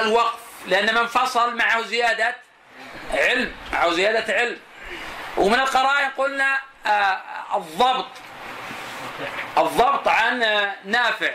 الوقف. 0.00 0.38
لأن 0.66 0.94
من 0.94 1.06
فصل 1.06 1.56
معه 1.56 1.82
زيادة 1.82 2.36
علم 3.14 3.52
معه 3.72 3.90
زيادة 3.90 4.34
علم. 4.34 4.58
ومن 5.36 5.60
القرائن 5.60 6.10
قلنا 6.10 6.58
آه، 6.86 7.20
الضبط. 7.54 8.06
الضبط 9.58 10.08
عن 10.08 10.42
آه، 10.42 10.74
نافع. 10.84 11.32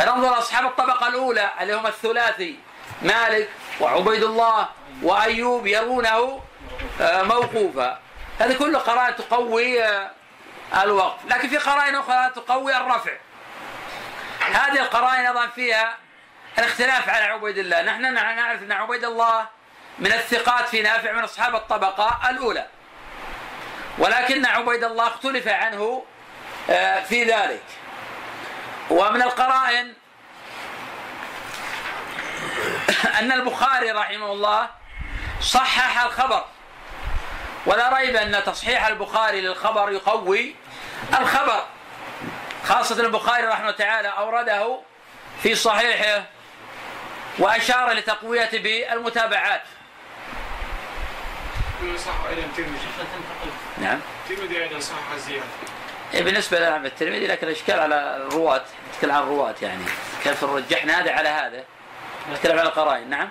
فننظر 0.00 0.38
أصحاب 0.38 0.66
الطبقة 0.66 1.08
الأولى 1.08 1.50
اللي 1.60 1.74
هم 1.74 1.86
الثلاثي 1.86 2.58
مالك 3.02 3.48
وعبيد 3.80 4.22
الله 4.22 4.68
وأيوب 5.02 5.66
يرونه 5.66 6.42
آه، 7.00 7.22
موقوفا. 7.22 7.98
هذه 8.38 8.56
كل 8.56 8.76
قرائن 8.76 9.16
تقوي 9.16 9.84
الوقف. 10.82 11.18
لكن 11.30 11.48
في 11.48 11.58
قرائن 11.58 11.94
أخرى 11.94 12.30
تقوي 12.30 12.76
الرفع. 12.76 13.12
هذه 14.40 14.80
القرائن 14.80 15.26
أيضا 15.26 15.46
فيها 15.46 15.96
الاختلاف 16.58 17.08
على 17.08 17.24
عبيد 17.24 17.58
الله. 17.58 17.82
نحن 17.82 18.14
نعرف 18.14 18.62
أن 18.62 18.72
عبيد 18.72 19.04
الله 19.04 19.46
من 19.98 20.12
الثقات 20.12 20.68
في 20.68 20.82
نافع 20.82 21.12
من 21.12 21.24
أصحاب 21.24 21.54
الطبقة 21.54 22.30
الأولى. 22.30 22.66
ولكن 23.98 24.46
عبيد 24.46 24.84
الله 24.84 25.06
اختلف 25.06 25.48
عنه 25.48 26.04
آه، 26.70 27.00
في 27.00 27.24
ذلك. 27.24 27.62
ومن 28.90 29.22
القرائن 29.22 29.92
أن 33.18 33.32
البخاري 33.32 33.90
رحمه 33.90 34.32
الله 34.32 34.68
صحح 35.40 36.04
الخبر. 36.04 36.44
ولا 37.66 37.98
ريب 37.98 38.16
أن 38.16 38.44
تصحيح 38.44 38.86
البخاري 38.86 39.40
للخبر 39.40 39.92
يقوي 39.92 40.54
الخبر. 41.18 41.64
خاصة 42.64 43.00
البخاري 43.00 43.46
رحمه 43.46 43.60
الله 43.60 43.76
تعالى 43.76 44.08
أورده 44.08 44.80
في 45.42 45.54
صحيحه 45.54 46.24
وأشار 47.38 47.92
لتقويته 47.92 48.58
بالمتابعات. 48.58 49.62
نعم. 53.78 54.00
الترمذي 54.30 54.62
أيضا 54.62 54.80
صح 54.80 54.94
الزياده 55.14 55.44
إيه 56.14 56.22
بالنسبة 56.22 56.58
للإمام 56.58 56.86
الترمذي 56.86 57.26
لكن 57.26 57.46
الإشكال 57.46 57.80
على 57.80 58.16
الرواة. 58.16 58.64
نتكلم 59.00 59.16
عن 59.16 59.22
الرواة 59.22 59.54
يعني. 59.62 59.84
كيف 60.24 60.44
رجحنا 60.44 61.00
هذا 61.00 61.12
على 61.12 61.28
هذا؟ 61.28 61.64
نتكلم 62.32 62.58
عن 62.58 62.66
القرائن 62.66 63.10
نعم. 63.10 63.28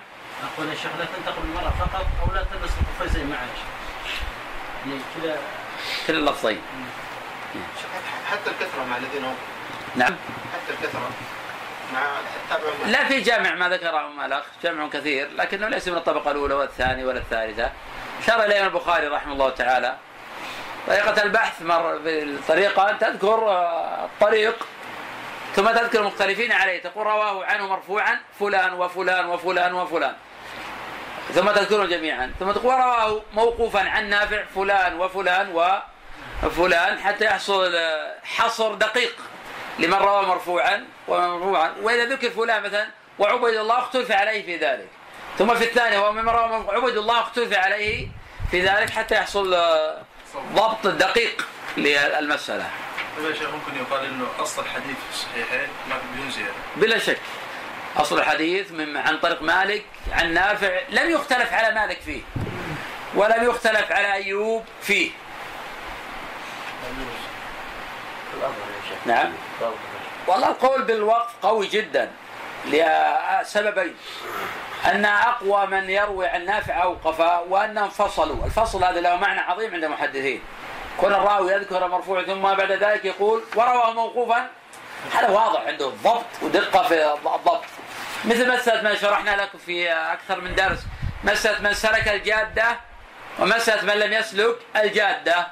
أقول 0.54 0.68
يا 0.68 0.74
شيخ 0.74 0.90
لا 0.98 1.04
تنتقل 1.04 1.42
المرأة 1.44 1.70
فقط 1.70 2.06
أو 2.22 2.34
لا 2.34 2.42
تلبس 2.42 2.70
الخفين 2.80 3.20
زي 3.20 3.24
ما 3.24 3.36
عايش 3.36 3.60
يعني 4.86 5.00
كذا 5.22 5.38
كل 6.06 6.14
اللفظين. 6.14 6.60
حتى 8.30 8.50
الكثرة 8.50 8.84
مع 8.90 8.96
الذين 8.96 9.24
هم. 9.24 9.34
نعم. 9.96 10.16
حتى 10.52 10.72
الكثرة. 10.72 11.10
مع 11.92 12.00
لا 12.86 13.08
في 13.08 13.20
جامع 13.20 13.54
ما 13.54 13.68
ذكره 13.68 14.26
الأخ 14.26 14.44
جمع 14.64 14.88
كثير 14.88 15.28
لكنه 15.36 15.68
ليس 15.68 15.88
من 15.88 15.96
الطبقة 15.96 16.30
الأولى 16.30 16.54
والثانية 16.54 17.04
ولا 17.04 17.18
الثالثة 17.18 17.70
أشار 18.22 18.44
إليه 18.44 18.66
البخاري 18.66 19.06
رحمه 19.06 19.32
الله 19.32 19.50
تعالى. 19.50 19.96
طريقة 20.86 21.22
البحث 21.22 21.62
مر 21.62 21.98
بالطريقة 21.98 22.90
أن 22.90 22.98
تذكر 22.98 23.48
آه، 23.48 24.04
الطريق 24.04 24.66
ثم 25.56 25.70
تذكر 25.70 26.00
المختلفين 26.00 26.52
عليه 26.52 26.82
تقول 26.82 27.06
رواه 27.06 27.44
عنه 27.44 27.66
مرفوعا 27.66 28.20
فلان 28.40 28.72
وفلان 28.72 29.26
وفلان 29.26 29.74
وفلان. 29.74 30.14
ثم 31.34 31.50
تذكرهم 31.50 31.86
جميعا. 31.86 32.32
ثم 32.40 32.50
تقول 32.50 32.74
رواه 32.74 33.22
موقوفا 33.34 33.88
عن 33.88 34.08
نافع 34.08 34.44
فلان 34.54 35.00
وفلان 35.00 35.76
وفلان 36.42 36.98
حتى 36.98 37.24
يحصل 37.24 37.78
حصر 38.24 38.74
دقيق 38.74 39.16
لمن 39.78 39.94
روى 39.94 40.26
مرفوعا 40.26 40.84
ومرفوعا. 41.08 41.74
وإذا 41.82 42.04
ذكر 42.04 42.30
فلان 42.30 42.62
مثلا 42.62 42.86
وعبد 43.18 43.54
الله 43.54 43.78
اختلف 43.78 44.12
عليه 44.12 44.42
في 44.46 44.56
ذلك. 44.56 44.88
ثم 45.38 45.54
في 45.54 45.64
الثانية 45.64 45.98
ومن 45.98 46.28
روى 46.28 46.64
عبد 46.68 46.96
الله 46.96 47.20
اختلف 47.20 47.58
عليه 47.58 48.08
في 48.50 48.60
ذلك 48.60 48.90
حتى 48.90 49.14
يحصل 49.14 49.50
ضبط 50.54 50.86
دقيق 50.86 51.46
للمسألة. 51.76 52.70
الحديث 54.58 54.96
في 54.96 55.10
الصحيحين 55.12 55.68
بلا 56.76 56.98
شك. 56.98 57.20
أصل 57.96 58.18
الحديث 58.18 58.72
من 58.72 58.96
عن 58.96 59.18
طريق 59.18 59.42
مالك 59.42 59.84
عن 60.12 60.34
نافع 60.34 60.80
لم 60.90 61.10
يختلف 61.10 61.52
على 61.52 61.74
مالك 61.74 62.00
فيه. 62.00 62.22
ولم 63.14 63.44
يختلف 63.50 63.92
على 63.92 64.12
أيوب 64.12 64.64
فيه. 64.82 65.10
نعم. 69.06 69.32
والله 70.26 70.48
القول 70.48 70.82
بالوقف 70.82 71.32
قوي 71.42 71.66
جدا 71.66 72.10
لسببين. 72.66 73.94
أن 74.84 75.04
أقوى 75.04 75.66
من 75.66 75.90
يروي 75.90 76.26
عن 76.26 76.44
نافع 76.44 76.82
أوقف 76.82 77.20
وأنهم 77.48 77.90
فصلوا 77.90 78.44
الفصل 78.44 78.84
هذا 78.84 79.00
له 79.00 79.16
معنى 79.16 79.40
عظيم 79.40 79.74
عند 79.74 79.84
المحدثين. 79.84 80.42
كون 80.96 81.14
الراوي 81.14 81.52
يذكر 81.52 81.88
مرفوع 81.88 82.22
ثم 82.22 82.42
بعد 82.42 82.72
ذلك 82.72 83.04
يقول 83.04 83.44
ورواه 83.54 83.92
موقوفا. 83.92 84.48
هذا 85.14 85.28
واضح 85.28 85.60
عنده 85.66 85.86
ضبط 85.86 86.24
ودقة 86.42 86.82
في 86.82 87.12
الضبط. 87.14 87.64
مثل 88.24 88.52
مسألة 88.52 88.82
ما 88.82 88.94
شرحنا 88.94 89.42
لكم 89.42 89.58
في 89.58 89.92
أكثر 89.92 90.40
من 90.40 90.54
درس. 90.54 90.78
مسألة 91.24 91.60
من 91.60 91.74
سلك 91.74 92.08
الجادة 92.08 92.76
ومسألة 93.38 93.94
من 93.94 94.00
لم 94.00 94.12
يسلك 94.12 94.56
الجادة. 94.76 95.46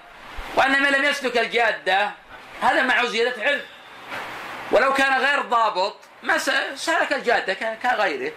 وأن 0.57 0.82
من 0.82 0.93
لم 0.93 1.05
يسلك 1.05 1.39
الجادة 1.39 2.11
هذا 2.62 2.82
معه 2.82 3.07
زيادة 3.07 3.43
علم 3.43 3.61
ولو 4.72 4.93
كان 4.95 5.20
غير 5.20 5.43
ضابط 5.43 5.97
ما 6.22 6.39
سلك 6.74 7.12
الجادة 7.12 7.55
كغيره. 7.82 8.32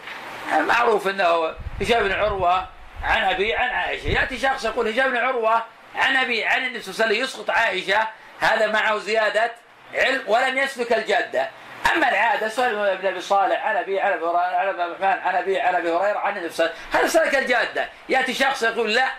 معروف 0.52 1.08
أنه 1.08 1.54
هشام 1.82 2.04
بن 2.04 2.12
عروة 2.12 2.68
عن 3.04 3.24
أبي 3.24 3.54
عن 3.54 3.70
عائشة. 3.70 4.08
يأتي 4.08 4.40
شخص 4.40 4.66
يقول 4.66 4.88
هشام 4.88 5.12
بن 5.12 5.18
عروة 5.18 5.64
عن 5.96 6.18
أبي 6.18 6.46
عن 6.46 6.66
النبي 6.66 6.82
صلى 6.82 6.94
الله 6.94 7.06
عليه 7.06 7.16
وسلم 7.16 7.24
يسقط 7.24 7.50
عائشة 7.50 8.08
هذا 8.40 8.68
معه 8.68 8.98
زيادة 8.98 9.52
علم 9.94 10.24
ولم 10.28 10.58
يسلك 10.58 10.94
الجادة 10.94 11.50
أما 11.94 12.10
العادة 12.10 12.50
سؤال 12.50 12.76
ابن 12.76 13.08
أبي 13.08 13.22
صالح 13.22 13.66
عن 13.66 13.76
ابي 13.76 14.00
عن 14.00 14.14
أبي 14.14 14.26
عن 14.38 14.68
أبي 14.68 14.84
الرحمن 14.84 15.22
عن 15.22 15.36
ابي 15.36 15.60
عن 15.60 15.76
أبي 15.76 15.92
هريرة 15.92 16.20
عن 16.20 16.38
النبي 16.38 16.54
صلى 16.54 16.66
الله 16.66 16.78
عليه 16.94 17.06
وسلم. 17.06 17.22
هذا 17.22 17.30
سلك 17.30 17.44
الجاده 17.44 17.90
يأتي 18.10 18.34
شخص 18.34 18.64
يقول 18.64 18.94
لا. 18.94 19.12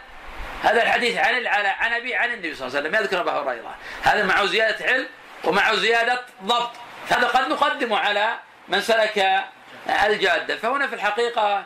هذا 0.62 0.82
الحديث 0.82 1.18
عن 1.18 1.46
عن 1.46 1.92
ابي 1.92 2.14
عن 2.14 2.32
النبي 2.32 2.54
صلى 2.54 2.66
الله 2.66 2.78
عليه 2.78 2.88
وسلم 2.88 3.02
يذكر 3.02 3.20
ابا 3.20 3.32
هريرة. 3.32 3.74
هذا 4.02 4.24
معه 4.24 4.46
زيادة 4.46 4.84
علم 4.84 5.06
ومعه 5.44 5.74
زيادة 5.74 6.20
ضبط. 6.42 6.70
هذا 7.10 7.26
قد 7.26 7.48
نقدمه 7.48 7.98
على 7.98 8.34
من 8.68 8.80
سلك 8.80 9.44
الجاده 10.06 10.56
فهنا 10.56 10.86
في 10.86 10.94
الحقيقة 10.94 11.64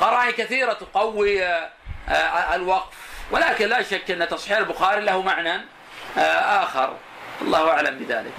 قرائن 0.00 0.30
كثيرة 0.30 0.72
تقوي 0.72 1.44
الوقف. 2.54 3.11
ولكن 3.32 3.68
لا 3.68 3.82
شك 3.82 4.10
أن 4.10 4.28
تصحيح 4.28 4.58
البخاري 4.58 5.00
له 5.00 5.22
معنى 5.22 5.60
آخر. 6.16 6.96
الله 7.42 7.70
أعلم 7.70 7.98
بذلك. 7.98 8.32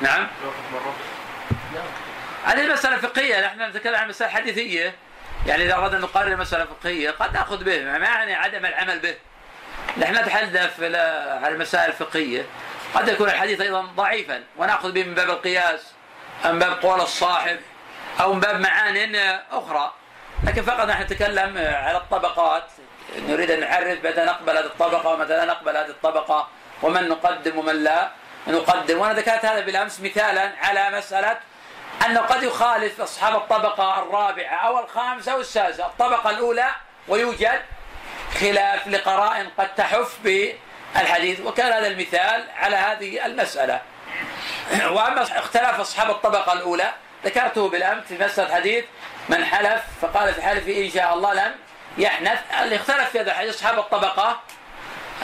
نعم. 0.00 0.26
نعم. 1.74 1.86
هذه 2.44 2.72
مسألة 2.72 2.96
فقهية 2.96 3.46
نحن 3.46 3.62
نتكلم 3.62 3.94
عن 3.94 4.08
مسألة 4.08 4.30
حديثية. 4.30 4.94
يعني 5.46 5.64
إذا 5.64 5.74
أردنا 5.74 5.98
نقرر 6.00 6.36
مسألة 6.36 6.64
فقهية 6.64 7.10
قد 7.10 7.34
نأخذ 7.34 7.64
به 7.64 7.82
ما 7.82 7.98
يعني 7.98 8.34
عدم 8.34 8.66
العمل 8.66 8.98
به؟ 8.98 9.14
نحن 9.98 10.14
نتحدث 10.14 10.80
على 11.42 11.48
المسائل 11.48 11.88
الفقهية. 11.90 12.46
قد 12.94 13.08
يكون 13.08 13.28
الحديث 13.28 13.60
أيضا 13.60 13.80
ضعيفا 13.80 14.42
ونأخذ 14.56 14.92
به 14.92 15.04
من 15.04 15.14
باب 15.14 15.30
القياس 15.30 15.92
أو 16.44 16.52
من 16.52 16.58
باب 16.58 16.72
قول 16.82 17.00
الصاحب 17.00 17.58
أو 18.20 18.32
من 18.32 18.40
باب 18.40 18.60
معان 18.60 19.14
أخرى. 19.50 19.92
لكن 20.44 20.62
فقط 20.62 20.86
نحن 20.86 21.02
نتكلم 21.02 21.58
على 21.58 21.96
الطبقات. 21.96 22.64
نريد 23.16 23.50
أن 23.50 23.60
نعرف 23.60 24.04
متى 24.04 24.24
نقبل 24.24 24.56
هذه 24.56 24.64
الطبقة 24.64 25.08
ومتى 25.08 25.36
لا 25.36 25.44
نقبل 25.44 25.76
هذه 25.76 25.88
الطبقة 25.88 26.48
ومن 26.82 27.08
نقدم 27.08 27.58
ومن 27.58 27.84
لا 27.84 28.10
نقدم. 28.46 28.98
وأنا 28.98 29.14
ذكرت 29.14 29.44
هذا 29.44 29.60
بالأمس 29.60 30.00
مثالا 30.00 30.52
على 30.62 30.90
مسألة 30.90 31.38
أنه 32.06 32.20
قد 32.20 32.42
يخالف 32.42 33.00
أصحاب 33.00 33.36
الطبقة 33.36 34.02
الرابعة 34.02 34.54
أو 34.54 34.78
الخامسة 34.78 35.32
أو 35.32 35.40
السادسة. 35.40 35.86
الطبقة 35.86 36.30
الأولى 36.30 36.70
ويوجد 37.08 37.60
خلاف 38.40 38.88
لقرائن 38.88 39.48
قد 39.58 39.74
تحف 39.74 40.18
بالحديث. 40.24 41.40
وكان 41.40 41.72
هذا 41.72 41.86
المثال 41.86 42.44
على 42.56 42.76
هذه 42.76 43.26
المسألة. 43.26 43.80
وأما 44.72 45.22
اختلاف 45.22 45.80
أصحاب 45.80 46.10
الطبقة 46.10 46.52
الأولى 46.52 46.92
ذكرته 47.24 47.68
بالأمس 47.68 48.04
في 48.04 48.24
مسألة 48.24 48.54
حديث 48.54 48.84
من 49.28 49.44
حلف 49.44 49.82
فقال 50.00 50.34
في 50.34 50.42
حلفه 50.42 50.84
إن 50.84 50.90
شاء 50.90 51.14
الله 51.14 51.34
لم 51.34 51.54
يحنث 51.98 52.38
اللي 52.62 52.76
اختلف 52.76 53.10
في 53.10 53.20
هذا 53.20 53.30
الحديث 53.30 53.54
أصحاب 53.54 53.78
الطبقة 53.78 54.40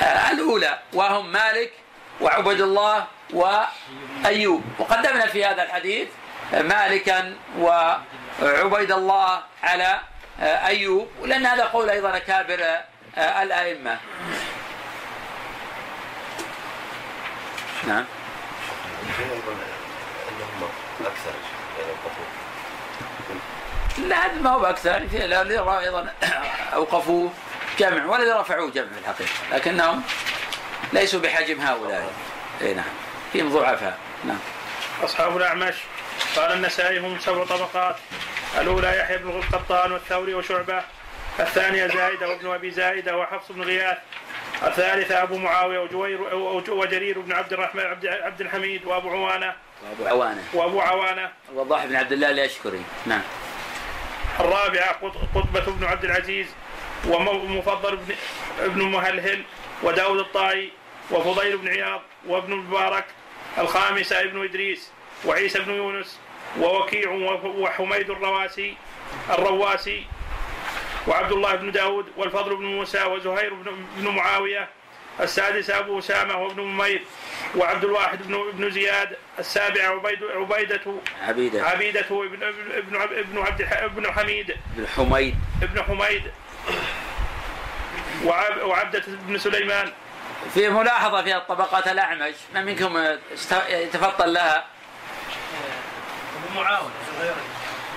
آه، 0.02 0.30
الأولى 0.30 0.78
وهم 0.92 1.32
مالك 1.32 1.72
وعبد 2.20 2.60
الله 2.60 3.06
وأيوب. 3.32 4.64
وقدمنا 4.78 5.26
في 5.26 5.44
هذا 5.44 5.62
الحديث 5.62 6.08
مالكا 6.52 7.36
وعبيد 7.58 8.92
الله 8.92 9.42
على 9.62 10.00
آه، 10.40 10.66
أيوب. 10.66 11.08
لأن 11.24 11.46
هذا 11.46 11.64
قول 11.64 11.90
أيضا 11.90 12.16
أكابر 12.16 12.62
آه، 13.16 13.42
الأئمة. 13.42 13.98
نعم. 17.86 18.04
يعني 19.18 19.32
القبول 19.32 19.56
لا 24.08 24.32
ما 24.32 24.50
هو 24.50 24.60
باكثر 24.60 24.96
الذي 24.96 25.58
أيضا 25.58 26.12
اوقفوه 26.74 27.32
جمع 27.78 28.06
والذي 28.06 28.30
رفعوه 28.30 28.70
جمع 28.70 28.86
في 28.86 28.98
الحقيقة 28.98 29.30
لكنهم 29.52 30.02
ليسوا 30.92 31.20
بحجم 31.20 31.60
هؤلاء. 31.60 32.12
إي 32.62 32.74
نعم. 32.74 32.84
فيهم 33.32 33.48
ضعفاء. 33.48 33.98
نعم. 34.24 34.38
أصحاب 35.04 35.36
الأعمش 35.36 35.74
قال 36.36 36.52
النسائي 36.52 36.98
هم 36.98 37.18
سبع 37.20 37.44
طبقات 37.44 37.96
الأولى 38.60 38.98
يحيى 38.98 39.18
بن 39.18 39.30
القطان 39.30 39.92
والثوري 39.92 40.34
وشعبة 40.34 40.82
الثانية 41.40 41.86
زائدة 41.86 42.28
وابن 42.28 42.50
أبي 42.50 42.70
زائدة 42.70 43.16
وحفص 43.16 43.52
بن 43.52 43.62
غياث 43.62 43.98
الثالثة 44.62 45.22
أبو 45.22 45.36
معاوية 45.36 45.78
وجوير 45.78 46.34
وجرير 46.68 47.20
بن 47.20 47.32
عبد 47.32 47.52
الرحمن 47.52 47.82
عبد 47.82 48.06
عبد 48.06 48.40
الحميد 48.40 48.84
وأبو 48.84 49.10
عوانة. 49.10 49.54
وأبو 49.82 50.06
عوانة. 50.06 50.42
وأبو 50.54 50.80
عوانة. 50.80 51.30
وضاح 51.54 51.86
بن 51.86 51.96
عبد 51.96 52.12
الله 52.12 52.30
الاشكري 52.30 52.82
نعم. 53.06 53.22
الرابعة 54.40 54.92
قط- 54.92 55.28
قطبة 55.34 55.72
بن 55.72 55.84
عبد 55.84 56.04
العزيز 56.04 56.46
ومفضل 57.08 57.96
بن 57.96 58.14
ابن 58.60 58.82
مهلهل 58.82 59.42
وداود 59.82 60.18
الطائي 60.18 60.70
وفضيل 61.10 61.56
بن 61.58 61.68
عياض 61.68 62.00
وابن 62.26 62.52
المبارك 62.52 63.04
الخامسة 63.58 64.20
ابن 64.20 64.44
إدريس 64.44 64.90
وعيسى 65.24 65.58
بن 65.58 65.74
يونس 65.74 66.18
ووكيع 66.60 67.10
وحميد 67.44 68.10
الرواسي 68.10 68.74
الرواسي 69.30 70.04
وعبد 71.08 71.32
الله 71.32 71.54
بن 71.54 71.70
داود 71.72 72.06
والفضل 72.16 72.56
بن 72.56 72.64
موسى 72.64 73.04
وزهير 73.04 73.54
بن 73.96 74.08
معاوية 74.08 74.68
السادس 75.20 75.70
أبو 75.70 75.98
أسامة 75.98 76.36
وابن 76.36 76.62
ممير 76.62 77.02
وعبد 77.56 77.84
الواحد 77.84 78.22
بن 78.22 78.34
ابن 78.34 78.70
زياد 78.70 79.16
السابع 79.38 79.82
عبيد 79.88 80.18
عبيدة 80.24 80.80
عبيدة. 81.22 81.64
عبيدة 81.66 82.00
ابن 82.00 82.42
ابن 82.42 82.96
ابن 82.96 82.96
ابن 83.18 83.38
عبد 83.38 83.62
ابن 83.62 84.12
حميد. 84.12 84.56
بن 84.76 84.86
حميد. 84.86 85.34
ابن 85.62 85.82
حميد. 85.82 86.22
وعب 88.24 88.62
وعبدة 88.62 89.02
بن 89.06 89.38
سليمان. 89.38 89.92
في 90.54 90.68
ملاحظة 90.68 91.22
في 91.22 91.36
الطبقات 91.36 91.88
الأعمش 91.88 92.34
ما 92.54 92.60
منكم 92.60 92.96
است- 93.34 93.62
يتفضل 93.68 94.32
لها؟ 94.32 94.64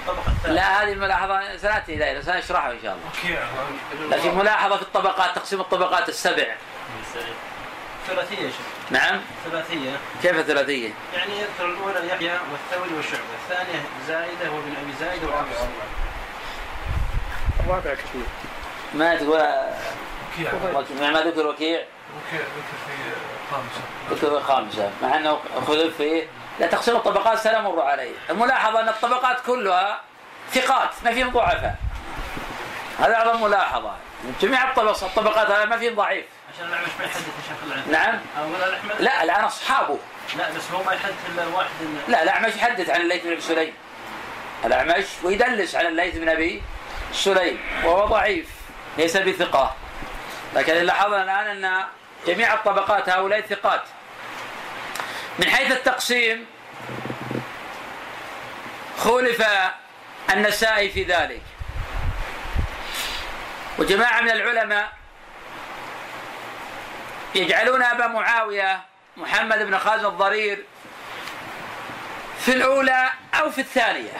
الطبقة 0.01 0.32
الثانية 0.32 0.55
لا 0.55 0.84
هذه 0.84 0.91
الملاحظة 0.91 1.57
سنأتي 1.57 1.93
إليها 1.93 2.22
سنشرحها 2.22 2.72
إن 2.72 2.78
شاء 2.84 2.97
الله. 2.97 4.18
لكن 4.18 4.36
ملاحظة 4.38 4.76
في 4.76 4.82
الطبقات 4.82 5.36
تقسيم 5.36 5.61
الطبقات 5.61 6.09
السبع. 6.09 6.55
ثلاثية 8.07 8.38
يا 8.38 8.49
شيخ. 8.49 8.68
نعم. 8.89 9.22
ثلاثية. 9.51 9.97
كيف 10.22 10.39
الثلاثيه؟ 10.39 10.93
يعني 11.13 11.32
يذكر 11.39 11.65
الأولى 11.65 12.07
يحيى 12.07 12.39
والثوري 12.51 12.93
والشعبه 12.97 13.24
الثانية 13.43 13.82
زايدة 14.07 14.51
وابن 14.51 14.74
أبي 14.84 14.93
زايده 14.99 15.28
وابو 15.28 15.53
سعيد 15.53 15.72
الرابع 17.59 17.93
كثير. 17.93 18.22
ما 18.93 19.15
تقول؟ 19.15 19.41
وكيع. 20.34 21.11
ما 21.11 21.22
ذكر 21.22 21.47
وكيع؟ 21.47 21.86
ذكر 24.11 24.41
خامسة. 24.41 24.91
مع 25.01 25.15
أنه 25.15 25.39
خذف 25.68 25.97
فيه 25.97 26.28
لا 26.59 26.68
تقسيم 26.68 26.95
الطبقات 26.95 27.38
سنمر 27.38 27.82
عليه. 27.82 28.13
الملاحظة 28.30 28.80
أن 28.80 28.89
الطبقات 28.89 29.41
كلها 29.45 30.01
ثقات 30.51 30.89
ما 31.05 31.11
فيهم 31.11 31.30
ضعفاء. 31.30 31.76
هذا 32.99 33.15
أعظم 33.15 33.43
ملاحظة. 33.43 33.95
جميع 34.41 34.70
الطبقات 34.70 35.03
الطبقات 35.03 35.49
هذا 35.49 35.65
ما 35.65 35.78
فيهم 35.78 35.95
ضعيف. 35.95 36.26
عشان 36.58 36.68
الاعمش 36.68 36.89
ما 36.99 37.05
يحدث 37.05 37.28
يا 37.28 37.43
شيخ 37.47 37.58
العلم 37.68 37.91
نعم. 37.91 38.20
لا 38.99 39.24
الان 39.24 39.43
أصحابه. 39.43 39.97
لا 40.38 40.49
بس 40.51 40.72
هو 40.74 40.84
ما 40.84 40.93
يحدث 40.93 41.14
إلا 41.30 41.47
واحد 41.47 41.70
إلا- 41.82 42.10
لا 42.10 42.24
الاعمش 42.24 42.55
يحدث 42.55 42.89
عن 42.89 43.01
الليث 43.01 43.24
بن 43.24 43.32
أبي 43.32 43.41
سليم. 43.41 43.74
الاعمش 44.66 45.05
ويدلس 45.24 45.76
على 45.76 45.88
الليث 45.89 46.16
بن 46.18 46.30
أبي 46.30 46.64
سليم 47.14 47.60
وهو 47.84 48.05
ضعيف 48.05 48.47
ليس 48.97 49.18
بثقة. 49.18 49.76
لكن 50.55 50.74
لاحظنا 50.74 51.24
الآن 51.24 51.66
أن 51.66 51.84
جميع 52.28 52.53
الطبقات 52.53 53.10
هؤلاء 53.10 53.41
ثقات. 53.41 53.82
من 55.39 55.49
حيث 55.49 55.72
التقسيم 55.72 56.45
خولف 58.99 59.43
النسائي 60.34 60.89
في 60.89 61.03
ذلك. 61.03 61.41
وجماعة 63.80 64.22
من 64.22 64.30
العلماء 64.32 64.91
يجعلون 67.38 67.83
أبا 67.83 68.07
معاوية 68.07 68.81
محمد 69.17 69.57
بن 69.57 69.77
خازن 69.77 70.05
الضرير 70.05 70.63
في 72.39 72.51
الأولى 72.53 73.09
أو 73.33 73.51
في 73.51 73.61
الثانية 73.61 74.17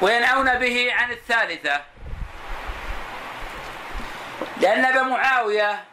وينأون 0.00 0.58
به 0.58 0.94
عن 0.94 1.10
الثالثة. 1.10 1.80
لأن 4.60 4.84
أبا 4.84 5.02
معاوية 5.02 5.84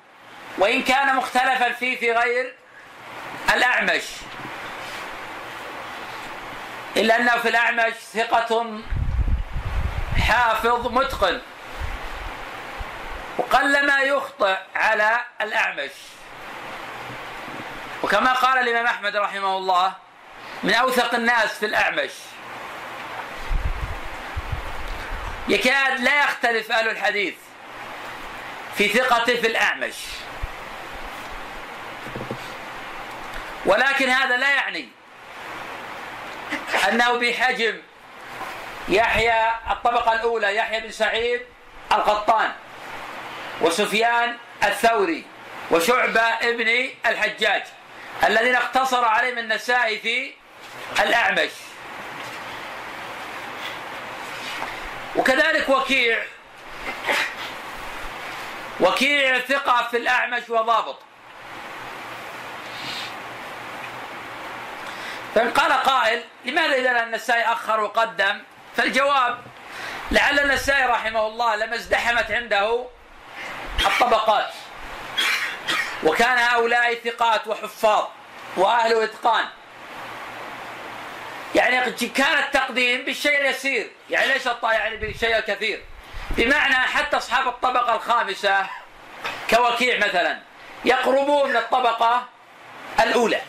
وإن 0.57 0.83
كان 0.83 1.15
مختلفا 1.15 1.71
فيه 1.71 1.99
في 1.99 2.11
غير 2.11 2.53
الأعمش. 3.53 4.03
إلا 6.97 7.15
أنه 7.15 7.37
في 7.37 7.49
الأعمش 7.49 7.93
ثقة 7.93 8.79
حافظ 10.27 10.87
متقن. 10.87 11.41
وقلما 13.37 14.01
يخطئ 14.01 14.57
على 14.75 15.19
الأعمش. 15.41 15.91
وكما 18.03 18.33
قال 18.33 18.57
الإمام 18.57 18.85
أحمد 18.85 19.15
رحمه 19.15 19.57
الله 19.57 19.93
من 20.63 20.73
أوثق 20.73 21.15
الناس 21.15 21.59
في 21.59 21.65
الأعمش. 21.65 22.11
يكاد 25.47 25.99
لا 25.99 26.23
يختلف 26.23 26.71
أهل 26.71 26.89
الحديث 26.89 27.35
في 28.77 28.87
ثقته 28.87 29.41
في 29.41 29.47
الأعمش. 29.47 29.95
ولكن 33.65 34.09
هذا 34.09 34.37
لا 34.37 34.49
يعني 34.49 34.89
أنه 36.89 37.13
بحجم 37.13 37.81
يحيى 38.89 39.51
الطبقة 39.71 40.13
الأولى 40.13 40.55
يحيى 40.55 40.79
بن 40.79 40.91
سعيد 40.91 41.41
القطان. 41.91 42.51
وسفيان 43.61 44.37
الثوري 44.63 45.25
وشعبة 45.71 46.21
ابن 46.21 46.89
الحجاج 47.05 47.63
الذين 48.23 48.55
اقتصر 48.55 49.05
عليهم 49.05 49.37
النسائي 49.37 49.99
في 49.99 50.33
الأعمش. 51.03 51.51
وكذلك 55.15 55.69
وكيع. 55.69 56.23
وكيع 58.79 59.39
ثقة 59.39 59.87
في 59.91 59.97
الأعمش 59.97 60.49
وضابط. 60.49 60.99
فإن 65.35 65.51
قال 65.51 65.71
قائل 65.71 66.23
لماذا 66.45 66.75
إذا 66.75 67.03
النسائي 67.03 67.43
أخر 67.43 67.79
وقدم؟ 67.79 68.41
فالجواب 68.77 69.37
لعل 70.11 70.39
النسائي 70.39 70.85
رحمه 70.85 71.27
الله 71.27 71.55
لما 71.55 71.75
ازدحمت 71.75 72.31
عنده 72.31 72.85
الطبقات. 73.79 74.49
وكان 76.03 76.37
هؤلاء 76.37 76.95
ثقات 76.95 77.47
وحفاظ 77.47 78.03
وأهل 78.57 79.03
إتقان. 79.03 79.45
يعني 81.55 81.91
كان 81.91 82.37
التقديم 82.37 83.05
بالشيء 83.05 83.41
اليسير. 83.41 83.91
يعني 84.09 84.33
ليس 84.33 84.49
يعني 84.63 84.97
بالشيء 84.97 85.37
الكثير. 85.37 85.83
بمعنى 86.31 86.75
حتى 86.75 87.17
أصحاب 87.17 87.47
الطبقة 87.47 87.95
الخامسة 87.95 88.67
كوكيع 89.49 89.97
مثلا 89.97 90.39
يقربون 90.85 91.49
من 91.49 91.57
الطبقة 91.57 92.27
الأولى. 92.99 93.41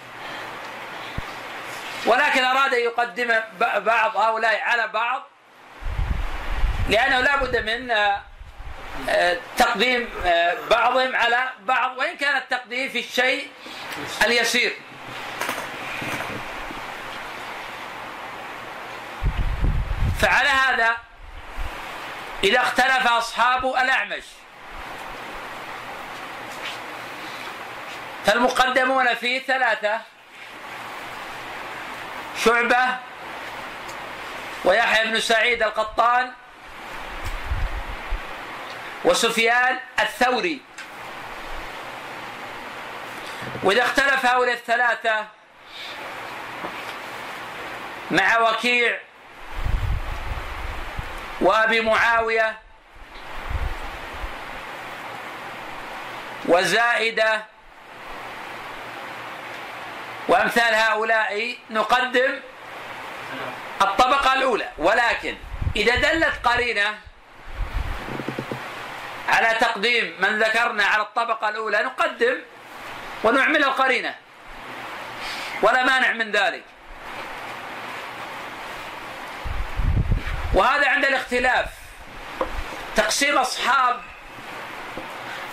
ولكن 2.06 2.44
أراد 2.44 2.74
أن 2.74 2.80
يقدم 2.80 3.40
بعض 3.60 4.16
هؤلاء 4.16 4.60
على 4.60 4.88
بعض 4.88 5.22
لأنه 6.88 7.20
لا 7.20 7.36
بد 7.36 7.56
من 7.56 7.92
تقديم 9.56 10.08
آه، 10.24 10.56
بعضهم 10.70 11.16
على 11.16 11.48
بعض. 11.60 11.98
وإن 11.98 12.16
كان 12.16 12.36
التقديم 12.36 12.88
في 12.88 12.98
الشيء 12.98 13.48
اليسير. 14.24 14.72
فعلى 20.20 20.48
هذا 20.48 20.96
إذا 22.44 22.60
اختلف 22.60 23.06
أصحاب 23.06 23.66
الأعمش 23.66 24.24
فالمقدمون 28.26 29.14
فيه 29.14 29.42
ثلاثة 29.42 30.00
شعبة 32.44 32.98
ويحيى 34.64 35.10
بن 35.10 35.20
سعيد 35.20 35.62
القطان 35.62 36.32
وسفيان 39.04 39.78
الثوري. 40.00 40.60
وإذا 43.62 43.82
اختلف 43.82 44.26
هؤلاء 44.26 44.54
الثلاثة 44.54 45.26
مع 48.10 48.38
وكيع 48.38 48.98
وأبي 51.40 51.80
معاوية 51.80 52.58
وزائدة 56.48 57.44
وأمثال 60.28 60.74
هؤلاء 60.74 61.56
نقدم 61.70 62.40
الطبقة 63.82 64.32
الأولى. 64.32 64.68
ولكن 64.78 65.36
إذا 65.76 65.94
دلت 65.96 66.46
قرينة 66.46 66.98
على 69.28 69.58
تقديم 69.60 70.16
من 70.18 70.38
ذكرنا 70.38 70.84
على 70.84 71.02
الطبقة 71.02 71.48
الأولى 71.48 71.82
نقدم 71.82 72.38
ونعمل 73.24 73.64
القرينة. 73.64 74.14
ولا 75.62 75.84
مانع 75.84 76.12
من 76.12 76.30
ذلك. 76.30 76.64
وهذا 80.54 80.88
عند 80.88 81.04
الاختلاف. 81.04 81.66
تقسيم 82.96 83.38
أصحاب 83.38 84.00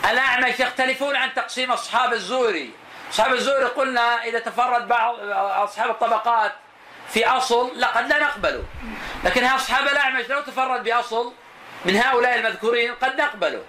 الأعمش 0.09 0.59
يختلفون 0.59 1.15
عن 1.15 1.33
تقسيم 1.33 1.71
أصحاب 1.71 2.13
الزوري. 2.13 2.71
أصحاب 3.11 3.33
الزهري 3.33 3.65
قلنا 3.65 4.23
إذا 4.23 4.39
تفرد 4.39 4.87
بعض 4.87 5.15
أصحاب 5.63 5.89
الطبقات 5.89 6.51
في 7.09 7.27
أصل 7.27 7.79
لقد 7.79 8.07
لا 8.07 8.19
نقبله 8.19 8.63
لكن 9.23 9.43
أصحاب 9.43 9.87
الأعمش 9.87 10.25
لو 10.29 10.41
تفرد 10.41 10.83
بأصل 10.83 11.33
من 11.85 11.95
هؤلاء 11.95 12.35
المذكورين 12.35 12.93
قد 12.93 13.21
نقبله 13.21 13.63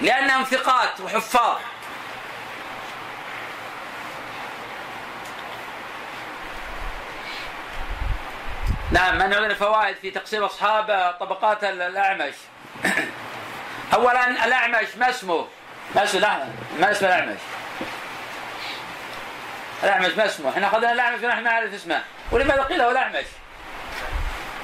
لأنهم 0.00 0.44
ثقات 0.44 1.00
وحفاظ. 1.00 1.56
نعم 8.92 9.14
من 9.14 9.22
عندنا 9.22 9.54
فوائد 9.54 9.96
في 9.96 10.10
تقسيم 10.10 10.44
أصحاب 10.44 11.16
طبقات 11.20 11.64
الأعمش. 11.64 12.34
أولا 13.94 14.44
الأعمش 14.44 14.96
ما 14.96 15.10
اسمه؟ 15.10 15.46
ما 15.94 16.04
اسمه؟ 16.04 16.52
ما 16.80 16.90
اسم 16.90 17.06
الأعمش. 17.06 17.38
الأعمش 19.82 20.14
ما 20.16 20.26
اسمه؟ 20.26 20.50
إحنا 20.50 20.66
أخذنا 20.66 20.92
الأعمش 20.92 21.22
ونحن 21.22 21.44
ما 21.44 21.50
نعرف 21.50 21.74
اسمه. 21.74 22.02
ولماذا 22.30 22.62
قيل 22.62 22.78
له 22.78 22.90
الأعمش؟ 22.90 23.26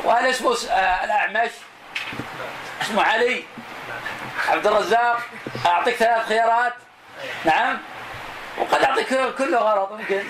وهل 0.04 0.26
اسمه 0.26 0.56
آه، 0.70 1.04
الأعمش؟ 1.04 1.50
اسمه 2.82 3.02
علي. 3.02 3.44
عبد 4.48 4.66
الرزاق 4.66 5.20
أعطيك 5.66 5.94
ثلاث 5.94 6.26
خيارات. 6.26 6.72
نعم؟ 7.44 7.78
وقد 8.58 8.82
أعطيك 8.82 9.08
كله 9.38 9.58
غلط 9.58 9.92
ممكن. 9.92 10.24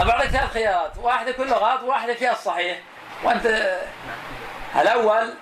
أعطيك 0.00 0.30
ثلاث 0.30 0.52
خيارات. 0.52 0.92
واحدة 0.96 1.32
كله 1.32 1.56
غلط 1.56 1.82
وواحدة 1.82 2.14
فيها 2.14 2.32
الصحيح. 2.32 2.78
وأنت 3.22 3.76
الأول 4.76 5.34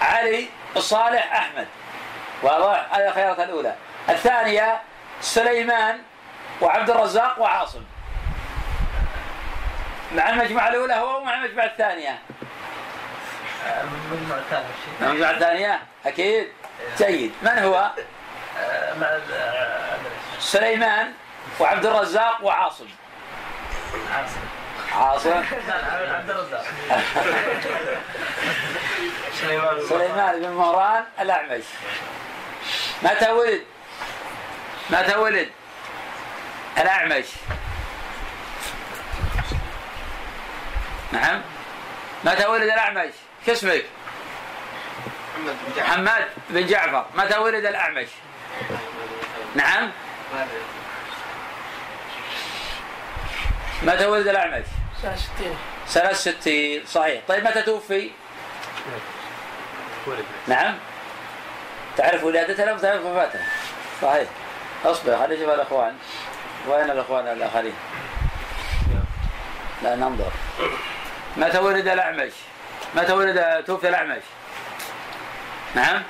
علي 0.00 0.48
صالح 0.78 1.32
أحمد. 1.32 1.66
واضح؟ 2.42 2.86
هذه 2.90 3.08
الخيارات 3.08 3.40
الأولى. 3.40 3.74
الثانية 4.08 4.80
سليمان 5.20 5.98
وعبد 6.60 6.90
الرزاق 6.90 7.38
وعاصم. 7.38 7.84
مع 10.14 10.30
المجموعة 10.30 10.68
الأولى 10.68 10.94
هو 10.94 11.20
ومع 11.20 11.34
المجموعة 11.34 11.66
الثانية. 11.66 12.18
المجموعة 14.10 14.38
الثانية 14.38 14.66
المجموعة 15.00 15.30
الثانية؟ 15.30 15.80
أكيد. 16.06 16.48
جيد. 16.98 17.32
من 17.42 17.58
هو؟ 17.58 17.90
مع 19.00 19.18
سليمان 20.40 21.12
وعبد 21.60 21.86
الرزاق 21.86 22.44
وعاصم. 22.44 22.86
عاصم. 24.14 24.40
عاصم 24.92 25.42
عبد 26.14 26.30
الرزاق 26.30 26.64
سليمان 29.88 30.40
بن 30.40 30.48
مهران 30.48 31.04
الأعمش. 31.20 31.64
متى 33.02 33.30
ولد؟ 33.30 33.62
متى 34.90 35.16
ولد؟ 35.16 35.48
الأعمش. 36.78 37.26
نعم. 41.12 41.42
متى 42.24 42.46
ولد 42.46 42.62
الأعمش؟ 42.62 43.12
شو 43.46 43.52
اسمك؟ 43.52 43.84
محمد 45.78 46.28
بن 46.50 46.66
جعفر. 46.66 47.06
متى 47.14 47.38
ولد 47.38 47.64
الأعمش؟ 47.64 48.08
نعم. 49.54 49.90
متى 53.82 54.06
ولد 54.06 54.28
الأعمش؟ 54.28 54.64
سنة 55.02 55.16
60 55.16 55.56
سنة 55.86 56.12
60 56.12 56.86
صحيح. 56.86 57.22
طيب 57.28 57.44
متى 57.44 57.62
توفي؟ 57.62 58.10
نعم. 60.46 60.74
تعرف 61.96 62.24
ولادته؟ 62.24 62.64
لم 62.64 62.78
تعرف 62.78 63.04
وفاته. 63.04 63.40
صحيح. 64.02 64.28
أصبر 64.84 65.18
خلينا 65.18 65.34
نشوف 65.34 65.54
الأخوان. 65.54 65.96
وين 66.68 66.90
الأخوان 66.90 67.28
الآخرين؟ 67.28 67.74
لا 69.82 69.96
ننظر. 69.96 70.32
متى 71.38 71.58
ولد 71.58 71.88
الأعمش؟ 71.88 72.32
متى 72.94 73.12
ولد 73.12 73.64
توفي 73.66 73.88
الأعمش؟ 73.88 74.22
نعم؟ 75.74 76.02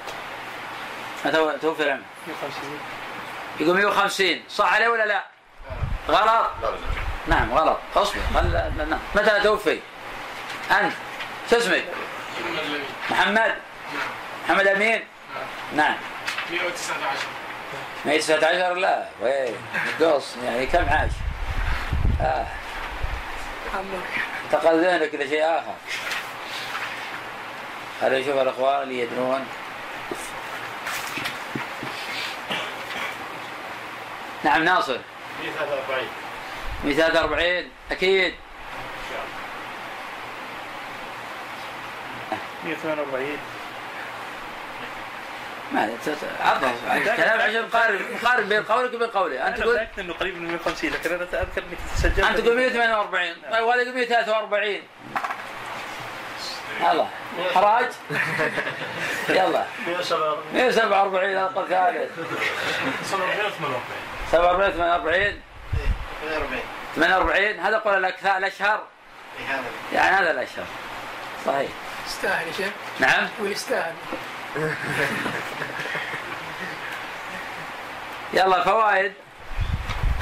متى 1.24 1.58
توفي 1.62 1.82
الأعمش؟ 1.82 2.02
يقول 3.60 3.76
150 3.76 4.42
صح 4.48 4.72
عليه 4.74 4.88
ولا 4.88 5.06
لا؟ 5.06 5.24
غلط؟ 6.08 6.50
نعم 7.26 7.54
غلط 7.54 7.78
اصبر 7.96 8.20
خل... 8.34 8.52
نعم. 8.88 9.00
متى 9.14 9.40
توفي؟ 9.40 9.80
أنت 10.70 10.92
شو 11.50 11.56
اسمك؟ 11.56 11.84
محمد 13.10 13.54
محمد 14.44 14.66
أمين؟ 14.66 15.04
نعم 15.74 15.96
119 16.50 17.26
119 18.04 18.74
لا 18.74 19.08
وين 19.22 19.54
قص 20.00 20.36
يعني 20.44 20.66
كم 20.66 20.88
عاش؟ 20.88 21.10
آه. 22.20 22.46
انتقل 24.48 24.84
ذهنك 24.84 25.14
لشيء 25.14 25.44
آخر. 25.44 25.74
هل 28.02 28.12
يشوف 28.12 28.36
الأخوان 28.36 28.82
اللي 28.82 29.00
يدرون. 29.00 29.46
نعم 34.44 34.64
ناصر. 34.64 34.98
143 35.42 36.08
143 36.84 37.70
أكيد. 37.90 38.34
148 42.64 43.38
ما 45.72 45.98
عرضه 46.40 46.70
كلام 47.16 47.40
عشان 47.40 47.62
مقارب 47.62 48.00
مقارب 48.22 48.48
بين 48.48 48.62
قولك 48.62 48.94
وبين 48.94 49.08
قوله 49.08 49.48
أنت 49.48 49.58
تقول 49.58 49.86
إنه 49.98 50.14
قريب 50.14 50.36
من 50.36 50.48
150 50.48 50.90
لكن 50.90 51.14
أنا 51.14 51.22
اذكر 51.22 51.62
انك 51.62 51.78
سجلت. 51.96 52.18
أنت 52.18 52.40
تقول 52.40 52.56
148 52.56 53.34
طيب 53.52 53.64
وهذا 53.64 53.82
يقول 53.82 53.94
143 53.94 54.82
يلا. 56.80 57.06
حراج؟ 57.54 57.86
يلا. 59.28 59.64
147 60.52 61.36
أقل 61.36 61.68
ثالث 61.68 62.10
47 64.30 64.72
48 64.72 65.40
48 66.96 67.60
هذا 67.60 67.78
قول 67.78 67.98
الاكثر 67.98 68.36
الأشهر. 68.36 68.82
يعني 69.92 70.16
هذا 70.16 70.30
الأشهر. 70.30 70.64
صحيح. 71.46 71.70
يستاهل 72.06 72.46
يا 72.46 72.52
شيخ. 72.52 72.72
نعم. 73.00 73.28
ويستاهل. 73.40 73.92
يلا 78.34 78.64
فوائد. 78.64 79.12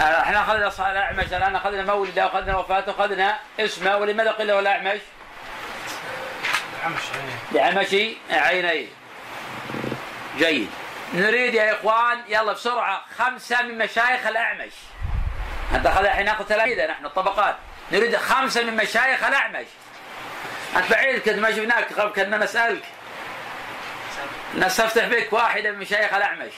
آه، 0.01 0.23
إحنا 0.23 0.41
أخذنا 0.41 0.93
الأعمش 0.93 1.33
الآن 1.33 1.57
أخذنا 1.57 1.95
مولدة 1.95 2.27
واخذنا 2.27 2.57
وفاته 2.57 2.93
واخذنا 2.93 3.39
اسمه 3.61 3.97
ولماذا 3.97 4.33
قيل 4.33 4.47
له 4.47 4.59
الأعمش؟ 4.59 5.01
لعمش 7.53 7.95
عينيه 8.31 8.87
جيد. 10.39 10.71
نريد 11.15 11.55
يا 11.55 11.73
إخوان 11.73 12.19
يلا 12.29 12.53
بسرعة 12.53 13.03
خمسة 13.19 13.63
من 13.63 13.79
مشايخ 13.79 14.27
الأعمش. 14.27 14.73
أنت 15.75 15.87
أخذ 15.87 16.05
الحين 16.05 16.25
ناخذ 16.25 16.45
تلاميذ 16.45 16.87
نحن 16.87 17.07
الطبقات. 17.07 17.57
نريد 17.93 18.17
خمسة 18.17 18.63
من 18.63 18.77
مشايخ 18.77 19.25
الأعمش. 19.25 19.67
أنت 20.77 20.91
بعيد 20.91 21.19
كنت 21.19 21.39
ما 21.39 21.51
شفناك 21.51 21.93
كنا 22.15 22.39
نسألك. 22.39 22.83
نستفتح 24.55 25.05
بك 25.05 25.33
واحدة 25.33 25.71
من 25.71 25.79
مشايخ 25.79 26.15
الأعمش. 26.15 26.53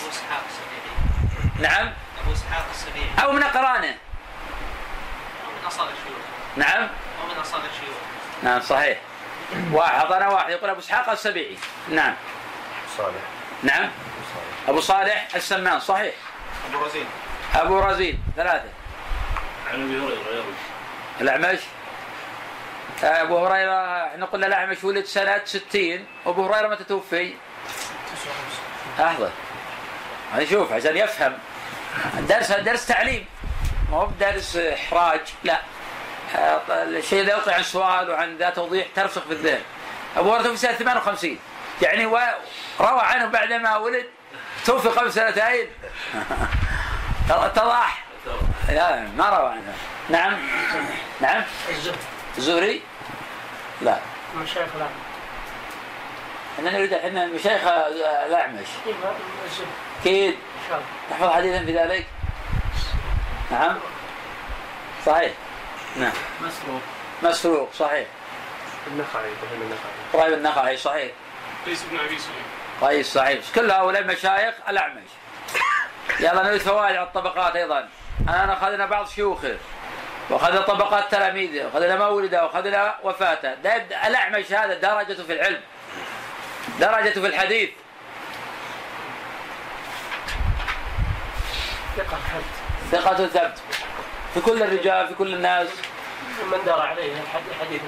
أبو 0.00 0.08
إسحاق 0.10 0.42
السبيعي. 0.48 1.70
نعم. 1.70 1.92
أبو 2.22 2.32
إسحاق 2.32 2.66
السبيعي. 2.70 3.08
أو 3.24 3.32
من 3.32 3.42
اقرانه 3.42 3.96
أو 5.46 5.52
من 5.60 5.66
اصاغ 5.66 5.86
الشيوخ. 5.86 6.18
نعم. 6.56 6.82
أو 6.82 7.34
من 7.34 7.40
اصاغ 7.40 7.60
الشيوخ. 7.60 7.96
نعم 8.42 8.60
صحيح. 8.60 8.98
واحد 9.72 9.94
أعطانا 9.94 10.28
واحد 10.28 10.50
يقول 10.50 10.70
أبو 10.70 10.80
إسحاق 10.80 11.10
السبيعي. 11.10 11.56
نعم. 11.88 12.14
صالح. 12.98 13.22
نعم. 13.62 13.90
أبو 14.68 14.80
صالح 14.80 15.28
السمان 15.34 15.80
صحيح. 15.80 16.14
أبو 16.70 16.84
رزين. 16.84 17.06
أبو 17.54 17.78
رزين 17.78 18.22
ثلاثة. 18.36 18.68
عن 19.70 19.82
أبي 19.82 19.98
هريرة 19.98 20.34
يروي 20.34 20.54
الأعمش. 21.20 21.58
أبو 23.02 23.46
هريرة 23.46 24.06
إحنا 24.06 24.26
قلنا 24.26 24.46
الاعمش 24.46 24.84
ولد 24.84 25.04
سنه 25.04 25.40
60 25.44 26.06
وابو 26.24 26.46
هريرة 26.46 26.68
متى 26.68 26.84
توفي؟ 26.84 27.34
لحظة. 28.98 29.30
هذا 30.34 30.44
شوف 30.44 30.72
عشان 30.72 30.96
يفهم. 30.96 31.32
درس 32.28 32.52
درس 32.52 32.86
تعليم. 32.86 33.26
ما 33.90 33.96
هو 33.96 34.06
بدرس 34.06 34.56
إحراج 34.56 35.20
لا. 35.44 35.60
آه، 36.36 36.60
الشيء 36.68 37.20
اللي 37.20 37.32
يلقي 37.32 37.54
عن 37.54 37.62
سؤال 37.62 38.10
وعن 38.10 38.36
ذا 38.36 38.50
توضيح 38.50 38.86
ترسخ 38.96 39.22
في 39.24 39.32
الذهن. 39.32 39.62
أبو 40.16 40.30
هريرة 40.30 40.42
توفي 40.42 40.56
سنة 40.56 40.72
58 40.72 41.38
يعني 41.82 42.06
روى 42.80 43.00
عنه 43.00 43.26
بعدما 43.26 43.76
ولد. 43.76 44.06
توفي 44.66 44.88
قبل 44.88 45.12
سنتين. 45.12 45.66
اتضح 47.30 48.04
لا 48.68 49.08
ما 49.16 49.28
روى 49.30 49.50
عنه. 49.50 49.74
نعم. 50.08 50.36
نعم. 51.20 51.42
الزهري؟ 52.38 52.82
لا. 53.82 53.98
مشايخ 54.36 54.68
الأعمى 54.76 54.94
إحنا 56.58 56.70
نريد 56.70 56.92
إحنا 56.92 57.26
مشايخ 57.26 57.66
الأعمش. 58.26 58.66
الزهد 58.86 59.66
أكيد. 60.00 60.34
إن 60.34 60.68
شاء 60.68 60.76
الله. 60.76 60.86
تحفظ 61.10 61.32
حديثا 61.32 61.64
في 61.64 61.78
ذلك؟ 61.78 62.06
نعم. 63.50 63.78
صحيح. 65.06 65.32
نعم. 65.96 66.12
مسروق. 66.40 66.80
مسروق 67.22 67.72
صحيح. 67.72 68.06
النخعي 68.86 69.22
إبراهيم 69.22 69.62
النخعي. 69.62 70.22
قريب 70.22 70.38
النخعي 70.38 70.76
صحيح. 70.76 71.12
ليس 71.66 71.84
ابن 71.84 71.98
أبي 72.00 72.18
سليم 72.18 72.44
كويس 72.80 73.14
صحيح 73.14 73.40
كل 73.54 73.70
هؤلاء 73.70 74.04
مشايخ 74.04 74.54
الأعمش. 74.68 75.10
يلا 76.20 76.42
نريد 76.42 76.60
فوائد 76.60 76.96
على 76.96 77.06
الطبقات 77.06 77.56
أيضا. 77.56 77.88
أنا 78.28 78.52
أخذنا 78.52 78.86
بعض 78.86 79.08
شيوخه 79.08 79.56
واخذنا 80.30 80.60
طبقات 80.60 81.10
تلاميذه 81.10 81.64
واخذنا 81.64 81.96
مولده 81.96 82.44
واخذنا 82.44 82.94
وفاته. 83.02 83.50
يبدأ 83.50 84.06
الاعمش 84.06 84.52
هذا 84.52 84.74
درجته 84.74 85.24
في 85.24 85.32
العلم. 85.32 85.60
درجته 86.80 87.20
في 87.20 87.26
الحديث. 87.26 87.70
ثقة 91.96 92.18
حد. 92.34 92.42
ثقة 92.92 93.26
ثبت 93.26 93.58
في 94.34 94.40
كل 94.40 94.62
الرجال 94.62 95.08
في 95.08 95.14
كل 95.14 95.34
الناس. 95.34 95.68
من 96.52 96.58
دار 96.66 96.80
عليه 96.80 97.12
الحديث 97.50 97.80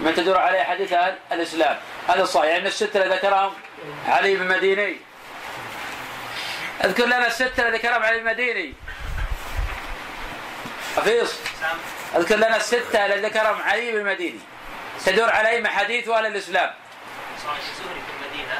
ما 0.00 0.12
تدور 0.12 0.38
عليه 0.38 0.62
حديث 0.62 0.92
أهل 0.92 1.14
الإسلام. 1.32 1.76
هذا 2.08 2.24
صحيح. 2.24 2.50
يعني 2.50 2.68
الستة 2.68 3.02
اللي 3.02 3.16
ذكرهم 3.16 3.52
علي 4.08 4.36
بن 4.36 4.48
مديني. 4.48 4.96
أذكر 6.84 7.06
لنا 7.06 7.26
الستة 7.26 7.66
اللي 7.66 7.78
ذكرهم 7.78 8.02
علي 8.02 8.18
بن 8.18 8.24
مديني. 8.24 8.74
حفيظ 10.96 11.32
أذكر 12.16 12.36
لنا 12.36 12.56
الستة 12.56 13.06
اللي 13.06 13.28
ذكرهم 13.28 13.62
علي 13.62 13.92
بن 13.92 14.04
مديني 14.04 14.40
تدور 15.06 15.30
عليهم 15.30 15.66
حديث 15.66 16.08
أهل 16.08 16.26
الإسلام. 16.26 16.70
الزهري 17.42 18.00
في 18.06 18.12
المدينة. 18.12 18.58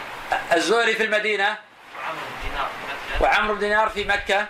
الزهري 0.52 0.94
في 0.94 1.02
المدينة 1.02 1.56
وعمرو 3.20 3.55
بن 3.55 3.61
دينار 3.61 3.89
في 3.89 4.05
مكة. 4.05 4.47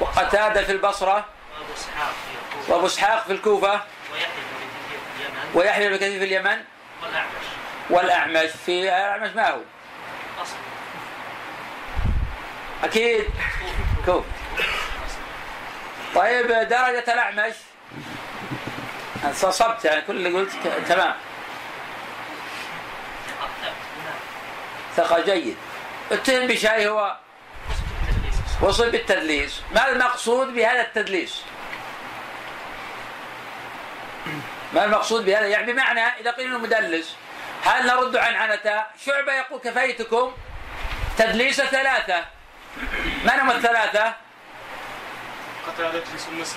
وقتادة 0.00 0.64
في 0.64 0.72
البصرة. 0.72 1.24
وأبو 2.68 2.86
إسحاق 2.86 3.24
في 3.24 3.32
الكوفة. 3.32 3.80
ويحيى 5.54 5.88
بن 5.88 5.96
كثير 5.96 6.18
في 6.18 6.24
اليمن. 6.24 6.64
بن 7.02 7.08
كثير 8.30 8.48
في 8.66 8.82
الأعمش 8.82 9.30
ما 9.30 9.50
هو؟ 9.50 9.60
أكيد. 12.84 13.26
كوف 14.06 14.24
طيب 16.14 16.46
درجة 16.46 17.04
الأعمش؟ 17.12 17.54
أنت 19.24 19.46
صبت 19.46 19.84
يعني 19.84 20.00
كل 20.00 20.16
اللي 20.16 20.38
قلت 20.38 20.52
تمام. 20.88 21.14
ثقة 24.96 25.20
جيد. 25.20 25.56
اتهم 26.12 26.46
بشيء 26.46 26.88
هو 26.88 27.16
وصل 28.60 28.90
بالتدليس. 28.90 29.62
ما 29.74 29.88
المقصود 29.88 30.54
بهذا 30.54 30.80
التدليس؟ 30.80 31.42
ما 34.72 34.84
المقصود 34.84 35.24
بهذا؟ 35.24 35.46
يعني 35.46 35.72
بمعنى 35.72 36.00
إذا 36.00 36.30
قيل 36.30 36.46
إنه 36.46 36.58
مدلس 36.58 37.16
هل 37.64 37.86
نرد 37.86 38.16
عن 38.16 38.34
عنته 38.34 38.82
شعبة 39.06 39.32
يقول 39.32 39.60
كفيتكم 39.60 40.32
تدليس 41.18 41.60
ثلاثة. 41.60 42.24
من 43.24 43.40
هم 43.40 43.50
الثلاثة؟ 43.50 44.14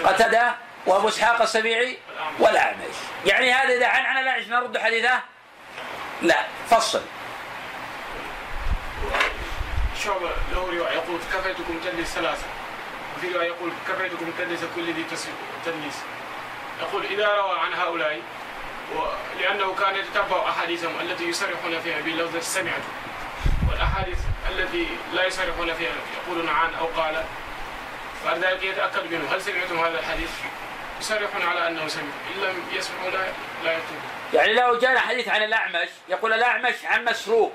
قتادة 0.03 0.55
وأبو 0.85 1.07
إسحاق 1.07 1.41
السبيعي 1.41 1.97
والأعمش. 2.39 2.95
يعني 3.25 3.53
هذا 3.53 3.73
إذا 3.73 3.87
عن 3.87 4.05
عن 4.05 4.23
الأعمش 4.23 4.47
نرد 4.47 4.77
حديثه؟ 4.77 5.19
لا 6.21 6.45
فصل. 6.69 7.01
شعبة 10.03 10.29
له 10.51 10.77
رواية 10.77 10.93
يقول 10.93 11.19
كفيتكم 11.33 11.79
تدليس 11.83 12.07
ثلاثة. 12.07 12.45
وفي 13.17 13.33
رواية 13.33 13.47
يقول 13.47 13.71
كفيتكم 13.87 14.31
تدليس 14.37 14.59
كل 14.75 14.93
ذي 14.93 15.05
تدليس. 15.65 15.95
يقول 16.81 17.05
إذا 17.05 17.27
روى 17.35 17.59
عن 17.59 17.73
هؤلاء 17.73 18.21
لأنه 19.39 19.75
كان 19.75 19.95
يتتبع 19.95 20.49
أحاديثهم 20.49 20.99
التي 21.01 21.23
يصرحون 21.23 21.79
فيها 21.79 22.01
بلفظ 22.01 22.37
سمعت 22.37 22.81
والأحاديث 23.69 24.17
التي 24.49 24.87
لا 25.13 25.25
يصرحون 25.25 25.73
فيها 25.73 25.91
يقولون 26.23 26.49
عن 26.49 26.73
أو 26.73 26.85
قال 26.85 27.23
بعد 28.25 28.37
ذلك 28.37 28.63
يتأكد 28.63 29.11
منه. 29.11 29.33
هل 29.35 29.41
سمعتم 29.41 29.79
هذا 29.79 29.99
الحديث؟ 29.99 30.29
يصرحون 31.01 31.41
على 31.41 31.67
أنه 31.67 31.87
سمع. 31.87 32.03
إن 32.35 32.41
لم 32.41 32.63
يسمعوا 32.73 33.09
لا 33.09 33.17
لا 33.63 33.71
يكتبون 33.71 34.01
يعني 34.33 34.53
لو 34.53 34.77
جاءنا 34.79 34.99
حديث 34.99 35.27
عن 35.27 35.43
الأعمش 35.43 35.89
يقول 36.09 36.33
الأعمش 36.33 36.75
عن 36.85 37.05
مسروق 37.05 37.53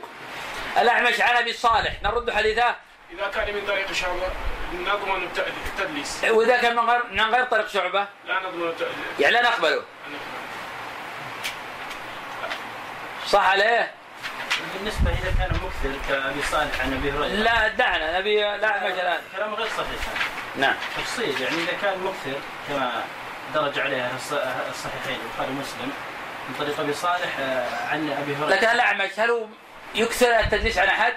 الأعمش 0.79 1.21
عن 1.21 1.37
أبي 1.37 1.53
صالح 1.53 2.03
نرد 2.03 2.31
حديثه؟ 2.31 2.77
إذا 3.13 3.29
كان 3.35 3.55
من 3.55 3.63
طريق 3.67 3.93
شعبة 3.93 4.29
نضمن 4.75 5.23
الت- 5.23 5.47
التدليس. 5.67 6.25
وإذا 6.25 6.57
كان 6.57 6.77
من 6.77 6.91
غير 6.91 7.03
من 7.11 7.35
غير 7.35 7.45
طريق 7.45 7.69
شعبة؟ 7.69 8.07
لا 8.27 8.41
نضمن 8.41 8.69
التدليس 8.69 8.95
يعني 9.21 9.35
لا 9.35 9.43
نقبله. 9.43 9.83
صح 13.27 13.49
عليه؟ 13.49 13.95
بالنسبة 14.75 15.11
إذا 15.11 15.35
كان 15.39 15.51
مكثر 15.51 15.99
كأبي 16.09 16.43
صالح 16.43 16.81
عن 16.81 16.93
أبي 16.93 17.11
هريرة. 17.11 17.27
لا 17.27 17.69
دعنا. 17.69 18.19
نبي 18.19 18.55
الاعمش 18.55 18.93
الان 18.93 19.21
كلام 19.37 19.55
غير 19.55 19.69
صحيح. 19.69 20.01
نعم. 20.57 20.75
تفصيل 20.97 21.41
يعني 21.41 21.57
إذا 21.57 21.73
كان 21.83 21.99
مكثر 22.05 22.41
كما 22.69 23.03
درج 23.55 23.79
عليه 23.79 24.09
الص- 24.09 24.47
الصحيحين 24.71 25.19
البخاري 25.27 25.51
ومسلم 25.51 25.93
من 26.49 26.55
طريق 26.59 26.81
أبي 26.81 26.93
صالح 26.93 27.39
آه، 27.41 27.67
عن 27.91 28.11
أبي 28.23 28.35
هريرة. 28.37 28.49
لكن 28.57 28.67
الاعمش 28.67 29.11
هل 29.21 29.31
هو 29.31 29.47
يكثر 29.95 30.27
التدليس 30.41 30.79
عن 30.79 30.89
أحد؟ 30.89 31.13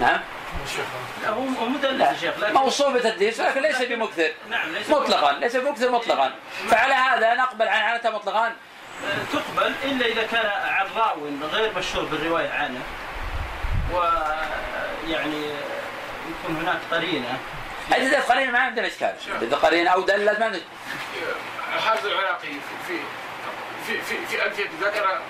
نعم. 0.00 0.20
لا 1.22 1.28
هو 1.30 1.40
مدلس 1.68 2.00
يا 2.00 2.16
شيخ 2.20 2.38
لكن 2.38 2.54
موصوف 2.54 2.92
بالتدليس 2.92 3.40
ولكن 3.40 3.62
ليس 3.62 3.82
بمكثر. 3.82 4.30
نعم 4.50 4.72
ليس 4.72 4.90
مطلقا 4.90 5.32
ليس 5.32 5.56
بمكثر 5.56 5.90
مطلقا. 5.90 6.32
فعلى 6.70 6.94
هذا 6.94 7.34
نقبل 7.34 7.68
عن 7.68 7.80
عنته 7.82 8.10
مطلقا؟ 8.10 8.46
آه، 8.46 8.52
تقبل 9.32 9.72
إلا 9.84 10.06
إذا 10.06 10.22
كان 10.26 10.46
عن 10.46 10.86
راو 10.96 11.28
غير 11.52 11.72
مشهور 11.78 12.04
بالرواية 12.04 12.50
عنه 12.50 12.80
ويعني 13.92 15.46
يكون 16.44 16.56
هناك 16.56 16.78
قرينة. 16.90 17.38
إذا 17.96 18.20
قرينة 18.20 18.50
ما 18.50 18.58
عندنا 18.58 18.86
إشكال. 18.86 19.14
إذا 19.42 19.56
قرينة 19.56 19.90
أو 19.90 20.00
دلت 20.00 20.38
ما 20.38 20.44
عندنا. 20.44 20.62
الحافظ 21.76 22.06
العراقي 22.06 22.48
في 22.88 22.98
في 23.86 24.00
في 24.02 24.26
في 24.26 24.44
ألفية 24.46 24.68
ذكر 24.80 25.20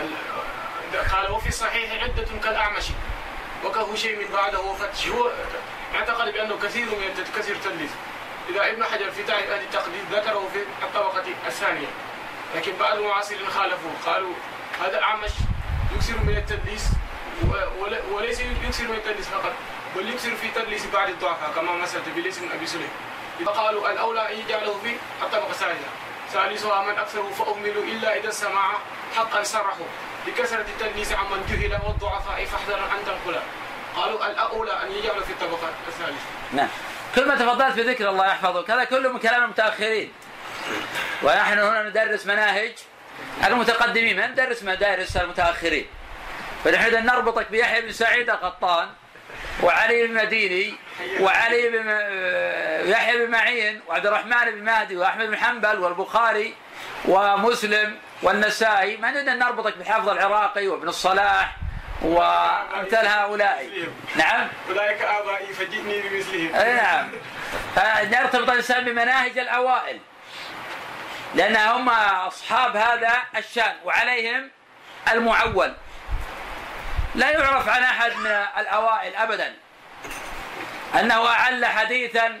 ال- 0.00 1.08
قال 1.12 1.30
وفي 1.32 1.48
الصحيح 1.48 2.02
عدة 2.02 2.26
كالأعمش. 2.44 2.84
وكهشيم 3.64 4.28
بعده 4.32 4.60
وفتش 4.60 5.06
هو 5.08 5.30
اعتقد 5.94 6.32
بأنه 6.32 6.58
كثير 6.58 6.86
من 6.86 7.24
كثير 7.38 7.56
تدليس 7.64 7.90
إذا 8.50 8.70
ابن 8.70 8.84
حجر 8.84 9.10
في 9.10 9.22
تعريف 9.22 9.50
أهل 9.50 9.60
التقليد 9.60 10.04
ذكره 10.12 10.48
في 10.52 10.58
الطبقة 10.84 11.24
الثانية. 11.46 11.86
لكن 12.56 12.72
بعض 12.80 12.96
المعاصرين 12.96 13.46
خالفوه. 13.46 13.92
قالوا 14.06 14.34
هذا 14.84 14.98
الأعمش 14.98 15.30
يكثر 15.94 16.18
من 16.24 16.36
التدليس 16.36 16.84
وليس 18.12 18.40
يكثر 18.40 18.84
من 18.88 18.94
التدليس 18.94 19.28
فقط. 19.28 19.52
بل 19.96 20.08
يكثر 20.08 20.36
في 20.36 20.48
تدليس 20.54 20.86
بعض 20.86 21.08
الضعفاء 21.08 21.52
كما 21.54 21.72
مثلت 21.72 22.08
بليس 22.16 22.38
بن 22.38 22.52
أبي 22.52 22.66
سليم. 22.66 22.90
اذا 23.40 23.50
قالوا 23.50 23.92
الأولى 23.92 24.32
أن 24.32 24.38
يجعله 24.38 24.78
في 24.82 24.96
الطبقه 25.22 25.50
الثالثه 25.50 25.88
ثالثها 26.32 26.82
من 26.82 26.98
أكثره 26.98 27.30
فأهملوا 27.38 27.84
إلا 27.84 28.16
إذا 28.20 28.28
السماع 28.28 28.72
حقا 29.16 29.42
صرحوا 29.42 29.86
بكثرة 30.26 30.66
التدليس 30.68 31.12
عمن 31.12 31.46
جهل 31.50 31.78
والضعفاء 31.86 32.44
فاحذر 32.44 32.78
ان 32.78 33.04
تنقلا 33.06 33.40
قالوا 33.96 34.26
الأولى 34.26 34.72
أن 34.72 34.92
يجعله 34.92 35.20
في 35.20 35.32
الطبقة 35.32 35.68
الثالثة. 35.88 36.26
نعم. 36.52 36.68
كل 37.14 37.28
ما 37.28 37.34
تفضلت 37.34 37.76
بذكر 37.76 38.08
الله 38.08 38.26
يحفظك 38.26 38.70
هذا 38.70 38.84
كله 38.84 39.12
من 39.12 39.18
كلام 39.18 39.44
المتاخرين 39.44 40.12
ونحن 41.22 41.58
هنا 41.58 41.82
ندرس 41.82 42.26
مناهج 42.26 42.72
المتقدمين. 43.44 44.16
ما 44.16 44.26
ندرس 44.26 44.62
مدارس 44.62 45.16
المتأخرين. 45.16 45.86
فنحن 46.64 47.06
نربطك 47.06 47.50
بيحيى 47.50 47.80
بن 47.80 47.92
سعيد 47.92 48.30
القطان 48.30 48.88
وعلي 49.62 50.06
بن 50.06 50.14
مديني 50.14 50.74
وعلي 51.20 51.68
بن 51.68 51.88
يحيى 52.90 53.26
بن 53.26 53.30
معين 53.30 53.80
وعبد 53.88 54.06
الرحمن 54.06 54.50
بن 54.50 54.64
مهدي 54.64 54.96
وأحمد 54.96 55.26
بن 55.26 55.36
حنبل 55.36 55.78
والبخاري 55.78 56.54
ومسلم 57.08 57.98
والنسائي 58.22 58.96
ما 58.96 59.10
نريد 59.10 59.28
ان 59.28 59.38
نربطك 59.38 59.76
بحافظ 59.76 60.08
العراقي 60.08 60.68
وابن 60.68 60.88
الصلاح 60.88 61.56
وامثال 62.02 63.06
هؤلاء. 63.06 63.70
نعم؟ 64.16 64.48
أولئك 64.68 65.02
آبائي 65.02 65.46
فجئني 65.46 66.00
بمثلهم. 66.00 66.54
أي 66.54 66.74
نعم. 66.74 67.08
فنرتبط 67.76 68.50
الإنسان 68.50 68.84
بمناهج 68.84 69.38
الأوائل 69.38 70.00
لأن 71.34 71.56
هم 71.56 71.88
أصحاب 71.88 72.76
هذا 72.76 73.12
الشأن 73.36 73.74
وعليهم 73.84 74.50
المعول. 75.12 75.74
لا 77.14 77.30
يعرف 77.30 77.68
عن 77.68 77.82
أحد 77.82 78.16
من 78.16 78.30
الأوائل 78.58 79.14
ابدا. 79.14 79.54
أنه 81.00 81.28
أعل 81.28 81.66
حديثا 81.66 82.40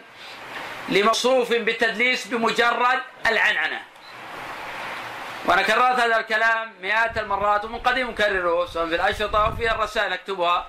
لموصوف 0.88 1.48
بالتدليس 1.48 2.26
بمجرد 2.26 3.00
العنعنة. 3.26 3.80
وأنا 5.44 5.62
كررت 5.62 6.00
هذا 6.00 6.16
الكلام 6.16 6.72
مئات 6.82 7.18
المرات 7.18 7.64
ومن 7.64 7.78
قديم 7.78 8.10
اكرره 8.10 8.66
سواء 8.66 8.88
في 8.88 8.94
الأشرطة 8.94 9.46
أو 9.46 9.56
في 9.56 9.70
الرسائل 9.70 10.12
اكتبها 10.12 10.66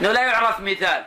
إنه 0.00 0.12
لا 0.12 0.22
يعرف 0.22 0.60
مثال 0.60 1.04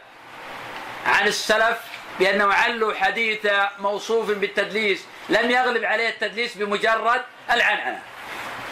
عن 1.05 1.27
السلف 1.27 1.77
بأنه 2.19 2.53
علوا 2.53 2.93
حديث 2.93 3.47
موصوف 3.79 4.31
بالتدليس 4.31 5.05
لم 5.29 5.51
يغلب 5.51 5.83
عليه 5.83 6.09
التدليس 6.09 6.57
بمجرد 6.57 7.21
العنعنة. 7.51 7.99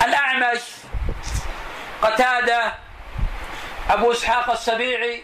الأعمش 0.05 0.61
قتادة 2.01 2.73
أبو 3.89 4.11
إسحاق 4.11 4.49
السبيعي 4.49 5.23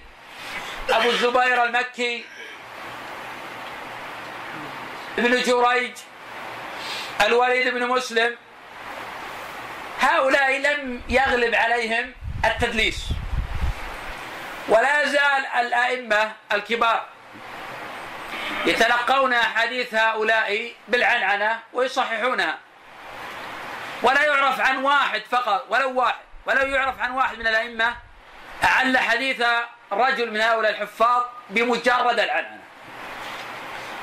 أبو 0.90 1.10
الزبير 1.10 1.64
المكي 1.64 2.26
ابن 5.18 5.41
جريج 5.41 5.98
الوليد 7.22 7.73
بن 7.73 7.88
مسلم. 7.88 8.38
هؤلاء 9.99 10.57
لم 10.57 11.02
يغلب 11.10 11.56
عليهم 11.56 12.14
التدليس 12.45 13.06
ولا 14.68 15.06
زال 15.06 15.45
الأئمة 15.60 16.31
الكبار 16.52 17.06
يتلقون 18.65 19.34
أحاديث 19.34 19.94
هؤلاء 19.94 20.73
بالعنعنة 20.88 21.60
ويصححونها. 21.73 22.57
ولا 24.03 24.26
يعرف 24.26 24.60
عن 24.60 24.84
واحد 24.84 25.22
فقط 25.31 25.65
ولو 25.69 25.99
واحد 25.99 26.19
ولو 26.45 26.65
يعرف 26.65 26.99
عن 26.99 27.11
واحد 27.11 27.40
من 27.40 27.48
الأئمة 27.48 28.09
أعل 28.64 28.98
حديث 28.98 29.44
رجل 29.91 30.31
من 30.31 30.41
هؤلاء 30.41 30.72
الحفاظ 30.72 31.23
بمجرد 31.49 32.19
العنعنة. 32.19 32.60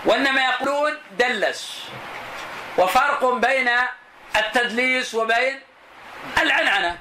وإنما 0.04 0.44
يقولون 0.44 0.98
دلس. 1.18 1.82
وفرق 2.78 3.24
بين 3.34 3.70
التدليس 4.36 5.14
وبين 5.14 5.60
العنعنة. 6.38 6.98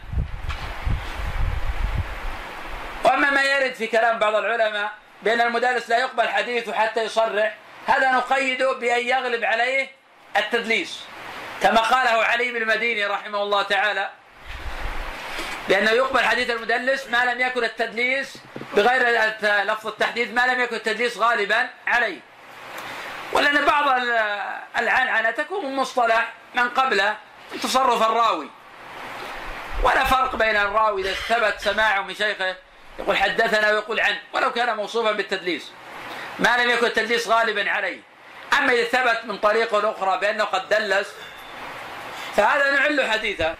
وأما 3.04 3.30
ما 3.30 3.44
يرد 3.44 3.74
في 3.74 3.88
كلام 3.88 4.20
بعض 4.20 4.36
العلماء 4.36 4.92
بأن 5.22 5.42
المدرس 5.42 5.90
لا 5.90 5.98
يقبل 5.98 6.30
حديثه 6.30 6.74
حتى 6.74 7.04
يصرح 7.04 7.56
هذا 7.88 8.12
نقيده 8.12 8.74
بأن 8.74 9.08
يغلب 9.08 9.44
عليه 9.44 9.92
التدليس. 10.38 11.04
كما 11.62 11.82
قاله 11.82 12.24
علي 12.24 12.52
بن 12.52 12.62
المديني 12.62 13.06
رحمه 13.06 13.44
الله 13.44 13.64
تعالى 13.64 14.10
بأنه 15.70 15.92
يقبل 15.92 16.20
حديث 16.20 16.50
المدلس 16.50 17.08
ما 17.08 17.26
لم 17.26 17.42
يكن 17.42 17.64
التدليس 17.64 18.38
بغير 18.76 19.02
لفظ 19.42 19.88
التحديث 19.88 20.30
ما 20.30 20.48
لم 20.48 20.62
يكن 20.62 20.76
التدليس 20.76 21.18
غالبا 21.18 21.70
عليه. 21.88 22.20
ولأن 23.34 23.66
بعض 23.66 24.00
العنعنه 24.78 25.32
تكون 25.32 25.66
من 25.66 25.76
مصطلح 25.76 26.34
من 26.56 26.70
قبله 26.70 27.18
تصرف 27.64 28.10
الراوي. 28.10 28.50
ولا 29.84 30.04
فرق 30.04 30.36
بين 30.36 30.56
الراوي 30.56 31.02
إذا 31.02 31.14
ثبت 31.14 31.62
سماعه 31.62 32.02
من 32.02 32.16
شيخه 32.16 32.56
يقول 33.00 33.18
حدثنا 33.18 33.72
ويقول 33.72 34.00
عنه 34.00 34.20
ولو 34.34 34.52
كان 34.52 34.76
موصوفا 34.76 35.12
بالتدليس. 35.12 35.72
ما 36.40 36.58
لم 36.58 36.70
يكن 36.70 36.86
التدليس 36.86 37.28
غالبا 37.28 37.72
عليه. 37.72 38.00
أما 38.58 38.74
إذا 38.74 38.84
ثبت 38.84 39.26
من 39.26 39.38
طريق 39.38 39.76
أخرى 39.76 40.20
بأنه 40.20 40.44
قد 40.44 40.70
دلس 40.70 41.14
فهذا 42.36 42.72
نعل 42.72 43.12
حديثه. 43.12 43.56